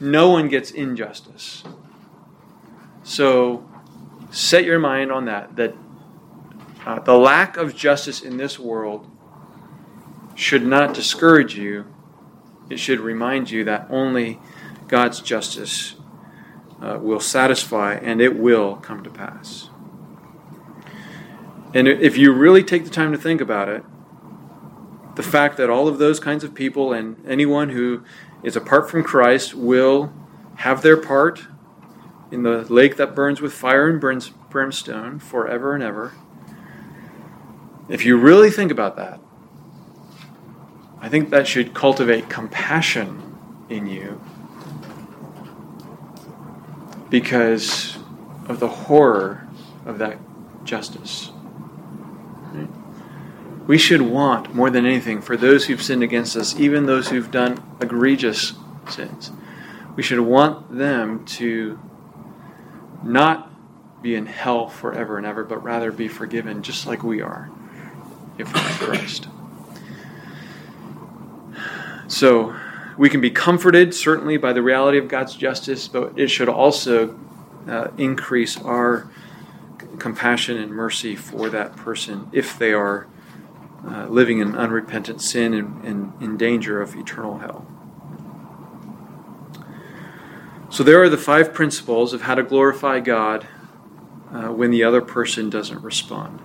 no 0.00 0.28
one 0.30 0.48
gets 0.48 0.70
injustice. 0.70 1.62
So 3.02 3.68
set 4.30 4.64
your 4.64 4.78
mind 4.78 5.10
on 5.12 5.26
that, 5.26 5.56
that 5.56 5.74
uh, 6.86 7.00
the 7.00 7.14
lack 7.14 7.56
of 7.56 7.76
justice 7.76 8.22
in 8.22 8.36
this 8.36 8.58
world 8.58 9.08
should 10.34 10.66
not 10.66 10.94
discourage 10.94 11.56
you. 11.56 11.86
It 12.70 12.78
should 12.78 13.00
remind 13.00 13.50
you 13.50 13.64
that 13.64 13.86
only 13.90 14.40
God's 14.88 15.20
justice 15.20 15.94
uh, 16.80 16.98
will 17.00 17.20
satisfy 17.20 17.94
and 17.94 18.20
it 18.20 18.36
will 18.36 18.76
come 18.76 19.04
to 19.04 19.10
pass. 19.10 19.68
And 21.74 21.88
if 21.88 22.18
you 22.18 22.32
really 22.32 22.62
take 22.62 22.84
the 22.84 22.90
time 22.90 23.12
to 23.12 23.18
think 23.18 23.40
about 23.40 23.68
it, 23.68 23.84
the 25.14 25.22
fact 25.22 25.56
that 25.58 25.70
all 25.70 25.88
of 25.88 25.98
those 25.98 26.20
kinds 26.20 26.44
of 26.44 26.54
people 26.54 26.92
and 26.92 27.22
anyone 27.26 27.70
who 27.70 28.02
is 28.42 28.56
apart 28.56 28.90
from 28.90 29.04
Christ 29.04 29.54
will 29.54 30.12
have 30.56 30.82
their 30.82 30.96
part 30.96 31.46
in 32.32 32.42
the 32.42 32.62
lake 32.72 32.96
that 32.96 33.14
burns 33.14 33.42
with 33.42 33.52
fire 33.52 33.88
and 33.88 34.00
brimstone 34.48 35.18
forever 35.18 35.74
and 35.74 35.84
ever. 35.84 36.14
If 37.88 38.06
you 38.06 38.16
really 38.16 38.50
think 38.50 38.72
about 38.72 38.96
that, 38.96 39.20
I 40.98 41.10
think 41.10 41.28
that 41.30 41.46
should 41.46 41.74
cultivate 41.74 42.30
compassion 42.30 43.38
in 43.68 43.86
you 43.86 44.18
because 47.10 47.98
of 48.48 48.60
the 48.60 48.68
horror 48.68 49.46
of 49.84 49.98
that 49.98 50.18
justice. 50.64 51.30
We 53.66 53.76
should 53.76 54.02
want 54.02 54.54
more 54.54 54.70
than 54.70 54.86
anything 54.86 55.20
for 55.20 55.36
those 55.36 55.66
who've 55.66 55.82
sinned 55.82 56.02
against 56.02 56.34
us, 56.34 56.58
even 56.58 56.86
those 56.86 57.10
who've 57.10 57.30
done 57.30 57.62
egregious 57.80 58.54
sins. 58.88 59.30
We 59.96 60.02
should 60.02 60.20
want 60.20 60.78
them 60.78 61.24
to 61.26 61.78
not 63.04 63.50
be 64.02 64.14
in 64.14 64.26
hell 64.26 64.68
forever 64.68 65.16
and 65.16 65.26
ever, 65.26 65.44
but 65.44 65.62
rather 65.62 65.92
be 65.92 66.08
forgiven 66.08 66.62
just 66.62 66.86
like 66.86 67.02
we 67.02 67.20
are 67.20 67.50
if 68.38 68.52
we're 68.52 68.60
in 68.60 68.76
Christ. 68.76 69.28
So 72.08 72.54
we 72.98 73.08
can 73.08 73.20
be 73.20 73.30
comforted, 73.30 73.94
certainly, 73.94 74.36
by 74.36 74.52
the 74.52 74.62
reality 74.62 74.98
of 74.98 75.08
God's 75.08 75.34
justice, 75.34 75.88
but 75.88 76.18
it 76.18 76.28
should 76.28 76.48
also 76.48 77.18
uh, 77.66 77.88
increase 77.96 78.58
our 78.58 79.08
compassion 79.98 80.58
and 80.58 80.72
mercy 80.72 81.16
for 81.16 81.48
that 81.50 81.76
person 81.76 82.28
if 82.32 82.58
they 82.58 82.72
are 82.72 83.06
uh, 83.86 84.06
living 84.06 84.38
in 84.38 84.54
unrepentant 84.56 85.20
sin 85.20 85.54
and, 85.54 85.84
and 85.84 86.12
in 86.20 86.36
danger 86.36 86.80
of 86.80 86.94
eternal 86.94 87.38
hell. 87.38 87.66
So, 90.72 90.82
there 90.82 91.02
are 91.02 91.10
the 91.10 91.18
five 91.18 91.52
principles 91.52 92.14
of 92.14 92.22
how 92.22 92.34
to 92.34 92.42
glorify 92.42 93.00
God 93.00 93.46
uh, 94.32 94.48
when 94.48 94.70
the 94.70 94.84
other 94.84 95.02
person 95.02 95.50
doesn't 95.50 95.82
respond. 95.82 96.40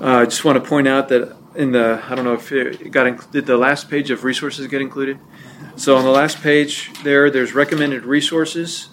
Uh, 0.00 0.20
I 0.20 0.24
just 0.24 0.42
want 0.42 0.56
to 0.56 0.66
point 0.66 0.88
out 0.88 1.10
that 1.10 1.36
in 1.54 1.72
the, 1.72 2.02
I 2.02 2.14
don't 2.14 2.24
know 2.24 2.32
if 2.32 2.50
it 2.52 2.90
got, 2.90 3.06
inc- 3.06 3.30
did 3.30 3.44
the 3.44 3.58
last 3.58 3.90
page 3.90 4.10
of 4.10 4.24
resources 4.24 4.68
get 4.68 4.80
included? 4.80 5.18
So, 5.76 5.98
on 5.98 6.04
the 6.04 6.10
last 6.10 6.40
page 6.40 6.90
there, 7.02 7.30
there's 7.30 7.52
recommended 7.52 8.06
resources. 8.06 8.88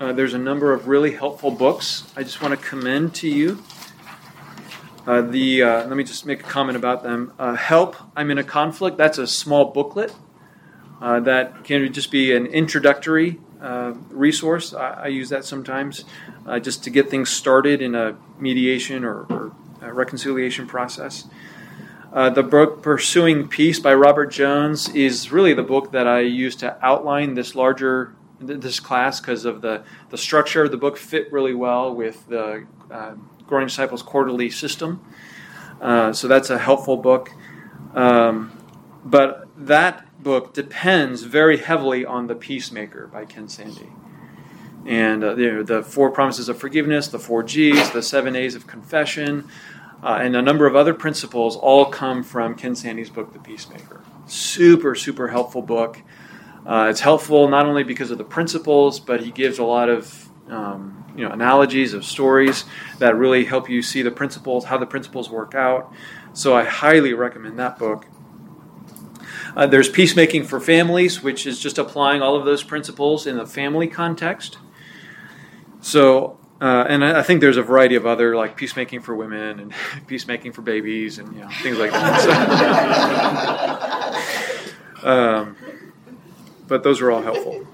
Uh, 0.00 0.14
there's 0.14 0.32
a 0.32 0.38
number 0.38 0.72
of 0.72 0.88
really 0.88 1.12
helpful 1.12 1.50
books. 1.50 2.10
I 2.16 2.22
just 2.22 2.40
want 2.40 2.58
to 2.58 2.66
commend 2.66 3.14
to 3.16 3.28
you. 3.28 3.62
Uh, 5.06 5.20
the 5.20 5.62
uh, 5.62 5.86
let 5.86 5.98
me 5.98 6.04
just 6.04 6.24
make 6.24 6.40
a 6.40 6.48
comment 6.48 6.76
about 6.76 7.02
them. 7.02 7.34
Uh, 7.38 7.56
Help! 7.56 7.94
I'm 8.16 8.30
in 8.30 8.38
a 8.38 8.44
conflict. 8.44 8.96
That's 8.96 9.18
a 9.18 9.26
small 9.26 9.66
booklet 9.66 10.14
uh, 11.02 11.18
that 11.18 11.64
can 11.64 11.92
just 11.92 12.12
be 12.12 12.32
an 12.32 12.46
introductory 12.46 13.40
uh, 13.60 13.92
resource. 14.10 14.72
I, 14.72 14.90
I, 14.92 15.06
use 15.08 15.30
that 15.30 15.44
sometimes 15.44 16.04
uh, 16.46 16.60
just 16.60 16.84
to 16.84 16.90
get 16.90 17.10
things 17.10 17.28
started 17.28 17.82
in 17.82 17.96
a 17.96 18.16
mediation 18.38 19.04
or, 19.04 19.24
or 19.24 19.52
a 19.80 19.92
reconciliation 19.92 20.68
process. 20.68 21.26
Uh, 22.12 22.30
the 22.30 22.44
book 22.44 22.82
Pursuing 22.82 23.48
Peace 23.48 23.80
by 23.80 23.92
Robert 23.94 24.26
Jones 24.26 24.88
is 24.90 25.32
really 25.32 25.54
the 25.54 25.64
book 25.64 25.90
that 25.90 26.06
I 26.06 26.20
use 26.20 26.54
to 26.56 26.76
outline 26.84 27.34
this 27.34 27.56
larger 27.56 28.14
this 28.38 28.80
class 28.80 29.20
because 29.20 29.44
of 29.44 29.60
the, 29.60 29.84
the 30.10 30.18
structure 30.18 30.64
of 30.64 30.70
the 30.70 30.76
book 30.76 30.96
fit 30.96 31.32
really 31.32 31.54
well 31.54 31.94
with 31.94 32.28
the 32.28 32.66
uh, 32.90 33.14
Growing 33.46 33.66
Disciples 33.66 34.02
quarterly 34.02 34.50
system. 34.50 35.04
Uh, 35.80 36.12
so 36.12 36.28
that's 36.28 36.50
a 36.50 36.58
helpful 36.58 36.96
book. 36.96 37.30
Um, 37.94 38.52
but 39.04 39.48
that 39.56 40.06
book 40.22 40.52
depends 40.52 41.22
very 41.22 41.58
heavily 41.58 42.04
on 42.04 42.26
The 42.26 42.34
Peacemaker 42.34 43.06
by 43.06 43.24
Ken 43.24 43.48
Sande. 43.48 43.90
And 44.84 45.22
uh, 45.22 45.34
the, 45.34 45.62
the 45.64 45.82
four 45.82 46.10
promises 46.10 46.48
of 46.48 46.58
forgiveness, 46.58 47.08
the 47.08 47.18
four 47.18 47.42
G's, 47.42 47.90
the 47.90 48.02
seven 48.02 48.34
A's 48.34 48.54
of 48.54 48.66
confession, 48.66 49.48
uh, 50.02 50.18
and 50.20 50.34
a 50.34 50.42
number 50.42 50.66
of 50.66 50.74
other 50.74 50.94
principles 50.94 51.56
all 51.56 51.86
come 51.86 52.22
from 52.22 52.56
Ken 52.56 52.74
Sande's 52.74 53.10
book, 53.10 53.32
The 53.32 53.38
Peacemaker. 53.38 54.02
Super, 54.26 54.94
super 54.94 55.28
helpful 55.28 55.62
book. 55.62 55.98
Uh, 56.66 56.88
it's 56.90 57.00
helpful 57.00 57.48
not 57.48 57.66
only 57.66 57.84
because 57.84 58.10
of 58.10 58.18
the 58.18 58.24
principles, 58.24 58.98
but 58.98 59.22
he 59.22 59.30
gives 59.30 59.58
a 59.58 59.64
lot 59.64 59.88
of 59.88 60.28
um, 60.48 61.04
you 61.16 61.24
know 61.24 61.30
analogies 61.30 61.94
of 61.94 62.04
stories 62.04 62.64
that 62.98 63.16
really 63.16 63.44
help 63.44 63.68
you 63.68 63.82
see 63.82 64.02
the 64.02 64.10
principles, 64.10 64.64
how 64.64 64.78
the 64.78 64.86
principles 64.86 65.30
work 65.30 65.54
out. 65.54 65.92
So 66.32 66.54
I 66.54 66.64
highly 66.64 67.14
recommend 67.14 67.58
that 67.58 67.78
book. 67.78 68.06
Uh, 69.56 69.66
there's 69.66 69.88
Peacemaking 69.88 70.44
for 70.44 70.60
Families, 70.60 71.22
which 71.22 71.46
is 71.46 71.60
just 71.60 71.78
applying 71.78 72.22
all 72.22 72.36
of 72.36 72.44
those 72.44 72.62
principles 72.62 73.26
in 73.26 73.36
the 73.36 73.46
family 73.46 73.86
context. 73.86 74.58
So, 75.80 76.38
uh, 76.60 76.84
and 76.88 77.04
I, 77.04 77.22
think 77.22 77.40
there's 77.40 77.56
a 77.56 77.62
variety 77.62 77.96
of 77.96 78.06
other, 78.06 78.36
like 78.36 78.56
Peacemaking 78.56 79.00
for 79.00 79.16
Women 79.16 79.60
and 79.60 79.72
Peacemaking 80.06 80.52
for 80.52 80.62
Babies 80.62 81.18
and 81.18 81.32
you 81.34 81.40
know, 81.40 81.48
things 81.62 81.78
like 81.78 81.90
that. 81.90 82.20
So, 85.00 85.08
um, 85.08 85.56
but 86.68 86.84
those 86.84 87.00
are 87.00 87.10
all 87.10 87.22
helpful. 87.22 87.66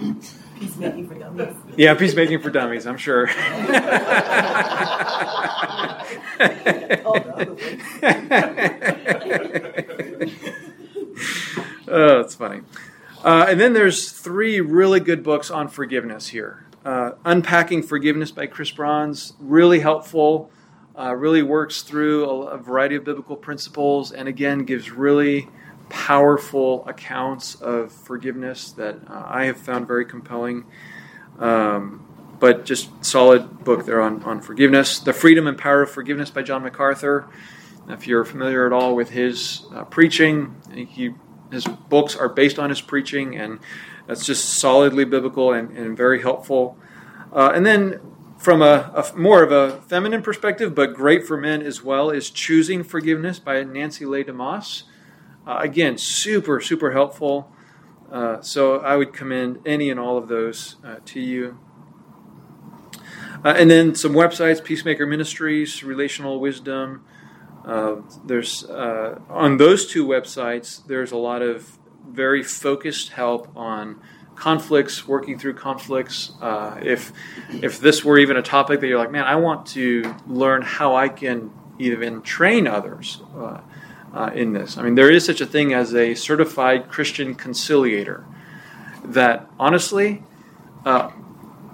Peacemaking 0.59 1.07
for 1.07 1.15
dummies. 1.15 1.55
Yeah, 1.77 1.95
Peacemaking 1.95 2.41
for 2.41 2.51
Dummies, 2.51 2.87
I'm 2.87 2.97
sure. 2.97 3.29
oh, 11.91 12.21
it's 12.21 12.35
funny. 12.35 12.63
Uh, 13.25 13.47
and 13.49 13.61
then 13.61 13.73
there's 13.73 14.13
three 14.13 14.61
really 14.61 15.01
good 15.01 15.23
books 15.23 15.51
on 15.51 15.69
forgiveness 15.69 16.29
here. 16.29 16.67
Uh, 16.85 17.13
Unpacking 17.25 17.83
Forgiveness 17.83 18.31
by 18.31 18.47
Chris 18.47 18.71
Brauns, 18.71 19.35
really 19.41 19.81
helpful, 19.81 20.51
uh, 20.97 21.15
really 21.15 21.43
works 21.43 21.83
through 21.83 22.25
a, 22.25 22.41
a, 22.47 22.59
variety 22.59 22.95
of 22.95 23.05
biblical 23.05 23.37
principles, 23.37 24.13
and 24.13 24.29
again 24.29 24.65
gives 24.65 24.91
really 24.91 25.49
powerful 25.89 26.87
accounts 26.87 27.57
of 27.57 27.93
forgiveness 27.93 28.73
that 28.73 28.97
uh, 29.09 29.25
I 29.27 29.47
have 29.47 29.59
found 29.59 29.87
very 29.87 30.05
compelling. 30.05 30.65
Um, 31.39 32.05
but 32.39 32.65
just 32.65 33.05
solid 33.05 33.65
book 33.65 33.85
there 33.85 34.01
on, 34.01 34.23
on 34.23 34.41
forgiveness. 34.41 35.01
The 35.01 35.13
Freedom 35.13 35.47
and 35.47 35.59
Power 35.59 35.83
of 35.83 35.91
Forgiveness 35.91 36.31
by 36.31 36.43
John 36.43 36.63
MacArthur. 36.63 37.29
If 37.89 38.07
you're 38.07 38.25
familiar 38.25 38.67
at 38.67 38.73
all 38.73 38.95
with 38.95 39.11
his 39.11 39.65
uh, 39.75 39.85
preaching, 39.85 40.55
he 40.75 41.15
his 41.51 41.65
books 41.67 42.17
are 42.17 42.29
based 42.29 42.59
on 42.59 42.71
his 42.71 42.81
preaching, 42.81 43.37
and 43.37 43.61
that's 44.07 44.25
just 44.25 44.59
solidly 44.59 45.05
biblical 45.05 45.53
and, 45.53 45.77
and 45.77 45.97
very 45.97 46.23
helpful. 46.23 46.77
Uh, 47.33 47.53
and 47.55 47.65
then, 47.65 48.01
from 48.39 48.63
a, 48.63 48.93
a, 48.95 49.17
more 49.17 49.43
of 49.43 49.53
a 49.53 49.81
feminine 49.83 50.23
perspective, 50.23 50.75
but 50.75 50.95
great 50.95 51.27
for 51.27 51.37
men 51.37 51.63
as 51.63 51.83
well, 51.83 52.11
is 52.11 52.31
Choosing 52.31 52.83
Forgiveness 52.83 53.39
by 53.39 53.63
Nancy 53.65 54.05
Leigh 54.07 54.25
DeMoss. 54.25 54.85
Uh, 55.47 55.59
again, 55.61 55.99
super, 55.99 56.61
super 56.61 56.93
helpful. 56.93 57.51
Uh, 58.11 58.41
so 58.41 58.81
I 58.81 58.97
would 58.97 59.13
commend 59.13 59.61
any 59.67 59.91
and 59.91 60.01
all 60.01 60.17
of 60.17 60.29
those 60.29 60.77
uh, 60.85 60.97
to 61.07 61.21
you. 61.21 61.59
Uh, 63.45 63.55
and 63.57 63.71
then 63.71 63.95
some 63.95 64.13
websites 64.13 64.63
Peacemaker 64.63 65.07
Ministries, 65.07 65.85
Relational 65.85 66.41
Wisdom. 66.41 67.05
Uh, 67.69 67.97
there's 68.25 68.65
uh, 68.65 69.21
on 69.29 69.59
those 69.59 69.87
two 69.87 70.07
websites. 70.07 70.85
There's 70.87 71.13
a 71.13 71.19
lot 71.19 71.43
of 71.43 71.79
very 72.09 72.43
focused 72.43 73.11
help 73.11 73.55
on 73.55 74.01
conflicts, 74.37 75.07
working 75.07 75.39
through 75.39 75.53
conflicts. 75.55 76.33
Uh, 76.41 76.79
if 76.83 77.13
if 77.51 77.79
this 77.79 78.03
were 78.03 78.19
even 78.19 78.39
a 78.39 78.43
topic 78.43 78.81
that 78.81 78.87
you're 78.87 78.99
like, 78.99 79.11
man, 79.11 79.25
I 79.25 79.37
want 79.37 79.67
to 79.69 80.15
learn 80.27 80.63
how 80.63 80.97
I 80.97 81.09
can 81.09 81.51
even 81.79 82.23
train 82.23 82.67
others 82.67 83.21
uh, 83.37 83.61
uh, 84.15 84.31
in 84.35 84.55
this. 84.55 84.79
I 84.79 84.83
mean, 84.83 84.95
there 84.95 85.11
is 85.11 85.27
such 85.27 85.43
a 85.43 85.47
thing 85.47 85.75
as 85.75 85.95
a 85.95 86.15
certified 86.15 86.89
Christian 86.89 87.35
conciliator. 87.35 88.25
That 89.05 89.47
honestly, 89.59 90.23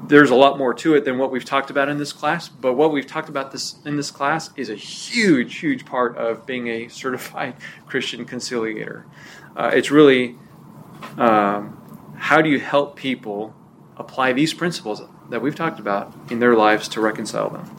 there's 0.08 0.30
a 0.30 0.34
lot 0.34 0.58
more 0.58 0.74
to 0.74 0.94
it 0.94 1.04
than 1.04 1.18
what 1.18 1.30
we've 1.30 1.44
talked 1.44 1.70
about 1.70 1.88
in 1.88 1.98
this 1.98 2.12
class. 2.12 2.48
But 2.48 2.74
what 2.74 2.92
we've 2.92 3.06
talked 3.06 3.28
about 3.28 3.52
this 3.52 3.76
in 3.84 3.96
this 3.96 4.10
class 4.10 4.50
is 4.56 4.70
a 4.70 4.74
huge, 4.74 5.56
huge 5.56 5.84
part 5.86 6.16
of 6.16 6.46
being 6.46 6.68
a 6.68 6.88
certified 6.88 7.54
Christian 7.86 8.24
conciliator. 8.24 9.06
Uh, 9.56 9.70
it's 9.72 9.90
really 9.90 10.36
um, 11.16 12.14
how 12.16 12.42
do 12.42 12.48
you 12.48 12.60
help 12.60 12.96
people 12.96 13.54
apply 13.96 14.32
these 14.32 14.52
principles 14.52 15.02
that 15.30 15.40
we've 15.40 15.54
talked 15.54 15.80
about 15.80 16.12
in 16.30 16.38
their 16.38 16.54
lives 16.54 16.88
to 16.88 17.00
reconcile 17.00 17.50
them. 17.50 17.76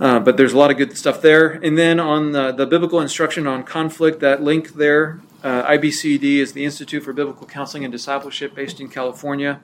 Uh, 0.00 0.20
but 0.20 0.36
there's 0.36 0.52
a 0.52 0.58
lot 0.58 0.70
of 0.70 0.76
good 0.76 0.96
stuff 0.96 1.20
there. 1.20 1.50
And 1.50 1.76
then 1.76 1.98
on 1.98 2.32
the, 2.32 2.52
the 2.52 2.66
biblical 2.66 3.00
instruction 3.00 3.46
on 3.46 3.64
conflict, 3.64 4.20
that 4.20 4.42
link 4.42 4.74
there, 4.74 5.20
uh, 5.42 5.64
IBCD 5.64 6.36
is 6.36 6.52
the 6.52 6.64
Institute 6.64 7.02
for 7.02 7.12
Biblical 7.12 7.46
Counseling 7.46 7.84
and 7.84 7.92
Discipleship 7.92 8.54
based 8.54 8.80
in 8.80 8.88
California. 8.88 9.60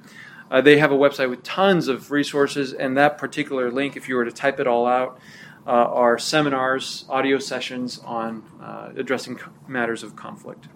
Uh, 0.55 0.61
they 0.61 0.79
have 0.79 0.93
a 0.93 0.97
website 0.97 1.29
with 1.29 1.43
tons 1.43 1.89
of 1.89 2.13
resources, 2.13 2.73
and 2.73 2.97
that 2.97 3.19
particular 3.19 3.73
link, 3.73 3.97
if 3.97 4.09
you 4.09 4.15
were 4.15 4.25
to 4.25 4.31
type 4.31 4.61
it 4.61 4.69
all 4.69 4.87
out, 4.87 5.19
uh, 5.67 5.71
are 5.71 6.17
seminars, 6.17 7.05
audio 7.09 7.41
sessions 7.41 7.99
on 8.05 8.41
uh, 8.63 8.93
addressing 8.97 9.37
matters 9.67 10.05
of 10.05 10.15
conflict. 10.15 10.69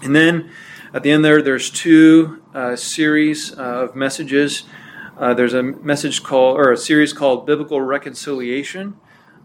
And 0.00 0.14
then 0.14 0.52
at 0.94 1.02
the 1.02 1.10
end 1.10 1.24
there, 1.24 1.42
there's 1.42 1.70
two 1.70 2.40
uh, 2.54 2.76
series 2.76 3.50
of 3.50 3.96
messages. 3.96 4.62
Uh, 5.18 5.34
there's 5.34 5.54
a 5.54 5.62
message 5.64 6.22
called, 6.22 6.56
or 6.56 6.70
a 6.70 6.76
series 6.76 7.12
called 7.12 7.46
Biblical 7.46 7.80
Reconciliation. 7.80 8.94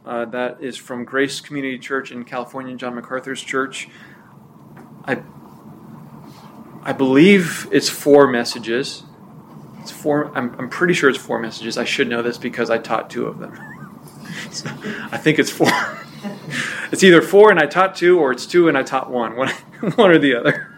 Uh, 0.06 0.26
that 0.26 0.62
is 0.62 0.78
from 0.78 1.06
Grace 1.06 1.42
Community 1.42 1.80
Church 1.80 2.12
in 2.12 2.24
California, 2.24 2.76
John 2.76 2.94
MacArthur's 2.94 3.42
church. 3.42 3.88
I, 5.06 5.24
I 6.84 6.94
believe 6.94 7.68
it's 7.72 7.90
four 7.90 8.28
messages. 8.28 9.06
It's 9.84 9.92
four. 9.92 10.32
I'm, 10.34 10.56
I'm 10.58 10.70
pretty 10.70 10.94
sure 10.94 11.10
it's 11.10 11.20
four 11.20 11.40
messages. 11.40 11.78
I 11.78 11.84
should 11.84 12.08
know 12.08 12.22
this 12.22 12.38
because 12.38 12.70
I 12.70 12.78
taught 12.78 13.10
two 13.10 13.26
of 13.26 13.40
them. 13.40 13.54
so 14.50 14.70
I 15.12 15.18
think 15.18 15.40
it's 15.40 15.50
four. 15.50 15.68
it's 16.94 17.04
either 17.04 17.22
four 17.22 17.52
and 17.52 17.60
I 17.60 17.66
taught 17.66 17.94
two, 17.94 18.18
or 18.18 18.32
it's 18.32 18.46
two 18.46 18.70
and 18.70 18.78
I 18.78 18.84
taught 18.84 19.12
one. 19.12 19.36
One, 19.36 19.50
one 19.96 20.12
or 20.12 20.18
the 20.18 20.36
other. 20.36 20.74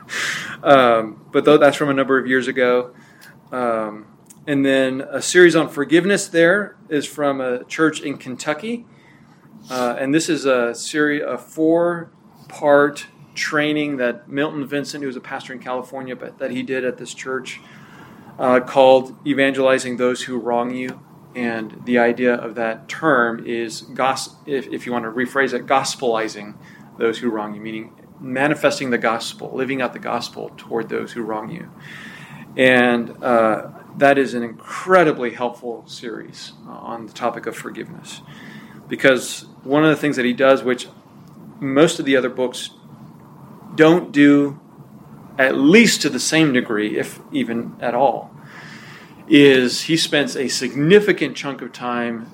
Um, 0.64 1.24
but 1.32 1.46
though 1.46 1.60
that's 1.60 1.78
from 1.78 1.90
a 1.90 1.94
number 1.94 2.18
of 2.18 2.26
years 2.26 2.48
ago. 2.48 2.96
Um, 3.52 4.08
and 4.48 4.66
then 4.66 5.02
a 5.02 5.22
series 5.22 5.56
on 5.56 5.70
forgiveness 5.70 6.28
there 6.28 6.76
is 6.90 7.06
from 7.06 7.40
a 7.40 7.64
church 7.66 8.02
in 8.02 8.18
Kentucky. 8.18 8.88
Uh, 9.70 9.96
and 10.00 10.16
this 10.16 10.30
is 10.30 10.46
a 10.46 10.74
series, 10.74 11.22
a 11.22 11.38
four 11.38 12.10
part 12.48 13.06
training 13.36 13.98
that 13.98 14.28
Milton 14.28 14.66
Vincent, 14.66 15.04
who 15.04 15.08
was 15.08 15.16
a 15.16 15.22
pastor 15.22 15.54
in 15.54 15.60
California, 15.60 16.16
but 16.16 16.40
that 16.40 16.50
he 16.50 16.64
did 16.64 16.84
at 16.84 16.98
this 16.98 17.14
church, 17.14 17.62
uh, 18.38 18.60
called 18.62 19.16
Evangelizing 19.26 19.98
Those 19.98 20.24
Who 20.24 20.38
Wrong 20.38 20.74
You. 20.74 21.02
And 21.36 21.82
the 21.86 22.00
idea 22.00 22.34
of 22.34 22.56
that 22.56 22.88
term 22.88 23.46
is, 23.46 23.82
gos- 23.82 24.36
if, 24.46 24.68
if 24.68 24.86
you 24.86 24.94
want 24.94 25.04
to 25.06 25.12
rephrase 25.12 25.54
it, 25.54 25.66
gospelizing 25.66 26.56
those 26.98 27.20
who 27.20 27.30
wrong 27.30 27.54
you, 27.54 27.62
meaning 27.62 27.94
manifesting 28.22 28.90
the 28.90 28.98
gospel, 28.98 29.52
living 29.54 29.82
out 29.82 29.92
the 29.92 30.00
gospel 30.00 30.52
toward 30.56 30.88
those 30.88 31.12
who 31.12 31.22
wrong 31.22 31.52
you. 31.52 31.70
And 32.56 33.22
uh, 33.22 33.72
that 33.98 34.18
is 34.18 34.34
an 34.34 34.44
incredibly 34.44 35.32
helpful 35.32 35.84
series 35.88 36.54
on 36.66 37.08
the 37.08 37.14
topic 37.14 37.46
of 37.46 37.56
forgiveness. 37.56 38.22
Because 38.88 39.42
one 39.64 39.84
of 39.84 39.90
the 39.90 39.98
things 39.98 40.16
that 40.16 40.26
he 40.26 40.34
does, 40.34 40.64
which 40.64 40.88
most 41.60 42.00
of 42.00 42.06
the 42.06 42.16
other 42.16 42.30
books 42.30 42.70
don't 43.76 44.12
do 44.14 44.60
at 45.38 45.58
least 45.58 46.02
to 46.02 46.10
the 46.10 46.20
same 46.20 46.54
degree, 46.54 46.98
if 46.98 47.20
even 47.32 47.76
at 47.80 47.94
all, 47.94 48.36
is 49.28 49.82
he 49.82 49.98
spends 49.98 50.36
a 50.36 50.48
significant 50.48 51.36
chunk 51.36 51.62
of 51.62 51.74
time 51.74 52.30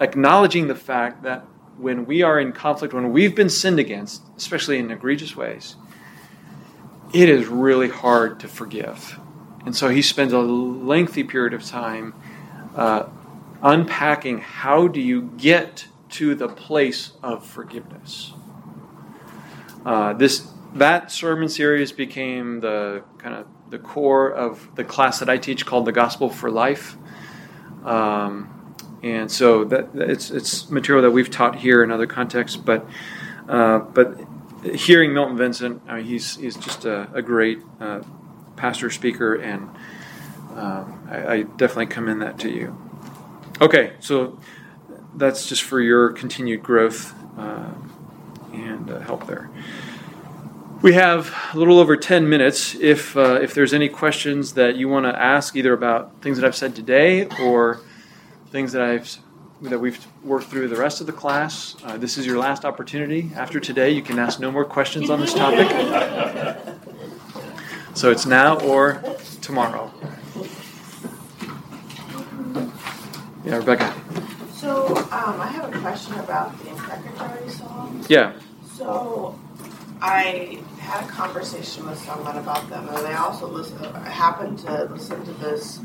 acknowledging 0.00 0.68
the 0.68 0.74
fact 0.74 1.22
that 1.22 1.44
when 1.76 2.06
we 2.06 2.22
are 2.22 2.38
in 2.38 2.52
conflict, 2.52 2.94
when 2.94 3.12
we've 3.12 3.34
been 3.34 3.48
sinned 3.48 3.78
against, 3.78 4.22
especially 4.36 4.78
in 4.78 4.90
egregious 4.90 5.34
ways, 5.36 5.76
it 7.12 7.28
is 7.28 7.46
really 7.46 7.88
hard 7.88 8.40
to 8.40 8.48
forgive. 8.48 9.18
And 9.64 9.76
so 9.76 9.88
he 9.88 10.02
spends 10.02 10.32
a 10.32 10.38
lengthy 10.38 11.24
period 11.24 11.54
of 11.54 11.64
time 11.64 12.14
uh, 12.76 13.08
unpacking 13.62 14.38
how 14.38 14.88
do 14.88 15.00
you 15.00 15.22
get 15.36 15.86
to 16.10 16.34
the 16.34 16.48
place 16.48 17.12
of 17.22 17.46
forgiveness. 17.46 18.32
Uh, 19.84 20.12
this 20.12 20.51
that 20.74 21.10
sermon 21.12 21.48
series 21.48 21.92
became 21.92 22.60
the 22.60 23.02
kind 23.18 23.34
of 23.34 23.46
the 23.70 23.78
core 23.78 24.30
of 24.30 24.74
the 24.74 24.84
class 24.84 25.18
that 25.20 25.28
I 25.28 25.38
teach 25.38 25.66
called 25.66 25.86
the 25.86 25.92
Gospel 25.92 26.28
for 26.28 26.50
Life. 26.50 26.96
Um, 27.84 28.74
and 29.02 29.30
so 29.30 29.64
that 29.64 29.90
it's 29.94 30.30
it's 30.30 30.70
material 30.70 31.02
that 31.02 31.10
we've 31.10 31.30
taught 31.30 31.56
here 31.56 31.82
in 31.82 31.90
other 31.90 32.06
contexts, 32.06 32.56
but 32.56 32.86
uh, 33.48 33.80
but 33.80 34.20
hearing 34.62 35.12
Milton 35.12 35.36
Vincent, 35.36 35.82
I 35.88 35.96
mean, 35.96 36.04
he's 36.04 36.36
he's 36.36 36.56
just 36.56 36.84
a, 36.84 37.08
a 37.12 37.22
great 37.22 37.58
uh, 37.80 38.02
pastor 38.56 38.90
speaker, 38.90 39.34
and 39.34 39.68
um, 40.54 41.08
I, 41.10 41.26
I, 41.26 41.42
definitely 41.42 41.86
commend 41.86 42.22
that 42.22 42.38
to 42.40 42.50
you. 42.50 42.76
Okay, 43.60 43.94
so 44.00 44.38
that's 45.16 45.48
just 45.48 45.62
for 45.62 45.80
your 45.80 46.12
continued 46.12 46.62
growth 46.62 47.14
uh, 47.38 47.72
and 48.52 48.90
uh, 48.90 49.00
help 49.00 49.26
there. 49.26 49.50
We 50.82 50.94
have 50.94 51.32
a 51.54 51.58
little 51.58 51.78
over 51.78 51.96
10 51.96 52.28
minutes. 52.28 52.74
If, 52.74 53.16
uh, 53.16 53.38
if 53.40 53.54
there's 53.54 53.72
any 53.72 53.88
questions 53.88 54.54
that 54.54 54.74
you 54.74 54.88
want 54.88 55.06
to 55.06 55.16
ask, 55.16 55.54
either 55.54 55.72
about 55.72 56.20
things 56.22 56.36
that 56.38 56.44
I've 56.44 56.56
said 56.56 56.74
today 56.74 57.28
or 57.40 57.80
things 58.50 58.72
that, 58.72 58.82
I've, 58.82 59.16
that 59.60 59.78
we've 59.78 60.04
worked 60.24 60.46
through 60.46 60.66
the 60.66 60.74
rest 60.74 61.00
of 61.00 61.06
the 61.06 61.12
class, 61.12 61.76
uh, 61.84 61.98
this 61.98 62.18
is 62.18 62.26
your 62.26 62.36
last 62.36 62.64
opportunity. 62.64 63.30
After 63.36 63.60
today, 63.60 63.90
you 63.90 64.02
can 64.02 64.18
ask 64.18 64.40
no 64.40 64.50
more 64.50 64.64
questions 64.64 65.08
on 65.08 65.20
this 65.20 65.32
topic. 65.32 65.68
so 67.94 68.10
it's 68.10 68.26
now 68.26 68.58
or 68.58 69.00
tomorrow. 69.40 69.88
Yeah, 73.44 73.58
Rebecca. 73.58 73.94
So 74.54 74.96
um, 74.96 75.40
I 75.40 75.46
have 75.46 75.72
a 75.72 75.78
question 75.78 76.14
about 76.14 76.58
the 76.58 76.70
imprecatory 76.70 77.48
psalms. 77.50 78.10
Yeah. 78.10 78.32
So 78.74 79.38
I 80.04 80.58
had 80.80 81.04
a 81.04 81.06
conversation 81.06 81.88
with 81.88 81.96
someone 81.98 82.36
about 82.36 82.68
them, 82.68 82.88
and 82.88 83.06
they 83.06 83.12
also 83.12 83.46
listen, 83.46 83.78
happened 83.94 84.58
to 84.60 84.86
listen 84.86 85.24
to 85.24 85.32
this 85.34 85.78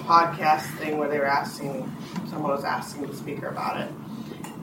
podcast 0.00 0.76
thing 0.76 0.98
where 0.98 1.08
they 1.08 1.18
were 1.18 1.24
asking, 1.24 1.90
someone 2.28 2.50
was 2.52 2.64
asking 2.64 3.06
the 3.06 3.16
speaker 3.16 3.48
about 3.48 3.80
it, 3.80 3.90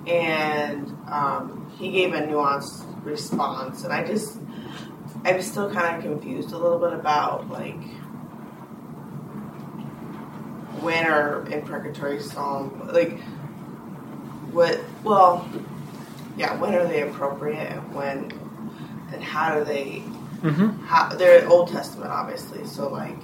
and 0.07 0.95
um, 1.09 1.71
he 1.79 1.89
gave 1.89 2.13
a 2.13 2.21
nuanced 2.21 2.85
response, 3.03 3.83
and 3.83 3.91
I 3.91 4.05
just, 4.05 4.37
I'm 5.25 5.41
still 5.41 5.73
kind 5.73 5.97
of 5.97 6.03
confused 6.03 6.51
a 6.51 6.57
little 6.59 6.77
bit 6.77 6.93
about 6.93 7.49
like 7.49 7.81
when 10.83 11.07
are 11.07 11.49
imprecatory 11.49 12.19
psalm 12.19 12.89
like 12.93 13.17
what 14.51 14.79
well 15.03 15.49
yeah 16.37 16.59
when 16.59 16.75
are 16.75 16.85
they 16.85 17.01
appropriate 17.01 17.79
when 17.93 18.29
and 19.13 19.23
how 19.23 19.57
do 19.57 19.63
they 19.65 20.03
Mm-hmm. 20.43 20.85
how 20.87 21.07
they're 21.07 21.47
Old 21.47 21.69
Testament, 21.69 22.11
obviously. 22.11 22.65
So 22.65 22.89
like, 22.89 23.15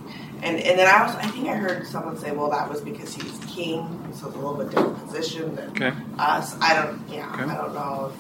and 0.42 0.58
and 0.58 0.80
then 0.80 0.88
I 0.88 1.02
also 1.04 1.18
I 1.18 1.28
think 1.28 1.50
I 1.50 1.56
heard 1.56 1.86
someone 1.86 2.16
say, 2.18 2.32
well, 2.32 2.50
that 2.52 2.70
was 2.70 2.80
because 2.80 3.14
he 3.14 3.22
was 3.24 3.38
king, 3.54 3.86
so 4.14 4.28
it's 4.28 4.36
a 4.38 4.40
little 4.40 4.56
bit 4.56 4.70
different 4.70 5.06
position 5.06 5.54
than 5.54 5.70
Okay. 5.72 5.92
us. 6.18 6.56
I 6.62 6.76
don't, 6.76 7.02
yeah, 7.10 7.30
Okay. 7.34 7.44
I 7.44 7.56
don't 7.58 7.74
know. 7.74 8.14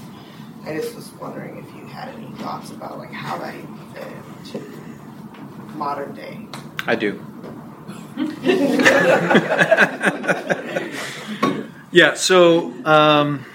I 0.66 0.74
just 0.76 0.94
was 0.96 1.10
wondering 1.14 1.60
if 1.66 1.74
you 1.78 1.86
had 1.88 2.10
any 2.10 2.28
thoughts 2.40 2.72
about 2.72 2.98
like 2.98 3.14
how 3.14 3.38
that 3.38 3.56
even 3.56 3.78
fit 3.94 4.06
into 4.56 4.70
modern 5.78 6.14
day. 6.14 6.46
I 6.86 6.96
do. 6.96 7.22
yeah, 11.92 12.14
so 12.16 12.74
um, 12.86 13.46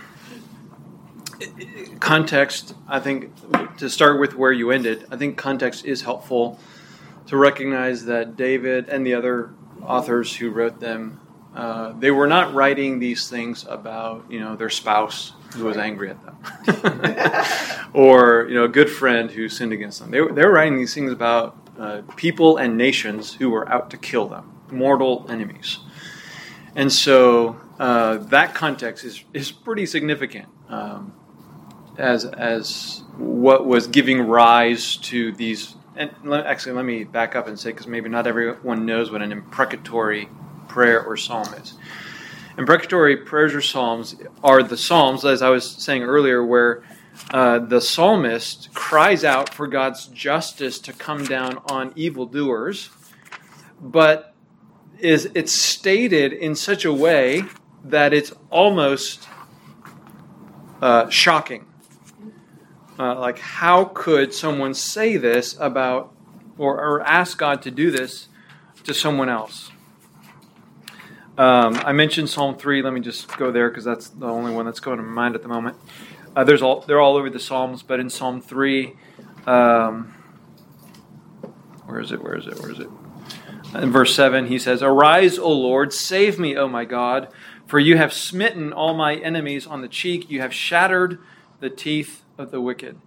context, 2.01 2.75
I 2.89 3.01
think, 3.01 3.31
to 3.79 3.89
start 3.89 4.21
with 4.21 4.35
where 4.35 4.53
you 4.53 4.71
ended, 4.71 5.07
I 5.11 5.17
think 5.17 5.37
context 5.37 5.85
is 5.85 6.03
helpful 6.03 6.59
to 7.27 7.37
recognize 7.37 8.05
that 8.07 8.37
David 8.37 8.89
and 8.89 9.07
the 9.07 9.15
other 9.15 9.55
authors 9.83 10.35
who 10.35 10.51
wrote 10.51 10.81
them, 10.81 11.21
uh, 11.55 11.93
they 11.99 12.11
were 12.11 12.27
not 12.27 12.53
writing 12.55 12.99
these 12.99 13.29
things 13.29 13.65
about, 13.69 14.25
you 14.31 14.41
know, 14.41 14.57
their 14.57 14.71
spouse 14.71 15.33
who 15.55 15.65
was 15.65 15.77
angry 15.77 16.11
at 16.11 16.19
them. 16.25 17.91
or, 17.95 18.47
you 18.49 18.55
know, 18.55 18.65
a 18.65 18.69
good 18.69 18.91
friend 18.91 19.31
who 19.31 19.49
sinned 19.49 19.73
against 19.73 20.01
them. 20.01 20.11
They, 20.11 20.21
were- 20.21 20.33
they 20.33 20.45
were 20.45 20.53
writing 20.53 20.77
these 20.77 20.93
things 20.95 21.13
about 21.13 21.57
uh, 21.79 22.03
people 22.17 22.57
and 22.59 22.77
nations 22.77 23.35
who 23.35 23.51
were 23.51 23.69
out 23.69 23.91
to 23.91 23.97
kill 23.97 24.29
them, 24.29 24.53
mortal 24.71 25.27
enemies. 25.29 25.79
And 26.77 26.93
so 26.93 27.57
uh, 27.79 28.17
that 28.17 28.55
context 28.55 29.05
is, 29.05 29.25
is 29.33 29.53
pretty 29.53 29.87
significant 29.87 30.49
um, 30.69 31.13
as, 31.97 32.25
as 32.25 33.03
what 33.17 33.67
was 33.67 33.87
giving 33.87 34.21
rise 34.23 34.97
to 34.99 35.33
these. 35.33 35.75
And 35.97 36.11
let, 36.25 36.47
actually, 36.47 36.73
let 36.73 36.85
me 36.85 37.05
back 37.05 37.37
up 37.37 37.47
and 37.47 37.59
say, 37.59 37.71
because 37.71 37.87
maybe 37.87 38.09
not 38.09 38.27
everyone 38.27 38.87
knows 38.87 39.11
what 39.11 39.23
an 39.23 39.33
imprecatory 39.33 40.29
prayer 40.69 41.05
or 41.05 41.17
psalm 41.17 41.53
is. 41.55 41.75
Imprecatory 42.57 43.17
prayers 43.17 43.55
or 43.55 43.61
psalms 43.61 44.17
are 44.43 44.63
the 44.63 44.77
psalms, 44.77 45.25
as 45.25 45.43
I 45.43 45.51
was 45.51 45.69
saying 45.69 46.03
earlier, 46.03 46.45
where 46.45 46.85
uh, 47.33 47.59
the 47.61 47.81
psalmist 47.81 48.73
cries 48.75 49.25
out 49.25 49.53
for 49.53 49.67
God's 49.67 50.07
justice 50.09 50.79
to 50.81 50.93
come 50.93 51.25
down 51.25 51.61
on 51.67 51.93
evildoers, 51.97 52.91
but 53.81 54.35
is 54.99 55.29
it's 55.35 55.53
stated 55.53 56.33
in 56.33 56.55
such 56.55 56.85
a 56.85 56.93
way 56.93 57.43
that 57.85 58.13
it's 58.15 58.33
almost 58.51 59.29
uh, 60.81 61.09
shocking. 61.09 61.67
Uh, 62.99 63.19
like, 63.19 63.39
how 63.39 63.87
could 63.87 64.33
someone 64.33 64.73
say 64.75 65.17
this 65.17 65.57
about, 65.59 66.13
or, 66.59 66.77
or 66.77 67.03
ask 67.03 67.37
God 67.39 67.63
to 67.63 67.71
do 67.71 67.91
this 67.91 68.29
to 68.85 68.95
someone 68.95 69.29
else? 69.29 69.71
Um, 71.37 71.75
I 71.85 71.93
mentioned 71.93 72.31
Psalm 72.31 72.57
three. 72.57 72.81
Let 72.81 72.93
me 72.93 73.01
just 73.01 73.37
go 73.37 73.51
there 73.51 73.69
because 73.69 73.85
that's 73.85 74.09
the 74.09 74.29
only 74.29 74.53
one 74.53 74.65
that's 74.67 74.79
going 74.79 74.99
to 74.99 75.03
my 75.03 75.11
mind 75.11 75.35
at 75.35 75.43
the 75.43 75.49
moment. 75.49 75.77
Uh, 76.37 76.45
there's 76.45 76.63
all 76.63 76.83
they're 76.83 77.01
all 77.01 77.17
over 77.17 77.29
the 77.29 77.41
Psalms, 77.41 77.83
but 77.83 77.99
in 77.99 78.09
Psalm 78.09 78.41
three, 78.41 78.95
um, 79.45 80.15
where 81.87 81.99
is 81.99 82.13
it? 82.13 82.23
Where 82.23 82.37
is 82.37 82.47
it? 82.47 82.61
Where 82.61 82.71
is 82.71 82.79
it? 82.79 82.89
In 83.75 83.91
verse 83.91 84.15
seven, 84.15 84.47
he 84.47 84.61
says, 84.61 84.81
"Arise, 84.81 85.37
O 85.37 85.51
Lord, 85.51 85.93
save 85.93 86.39
me, 86.39 86.57
O 86.57 86.69
my 86.69 86.85
God, 86.85 87.27
for 87.67 87.81
you 87.81 87.97
have 87.97 88.13
smitten 88.13 88.73
all 88.73 88.95
my 88.95 89.17
enemies 89.17 89.67
on 89.67 89.81
the 89.81 89.89
cheek; 89.89 90.31
you 90.31 90.41
have 90.41 90.55
shattered 90.55 91.19
the 91.59 91.71
teeth 91.71 92.24
of 92.39 92.51
the 92.51 92.61
wicked." 92.61 92.99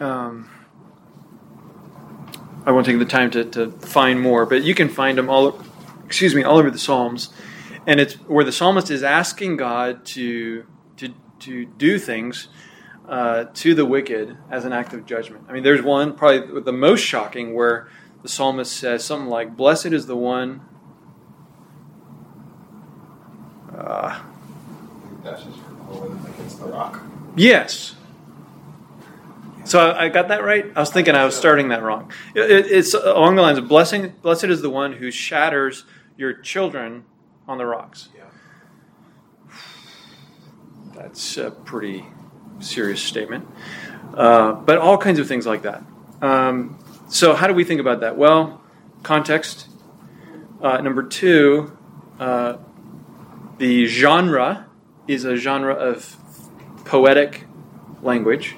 Um, 0.00 0.48
I 2.64 2.70
won't 2.70 2.86
take 2.86 2.98
the 2.98 3.04
time 3.04 3.30
to, 3.30 3.44
to 3.44 3.70
find 3.70 4.20
more, 4.20 4.44
but 4.44 4.62
you 4.62 4.74
can 4.74 4.88
find 4.88 5.16
them 5.16 5.30
all. 5.30 5.60
Excuse 6.04 6.34
me, 6.34 6.42
all 6.42 6.58
over 6.58 6.70
the 6.70 6.78
Psalms, 6.78 7.30
and 7.86 8.00
it's 8.00 8.14
where 8.14 8.44
the 8.44 8.52
psalmist 8.52 8.90
is 8.90 9.02
asking 9.02 9.56
God 9.56 10.04
to 10.06 10.66
to 10.96 11.14
to 11.40 11.66
do 11.66 11.98
things 11.98 12.48
uh, 13.08 13.44
to 13.54 13.74
the 13.74 13.84
wicked 13.84 14.36
as 14.50 14.64
an 14.64 14.72
act 14.72 14.92
of 14.92 15.06
judgment. 15.06 15.44
I 15.48 15.52
mean, 15.52 15.62
there's 15.62 15.82
one 15.82 16.14
probably 16.14 16.60
the 16.60 16.72
most 16.72 17.00
shocking 17.00 17.54
where 17.54 17.88
the 18.22 18.28
psalmist 18.28 18.74
says 18.74 19.04
something 19.04 19.28
like, 19.28 19.56
"Blessed 19.56 19.86
is 19.86 20.06
the 20.06 20.16
one." 20.16 20.62
Uh, 23.74 24.20
against 26.26 26.58
the 26.60 26.66
rock. 26.66 27.00
Yes. 27.38 27.94
So 29.64 29.78
I 29.80 30.04
I 30.04 30.08
got 30.08 30.28
that 30.28 30.42
right. 30.42 30.66
I 30.74 30.80
was 30.80 30.90
thinking 30.90 31.14
I 31.14 31.24
was 31.24 31.36
starting 31.36 31.68
that 31.68 31.82
wrong. 31.82 32.10
It- 32.34 32.50
it- 32.50 32.66
It's 32.66 32.94
along 32.94 33.36
the 33.36 33.42
lines 33.42 33.58
of 33.58 33.68
blessing. 33.68 34.14
Blessed 34.22 34.44
is 34.44 34.62
the 34.62 34.70
one 34.70 34.94
who 34.94 35.10
shatters 35.10 35.84
your 36.16 36.32
children 36.32 37.04
on 37.46 37.58
the 37.58 37.66
rocks. 37.66 38.08
Yeah. 38.16 38.24
That's 40.94 41.36
a 41.36 41.50
pretty 41.50 42.04
serious 42.60 43.00
statement. 43.02 43.46
Uh, 44.14 44.52
but 44.52 44.78
all 44.78 44.98
kinds 44.98 45.18
of 45.18 45.28
things 45.28 45.46
like 45.46 45.62
that. 45.62 45.82
Um, 46.22 46.78
so 47.08 47.34
how 47.34 47.46
do 47.46 47.54
we 47.54 47.64
think 47.64 47.80
about 47.80 48.00
that? 48.00 48.16
Well, 48.16 48.62
context. 49.02 49.68
Uh, 50.60 50.78
number 50.80 51.04
two, 51.04 51.76
uh, 52.18 52.56
the 53.58 53.86
genre 53.86 54.66
is 55.06 55.24
a 55.24 55.36
genre 55.36 55.72
of 55.74 56.16
poetic 56.88 57.44
language. 58.02 58.56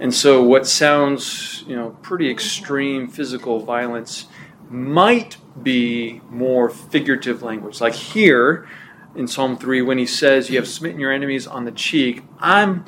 And 0.00 0.12
so 0.12 0.42
what 0.42 0.66
sounds, 0.66 1.62
you 1.66 1.76
know, 1.76 1.96
pretty 2.02 2.28
extreme 2.28 3.08
physical 3.08 3.60
violence 3.60 4.26
might 4.68 5.36
be 5.62 6.20
more 6.28 6.68
figurative 6.68 7.42
language. 7.42 7.80
Like 7.80 7.94
here 7.94 8.68
in 9.14 9.28
Psalm 9.28 9.56
3 9.56 9.80
when 9.82 9.96
he 9.96 10.06
says 10.06 10.50
you 10.50 10.56
have 10.56 10.66
smitten 10.66 10.98
your 10.98 11.12
enemies 11.12 11.46
on 11.46 11.64
the 11.64 11.70
cheek, 11.70 12.22
I'm 12.40 12.84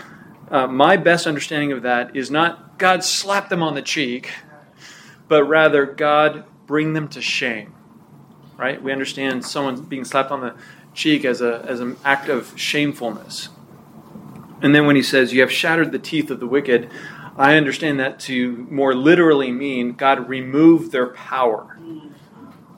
uh, 0.50 0.66
my 0.66 0.96
best 0.96 1.26
understanding 1.26 1.72
of 1.72 1.82
that 1.82 2.14
is 2.16 2.30
not 2.30 2.78
God 2.78 3.04
slap 3.04 3.48
them 3.48 3.62
on 3.62 3.74
the 3.74 3.82
cheek, 3.82 4.30
but 5.28 5.44
rather 5.44 5.86
God 5.86 6.44
bring 6.66 6.94
them 6.94 7.08
to 7.08 7.22
shame. 7.22 7.74
Right? 8.56 8.82
We 8.82 8.92
understand 8.92 9.44
someone 9.44 9.82
being 9.82 10.04
slapped 10.04 10.30
on 10.30 10.40
the 10.40 10.54
cheek 10.94 11.24
as 11.24 11.40
a 11.40 11.64
as 11.68 11.80
an 11.80 11.96
act 12.04 12.28
of 12.28 12.52
shamefulness. 12.56 13.50
And 14.64 14.74
then 14.74 14.86
when 14.86 14.96
he 14.96 15.02
says, 15.02 15.34
You 15.34 15.42
have 15.42 15.52
shattered 15.52 15.92
the 15.92 15.98
teeth 15.98 16.30
of 16.30 16.40
the 16.40 16.46
wicked, 16.46 16.90
I 17.36 17.56
understand 17.56 18.00
that 18.00 18.18
to 18.20 18.66
more 18.70 18.94
literally 18.94 19.52
mean 19.52 19.92
God 19.92 20.26
removed 20.28 20.90
their 20.90 21.08
power, 21.08 21.78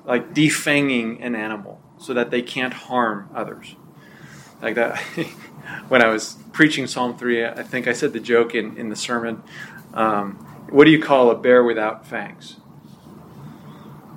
like 0.05 0.35
defanging 0.35 1.25
an 1.25 1.37
animal 1.37 1.81
so 1.99 2.13
that 2.13 2.33
they 2.33 2.43
can't 2.43 2.75
harm 2.75 3.31
others. 3.33 3.77
Like 4.61 4.75
that. 4.75 4.99
when 5.89 6.03
I 6.03 6.09
was 6.09 6.37
preaching 6.53 6.89
Psalm 6.89 7.17
3, 7.17 7.47
I 7.47 7.63
think 7.63 7.87
I 7.87 7.93
said 7.93 8.13
the 8.13 8.21
joke 8.21 8.55
in, 8.55 8.77
in 8.77 8.89
the 8.89 8.97
sermon 8.97 9.43
um, 9.95 10.33
what 10.71 10.87
do 10.87 10.91
you 10.91 11.01
call 11.01 11.31
a 11.31 11.37
bear 11.37 11.63
without 11.63 12.05
fangs? 12.05 12.57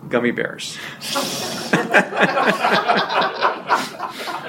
Gummy 0.09 0.31
bears. 0.31 0.77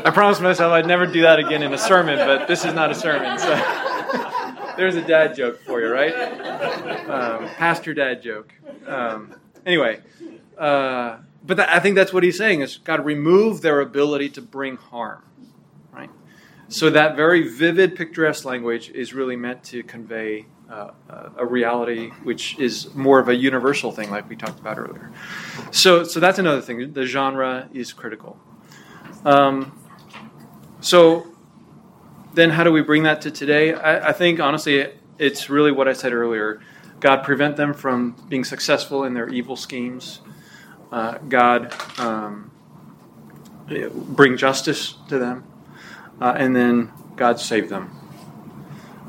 I 0.02 0.10
promised 0.12 0.40
myself 0.40 0.72
I'd 0.72 0.86
never 0.86 1.06
do 1.06 1.22
that 1.22 1.38
again 1.38 1.62
in 1.62 1.72
a 1.74 1.78
sermon, 1.78 2.16
but 2.16 2.48
this 2.48 2.64
is 2.64 2.72
not 2.72 2.90
a 2.90 2.94
sermon. 2.94 3.38
So 3.38 3.48
there's 4.76 4.96
a 4.96 5.02
dad 5.02 5.36
joke 5.36 5.60
for 5.60 5.80
you, 5.80 5.88
right? 5.88 6.14
Um, 7.08 7.46
pastor 7.56 7.92
dad 7.92 8.22
joke. 8.22 8.52
Um, 8.86 9.34
anyway, 9.66 10.00
uh, 10.56 11.18
but 11.44 11.60
I 11.60 11.80
think 11.80 11.96
that's 11.96 12.12
what 12.12 12.22
he's 12.22 12.38
saying 12.38 12.62
is 12.62 12.78
God 12.78 13.04
remove 13.04 13.60
their 13.60 13.80
ability 13.80 14.30
to 14.30 14.42
bring 14.42 14.76
harm, 14.76 15.22
right? 15.92 16.10
So 16.68 16.88
that 16.90 17.16
very 17.16 17.46
vivid, 17.46 17.94
picturesque 17.94 18.44
language 18.44 18.90
is 18.90 19.12
really 19.12 19.36
meant 19.36 19.62
to 19.64 19.82
convey 19.82 20.46
uh, 20.70 20.92
a 21.36 21.44
reality 21.44 22.10
which 22.22 22.58
is 22.58 22.94
more 22.94 23.18
of 23.18 23.28
a 23.28 23.34
universal 23.34 23.90
thing, 23.90 24.10
like 24.10 24.28
we 24.28 24.36
talked 24.36 24.60
about 24.60 24.78
earlier. 24.78 25.10
So, 25.72 26.04
so 26.04 26.20
that's 26.20 26.38
another 26.38 26.60
thing. 26.60 26.92
The 26.92 27.06
genre 27.06 27.68
is 27.72 27.92
critical. 27.92 28.38
Um, 29.24 29.76
so, 30.80 31.26
then 32.34 32.50
how 32.50 32.64
do 32.64 32.70
we 32.70 32.82
bring 32.82 33.02
that 33.02 33.20
to 33.22 33.30
today? 33.30 33.74
I, 33.74 34.10
I 34.10 34.12
think 34.12 34.38
honestly, 34.38 34.92
it's 35.18 35.50
really 35.50 35.72
what 35.72 35.88
I 35.88 35.92
said 35.92 36.12
earlier. 36.12 36.60
God 37.00 37.24
prevent 37.24 37.56
them 37.56 37.74
from 37.74 38.14
being 38.28 38.44
successful 38.44 39.04
in 39.04 39.14
their 39.14 39.28
evil 39.28 39.56
schemes. 39.56 40.20
Uh, 40.92 41.18
God 41.18 41.74
um, 41.98 42.50
bring 43.68 44.36
justice 44.36 44.94
to 45.08 45.18
them, 45.18 45.44
uh, 46.20 46.34
and 46.36 46.54
then 46.54 46.92
God 47.16 47.40
save 47.40 47.68
them. 47.68 47.96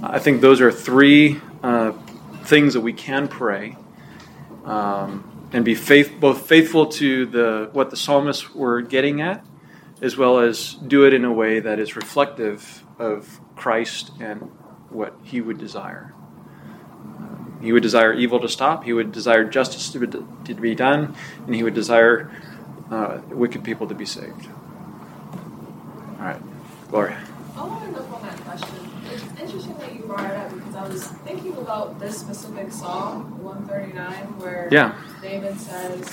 I 0.02 0.18
think 0.20 0.42
those 0.42 0.62
are 0.62 0.72
three 0.72 1.40
uh, 1.64 1.92
things 2.44 2.74
that 2.74 2.82
we 2.82 2.94
can 2.94 3.28
pray 3.28 3.78
um, 4.66 5.50
and 5.54 5.66
be 5.66 5.76
faith, 5.76 6.14
both 6.20 6.48
faithful 6.48 6.88
to 6.88 7.26
the 7.26 7.70
what 7.74 7.90
the 7.90 7.98
psalmists 7.98 8.54
were 8.54 8.82
getting 8.82 9.22
at, 9.22 9.46
as 10.02 10.18
well 10.18 10.40
as 10.40 10.76
do 10.76 11.06
it 11.06 11.14
in 11.14 11.26
a 11.26 11.34
way 11.34 11.60
that 11.60 11.80
is 11.80 11.96
reflective 11.96 12.84
of 12.98 13.40
Christ 13.56 14.12
and 14.20 14.40
what 14.90 15.16
He 15.24 15.42
would 15.42 15.58
desire. 15.58 16.14
He 17.62 17.72
would 17.72 17.84
desire 17.84 18.14
evil 18.14 18.40
to 18.40 18.50
stop. 18.50 18.84
He 18.84 18.94
would 18.94 19.12
desire 19.12 19.44
justice 19.44 19.90
to 19.92 20.00
be, 20.00 20.08
to 20.46 20.54
be 20.60 20.74
done, 20.74 21.16
and 21.46 21.54
he 21.54 21.62
would 21.62 21.76
desire 21.76 22.32
uh, 22.90 23.22
wicked 23.30 23.64
people 23.64 23.88
to 23.88 23.94
be 23.94 24.06
saved. 24.06 24.48
All 26.20 26.26
right, 26.26 26.42
Gloria. 26.90 27.20
Following 27.54 27.96
up 27.96 28.12
on 28.12 28.22
that 28.24 28.38
question, 28.42 28.90
it's 29.06 29.24
brought 30.12 30.30
it 30.30 30.38
up 30.38 30.52
I 30.76 30.88
was 30.88 31.04
thinking 31.04 31.58
about 31.58 32.00
this 32.00 32.20
specific 32.20 32.72
Psalm 32.72 33.44
139 33.44 34.40
where 34.40 34.68
yeah. 34.72 34.96
David 35.22 35.60
says, 35.60 36.10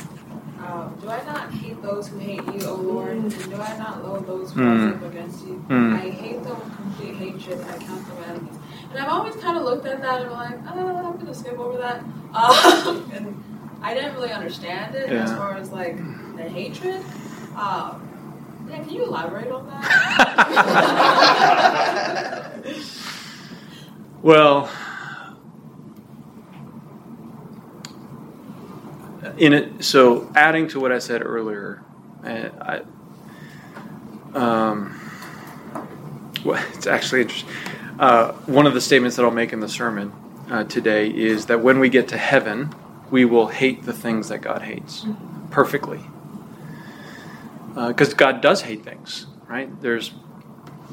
um, 0.58 0.96
Do 1.00 1.08
I 1.08 1.24
not 1.24 1.50
hate 1.52 1.80
those 1.80 2.08
who 2.08 2.18
hate 2.18 2.44
you, 2.52 2.66
O 2.66 2.74
Lord? 2.74 3.16
And 3.16 3.30
do 3.30 3.56
I 3.56 3.78
not 3.78 4.04
loathe 4.04 4.26
those 4.26 4.52
who 4.52 4.62
rise 4.62 4.94
up 4.94 5.02
against 5.04 5.46
you? 5.46 5.64
Mm. 5.68 5.94
I 5.94 6.10
hate 6.10 6.42
them 6.42 6.58
with 6.60 6.76
complete 6.76 7.14
hatred. 7.16 7.60
I 7.60 7.78
count 7.78 8.06
them 8.06 8.24
enemies. 8.24 8.58
And 8.90 8.98
I've 8.98 9.08
always 9.08 9.36
kind 9.36 9.56
of 9.56 9.64
looked 9.64 9.86
at 9.86 10.02
that 10.02 10.20
and 10.22 10.30
been 10.30 10.38
like, 10.38 10.54
oh, 10.74 11.06
I'm 11.06 11.14
going 11.14 11.26
to 11.26 11.34
skip 11.34 11.58
over 11.58 11.78
that. 11.78 12.04
Um, 12.28 13.10
and 13.14 13.42
I 13.80 13.94
didn't 13.94 14.14
really 14.14 14.32
understand 14.32 14.94
it 14.94 15.08
yeah. 15.10 15.24
as 15.24 15.32
far 15.32 15.56
as 15.56 15.70
like 15.72 15.96
the 16.36 16.42
hatred. 16.42 17.02
Um, 17.56 18.04
yeah, 18.68 18.82
can 18.82 18.90
you 18.90 19.04
elaborate 19.04 19.50
on 19.50 19.66
that? 19.66 19.84
Well, 24.20 24.68
in 29.36 29.52
it, 29.52 29.84
so 29.84 30.30
adding 30.34 30.68
to 30.68 30.80
what 30.80 30.90
I 30.90 30.98
said 30.98 31.24
earlier, 31.24 31.82
I, 32.24 32.82
um, 34.34 35.00
well, 36.44 36.62
it's 36.74 36.86
actually 36.86 37.22
interesting. 37.22 37.48
Uh, 37.98 38.32
one 38.46 38.66
of 38.66 38.74
the 38.74 38.80
statements 38.80 39.16
that 39.16 39.24
I'll 39.24 39.30
make 39.30 39.52
in 39.52 39.60
the 39.60 39.68
sermon 39.68 40.12
uh, 40.50 40.64
today 40.64 41.08
is 41.08 41.46
that 41.46 41.60
when 41.60 41.78
we 41.78 41.88
get 41.88 42.08
to 42.08 42.18
heaven, 42.18 42.74
we 43.10 43.24
will 43.24 43.48
hate 43.48 43.84
the 43.84 43.92
things 43.92 44.28
that 44.28 44.38
God 44.38 44.62
hates 44.62 45.06
perfectly. 45.50 46.00
Because 47.74 48.12
uh, 48.12 48.16
God 48.16 48.40
does 48.40 48.62
hate 48.62 48.82
things, 48.82 49.26
right? 49.46 49.80
There's 49.80 50.12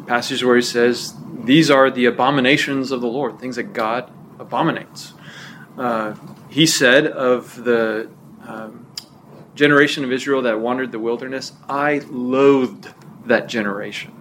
passages 0.07 0.43
where 0.43 0.55
he 0.55 0.61
says 0.61 1.13
these 1.43 1.69
are 1.69 1.89
the 1.89 2.05
abominations 2.05 2.91
of 2.91 3.01
the 3.01 3.07
Lord, 3.07 3.39
things 3.39 3.55
that 3.55 3.73
God 3.73 4.11
abominates. 4.39 5.13
Uh, 5.77 6.15
he 6.49 6.65
said 6.65 7.07
of 7.07 7.63
the 7.63 8.09
um, 8.47 8.85
generation 9.55 10.03
of 10.03 10.11
Israel 10.11 10.41
that 10.43 10.59
wandered 10.59 10.91
the 10.91 10.99
wilderness, 10.99 11.53
I 11.67 12.01
loathed 12.09 12.93
that 13.25 13.47
generation. 13.47 14.13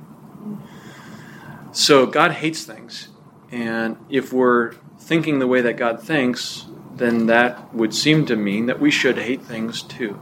So 1.73 2.07
God 2.07 2.33
hates 2.33 2.65
things. 2.65 3.09
And 3.51 3.97
if 4.09 4.33
we're 4.33 4.75
thinking 4.99 5.39
the 5.39 5.47
way 5.47 5.61
that 5.61 5.77
God 5.77 6.03
thinks, 6.03 6.67
then 6.95 7.27
that 7.27 7.75
would 7.75 7.95
seem 7.95 8.27
to 8.27 8.37
mean 8.37 8.67
that 8.67 8.81
we 8.81 8.91
should 8.91 9.19
hate 9.19 9.43
things 9.43 9.83
too. 9.83 10.21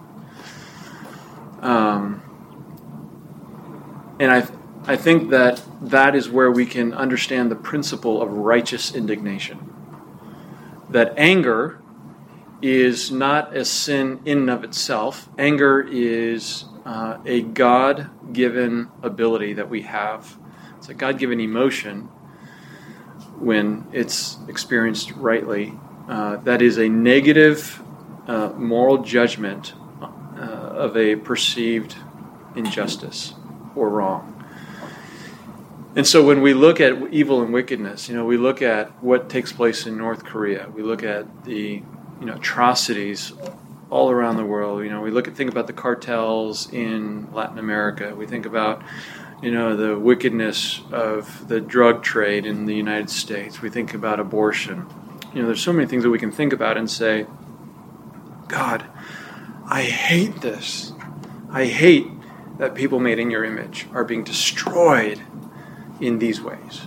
Um, 1.61 2.23
and 4.19 4.33
I 4.33 4.47
I 4.85 4.97
think 4.97 5.31
that 5.31 5.63
that 5.81 6.17
is 6.17 6.29
where 6.29 6.51
we 6.51 6.67
can 6.67 6.93
understand 6.93 7.51
the 7.51 7.57
principle 7.57 8.21
of 8.21 8.33
righteous 8.33 8.95
indignation. 8.95 9.73
That 10.91 11.15
anger 11.17 11.81
is 12.61 13.13
not 13.13 13.57
a 13.57 13.65
sin 13.65 14.21
in 14.25 14.39
and 14.39 14.51
of 14.51 14.65
itself. 14.65 15.29
Anger 15.39 15.81
is 15.81 16.65
uh, 16.85 17.19
a 17.25 17.43
God 17.43 18.11
given 18.33 18.89
ability 19.03 19.53
that 19.55 19.69
we 19.69 19.83
have. 19.83 20.37
It's 20.79 20.89
a 20.89 20.95
God 20.95 21.17
given 21.17 21.39
emotion 21.39 22.09
when 23.39 23.87
it's 23.93 24.39
experienced 24.49 25.13
rightly. 25.13 25.75
Uh, 26.09 26.37
that 26.39 26.61
is 26.61 26.79
a 26.79 26.89
negative 26.89 27.81
uh, 28.27 28.49
moral 28.57 28.99
judgment 28.99 29.75
uh, 30.01 30.07
of 30.37 30.97
a 30.97 31.15
perceived 31.17 31.95
injustice 32.57 33.35
or 33.77 33.89
wrong. 33.89 34.32
And 35.95 36.07
so 36.07 36.25
when 36.25 36.41
we 36.41 36.55
look 36.55 36.81
at 36.81 37.13
evil 37.13 37.43
and 37.43 37.53
wickedness, 37.53 38.09
you 38.09 38.17
know, 38.17 38.25
we 38.25 38.39
look 38.39 38.63
at 38.63 39.03
what 39.03 39.29
takes 39.29 39.53
place 39.53 39.87
in 39.87 39.99
North 39.99 40.25
Korea. 40.25 40.71
We 40.75 40.83
look 40.83 41.03
at 41.03 41.45
the, 41.45 41.83
you 42.19 42.27
know, 42.27 42.37
atrocities 42.37 43.33
all 43.91 44.11
around 44.11 44.39
the 44.39 44.45
world. 44.45 44.85
You 44.85 44.91
know, 44.91 45.03
we 45.03 45.11
look 45.11 45.29
at 45.29 45.37
think 45.37 45.51
about 45.51 45.67
the 45.67 45.75
cartels 45.75 46.73
in 46.73 47.31
Latin 47.35 47.59
America. 47.59 48.15
We 48.15 48.27
think 48.27 48.47
about, 48.47 48.83
you 49.43 49.51
know, 49.51 49.77
the 49.77 49.99
wickedness 49.99 50.81
of 50.91 51.47
the 51.49 51.61
drug 51.61 52.03
trade 52.03 52.47
in 52.47 52.65
the 52.65 52.75
United 52.75 53.11
States. 53.11 53.61
We 53.61 53.69
think 53.69 53.93
about 53.93 54.19
abortion. 54.19 54.87
You 55.35 55.43
know, 55.43 55.47
there's 55.47 55.63
so 55.63 55.75
many 55.75 55.87
things 55.87 56.05
that 56.05 56.11
we 56.11 56.19
can 56.19 56.33
think 56.33 56.55
about 56.55 56.79
and 56.79 56.91
say, 56.91 57.27
God, 58.49 58.87
I 59.67 59.83
hate 59.83 60.41
this. 60.41 60.93
I 61.51 61.67
hate 61.67 62.07
that 62.57 62.75
people 62.75 62.99
made 62.99 63.19
in 63.19 63.31
your 63.31 63.45
image 63.45 63.89
are 63.93 64.05
being 64.05 64.25
destroyed 64.25 65.21
in 66.03 66.19
these 66.19 66.43
ways. 66.43 66.83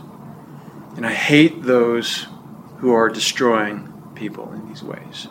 And 0.97 1.05
I 1.05 1.13
hate 1.13 1.63
those 1.63 2.27
who 2.77 2.91
are 2.91 3.09
destroying 3.09 3.91
people 4.13 4.51
in 4.51 4.67
these 4.67 4.83
ways. 4.83 5.29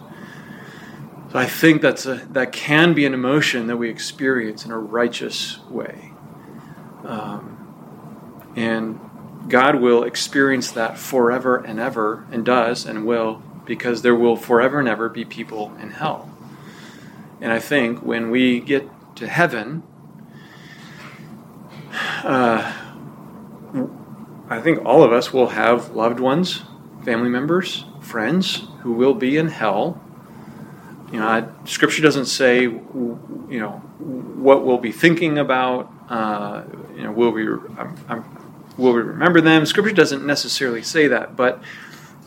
So 1.30 1.38
I 1.38 1.46
think 1.46 1.82
that's 1.82 2.06
a, 2.06 2.16
that 2.30 2.52
can 2.52 2.94
be 2.94 3.04
an 3.04 3.12
emotion 3.12 3.66
that 3.66 3.76
we 3.76 3.90
experience 3.90 4.64
in 4.64 4.70
a 4.70 4.78
righteous 4.78 5.60
way. 5.68 6.12
Um, 7.04 8.52
and 8.56 8.98
God 9.48 9.76
will 9.76 10.04
experience 10.04 10.72
that 10.72 10.96
forever 10.96 11.58
and 11.58 11.78
ever, 11.78 12.26
and 12.30 12.44
does 12.44 12.86
and 12.86 13.04
will, 13.04 13.42
because 13.66 14.00
there 14.00 14.14
will 14.14 14.36
forever 14.36 14.78
and 14.78 14.88
ever 14.88 15.10
be 15.10 15.24
people 15.26 15.74
in 15.78 15.90
hell. 15.90 16.30
And 17.40 17.52
I 17.52 17.58
think 17.58 18.02
when 18.02 18.30
we 18.30 18.60
get 18.60 18.88
to 19.16 19.28
heaven, 19.28 19.82
uh, 22.22 22.83
I 24.54 24.60
think 24.60 24.84
all 24.84 25.02
of 25.02 25.12
us 25.12 25.32
will 25.32 25.48
have 25.48 25.96
loved 25.96 26.20
ones, 26.20 26.62
family 27.04 27.28
members, 27.28 27.86
friends 28.00 28.62
who 28.82 28.92
will 28.92 29.14
be 29.14 29.36
in 29.36 29.48
hell. 29.48 30.00
You 31.10 31.18
know, 31.18 31.26
I, 31.26 31.44
Scripture 31.64 32.02
doesn't 32.02 32.26
say, 32.26 32.62
you 32.62 33.18
know, 33.50 33.72
what 33.98 34.64
we'll 34.64 34.78
be 34.78 34.92
thinking 34.92 35.38
about. 35.38 35.92
Uh, 36.08 36.62
you 36.94 37.02
know, 37.02 37.10
will 37.10 37.32
we, 37.32 37.42
I'm, 37.48 37.96
I'm, 38.08 38.46
will 38.78 38.92
we 38.92 39.00
remember 39.00 39.40
them? 39.40 39.66
Scripture 39.66 39.92
doesn't 39.92 40.24
necessarily 40.24 40.82
say 40.82 41.08
that, 41.08 41.34
but 41.34 41.60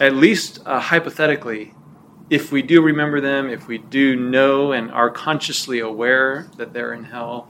at 0.01 0.13
least 0.13 0.59
uh, 0.65 0.81
hypothetically, 0.81 1.73
if 2.29 2.51
we 2.51 2.61
do 2.61 2.81
remember 2.81 3.21
them, 3.21 3.49
if 3.49 3.69
we 3.69 3.77
do 3.77 4.17
know 4.17 4.73
and 4.73 4.91
are 4.91 5.09
consciously 5.09 5.79
aware 5.79 6.49
that 6.57 6.73
they're 6.73 6.91
in 6.91 7.05
hell, 7.05 7.49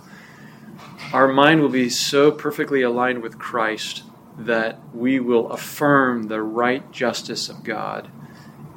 our 1.14 1.28
mind 1.28 1.62
will 1.62 1.70
be 1.70 1.90
so 1.90 2.30
perfectly 2.30 2.84
aligned 2.84 3.24
with 3.24 3.40
Christ 3.40 4.04
that 4.38 4.80
we 4.94 5.20
will 5.20 5.52
affirm 5.52 6.24
the 6.28 6.42
right 6.42 6.92
justice 6.92 7.50
of 7.50 7.64
God 7.64 8.10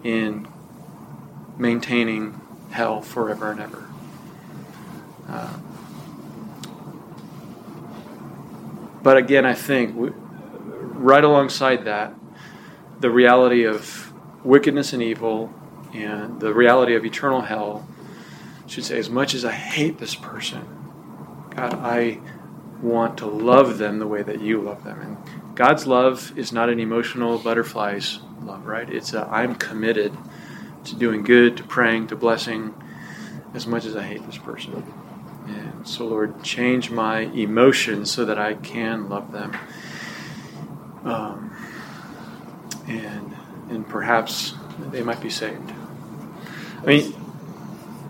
in 0.03 0.49
maintaining 1.59 2.41
hell 2.71 3.03
forever 3.03 3.51
and 3.51 3.61
ever. 3.61 3.87
Uh, 5.29 5.59
but 9.03 9.17
again, 9.17 9.45
I 9.45 9.55
think 9.55 9.95
we, 9.95 10.11
right 10.11 11.23
alongside 11.23 11.85
that, 11.85 12.15
the 13.01 13.11
reality 13.11 13.65
of 13.65 14.13
wickedness 14.45 14.93
and 14.93 15.03
evil 15.03 15.53
and 15.93 16.41
the 16.41 16.55
reality 16.55 16.95
of 16.95 17.05
eternal 17.05 17.43
hell, 17.43 17.87
should 18.67 18.85
say, 18.85 18.99
as 18.99 19.11
much 19.11 19.35
as 19.35 19.45
I 19.45 19.53
hate 19.53 19.99
this 19.99 20.15
person, 20.15 20.65
God, 21.51 21.75
I 21.75 22.21
want 22.81 23.19
to 23.19 23.27
love 23.27 23.79
them 23.79 23.99
the 23.99 24.07
way 24.07 24.23
that 24.23 24.41
you 24.41 24.61
love 24.61 24.85
them. 24.85 25.01
And 25.01 25.40
God's 25.61 25.87
love 25.87 26.39
is 26.39 26.55
not 26.55 26.71
an 26.71 26.81
emotional 26.81 27.37
butterfly's 27.37 28.19
love, 28.41 28.65
right? 28.65 28.89
It's 28.89 29.13
a 29.13 29.29
I'm 29.31 29.55
committed 29.55 30.17
to 30.85 30.97
doing 30.97 31.23
good, 31.23 31.59
to 31.59 31.65
praying, 31.65 32.07
to 32.07 32.17
blessing, 32.17 32.73
as 33.53 33.67
much 33.67 33.85
as 33.85 33.95
I 33.95 34.03
hate 34.03 34.25
this 34.25 34.39
person. 34.39 34.83
And 35.47 35.87
so, 35.87 36.07
Lord, 36.07 36.43
change 36.43 36.91
my 36.91 37.25
emotions 37.25 38.11
so 38.11 38.25
that 38.25 38.39
I 38.39 38.55
can 38.55 39.11
love 39.11 39.33
them. 39.33 39.55
Um, 41.05 41.55
and 42.89 43.37
and 43.69 43.87
perhaps 43.87 44.55
they 44.91 45.03
might 45.03 45.21
be 45.21 45.29
saved. 45.29 45.75
I 46.83 46.87
mean, 46.87 47.15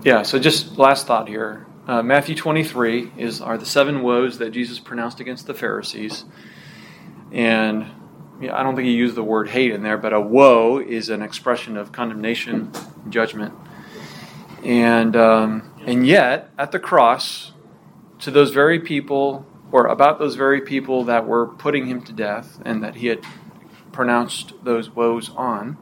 yeah. 0.04 0.22
So 0.22 0.38
just 0.38 0.78
last 0.78 1.08
thought 1.08 1.26
here. 1.26 1.66
Uh, 1.88 2.00
Matthew 2.00 2.36
23 2.36 3.14
is 3.16 3.40
are 3.40 3.58
the 3.58 3.66
seven 3.66 4.02
woes 4.02 4.38
that 4.38 4.50
Jesus 4.50 4.78
pronounced 4.78 5.18
against 5.18 5.48
the 5.48 5.54
Pharisees, 5.54 6.24
and 7.32 7.86
yeah, 8.40 8.56
I 8.56 8.62
don't 8.62 8.74
think 8.74 8.86
he 8.86 8.94
used 8.94 9.14
the 9.14 9.22
word 9.22 9.48
hate 9.48 9.72
in 9.72 9.82
there, 9.82 9.98
but 9.98 10.12
a 10.12 10.20
woe 10.20 10.78
is 10.78 11.10
an 11.10 11.22
expression 11.22 11.76
of 11.76 11.92
condemnation, 11.92 12.72
judgment, 13.08 13.54
and 14.64 15.14
um, 15.14 15.72
and 15.84 16.06
yet 16.06 16.50
at 16.58 16.72
the 16.72 16.78
cross, 16.78 17.52
to 18.20 18.30
those 18.30 18.50
very 18.50 18.80
people, 18.80 19.46
or 19.70 19.86
about 19.86 20.18
those 20.18 20.36
very 20.36 20.60
people 20.60 21.04
that 21.04 21.26
were 21.26 21.46
putting 21.46 21.86
him 21.86 22.02
to 22.02 22.12
death, 22.12 22.60
and 22.64 22.82
that 22.82 22.96
he 22.96 23.08
had 23.08 23.24
pronounced 23.92 24.52
those 24.64 24.90
woes 24.90 25.30
on, 25.36 25.76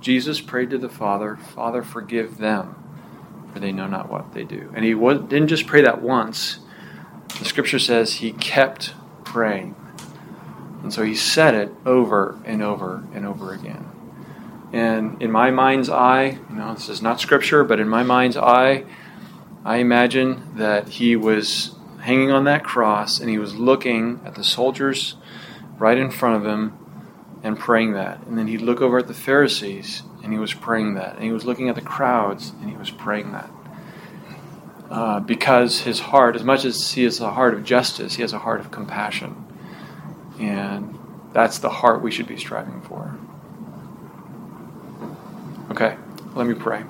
Jesus 0.00 0.40
prayed 0.40 0.70
to 0.70 0.78
the 0.78 0.88
Father, 0.88 1.36
Father, 1.36 1.82
forgive 1.82 2.38
them, 2.38 2.74
for 3.52 3.60
they 3.60 3.70
know 3.70 3.86
not 3.86 4.10
what 4.10 4.32
they 4.32 4.42
do. 4.42 4.72
And 4.74 4.84
he 4.84 4.94
didn't 4.94 5.48
just 5.48 5.66
pray 5.66 5.82
that 5.82 6.02
once. 6.02 6.58
The 7.38 7.44
scripture 7.44 7.78
says 7.78 8.14
he 8.14 8.32
kept 8.32 8.94
praying. 9.24 9.76
And 10.82 10.92
so 10.92 11.02
he 11.02 11.14
said 11.14 11.54
it 11.54 11.72
over 11.86 12.38
and 12.44 12.62
over 12.62 13.04
and 13.14 13.24
over 13.24 13.52
again. 13.52 13.88
And 14.72 15.22
in 15.22 15.30
my 15.30 15.50
mind's 15.50 15.88
eye, 15.88 16.38
you 16.48 16.56
know, 16.56 16.74
this 16.74 16.88
is 16.88 17.02
not 17.02 17.20
scripture, 17.20 17.62
but 17.62 17.78
in 17.78 17.88
my 17.88 18.02
mind's 18.02 18.36
eye, 18.36 18.84
I 19.64 19.76
imagine 19.76 20.56
that 20.56 20.88
he 20.88 21.14
was 21.14 21.76
hanging 22.00 22.32
on 22.32 22.44
that 22.44 22.64
cross 22.64 23.20
and 23.20 23.30
he 23.30 23.38
was 23.38 23.54
looking 23.54 24.20
at 24.24 24.34
the 24.34 24.42
soldiers 24.42 25.14
right 25.78 25.96
in 25.96 26.10
front 26.10 26.36
of 26.36 26.46
him 26.46 26.76
and 27.42 27.58
praying 27.58 27.92
that. 27.92 28.26
And 28.26 28.36
then 28.36 28.48
he'd 28.48 28.62
look 28.62 28.80
over 28.80 28.98
at 28.98 29.08
the 29.08 29.14
Pharisees 29.14 30.02
and 30.22 30.32
he 30.32 30.38
was 30.38 30.54
praying 30.54 30.94
that. 30.94 31.14
And 31.14 31.24
he 31.24 31.32
was 31.32 31.44
looking 31.44 31.68
at 31.68 31.74
the 31.74 31.80
crowds 31.80 32.52
and 32.60 32.70
he 32.70 32.76
was 32.76 32.90
praying 32.90 33.32
that. 33.32 33.50
Uh, 34.90 35.20
because 35.20 35.80
his 35.80 36.00
heart, 36.00 36.36
as 36.36 36.44
much 36.44 36.64
as 36.64 36.92
he 36.92 37.04
has 37.04 37.20
a 37.20 37.30
heart 37.30 37.54
of 37.54 37.64
justice, 37.64 38.14
he 38.14 38.22
has 38.22 38.32
a 38.32 38.38
heart 38.38 38.60
of 38.60 38.70
compassion. 38.70 39.41
And 40.38 40.98
that's 41.32 41.58
the 41.58 41.68
heart 41.68 42.02
we 42.02 42.10
should 42.10 42.26
be 42.26 42.38
striving 42.38 42.80
for. 42.82 43.14
Okay, 45.70 45.96
let 46.34 46.46
me 46.46 46.54
pray. 46.54 46.80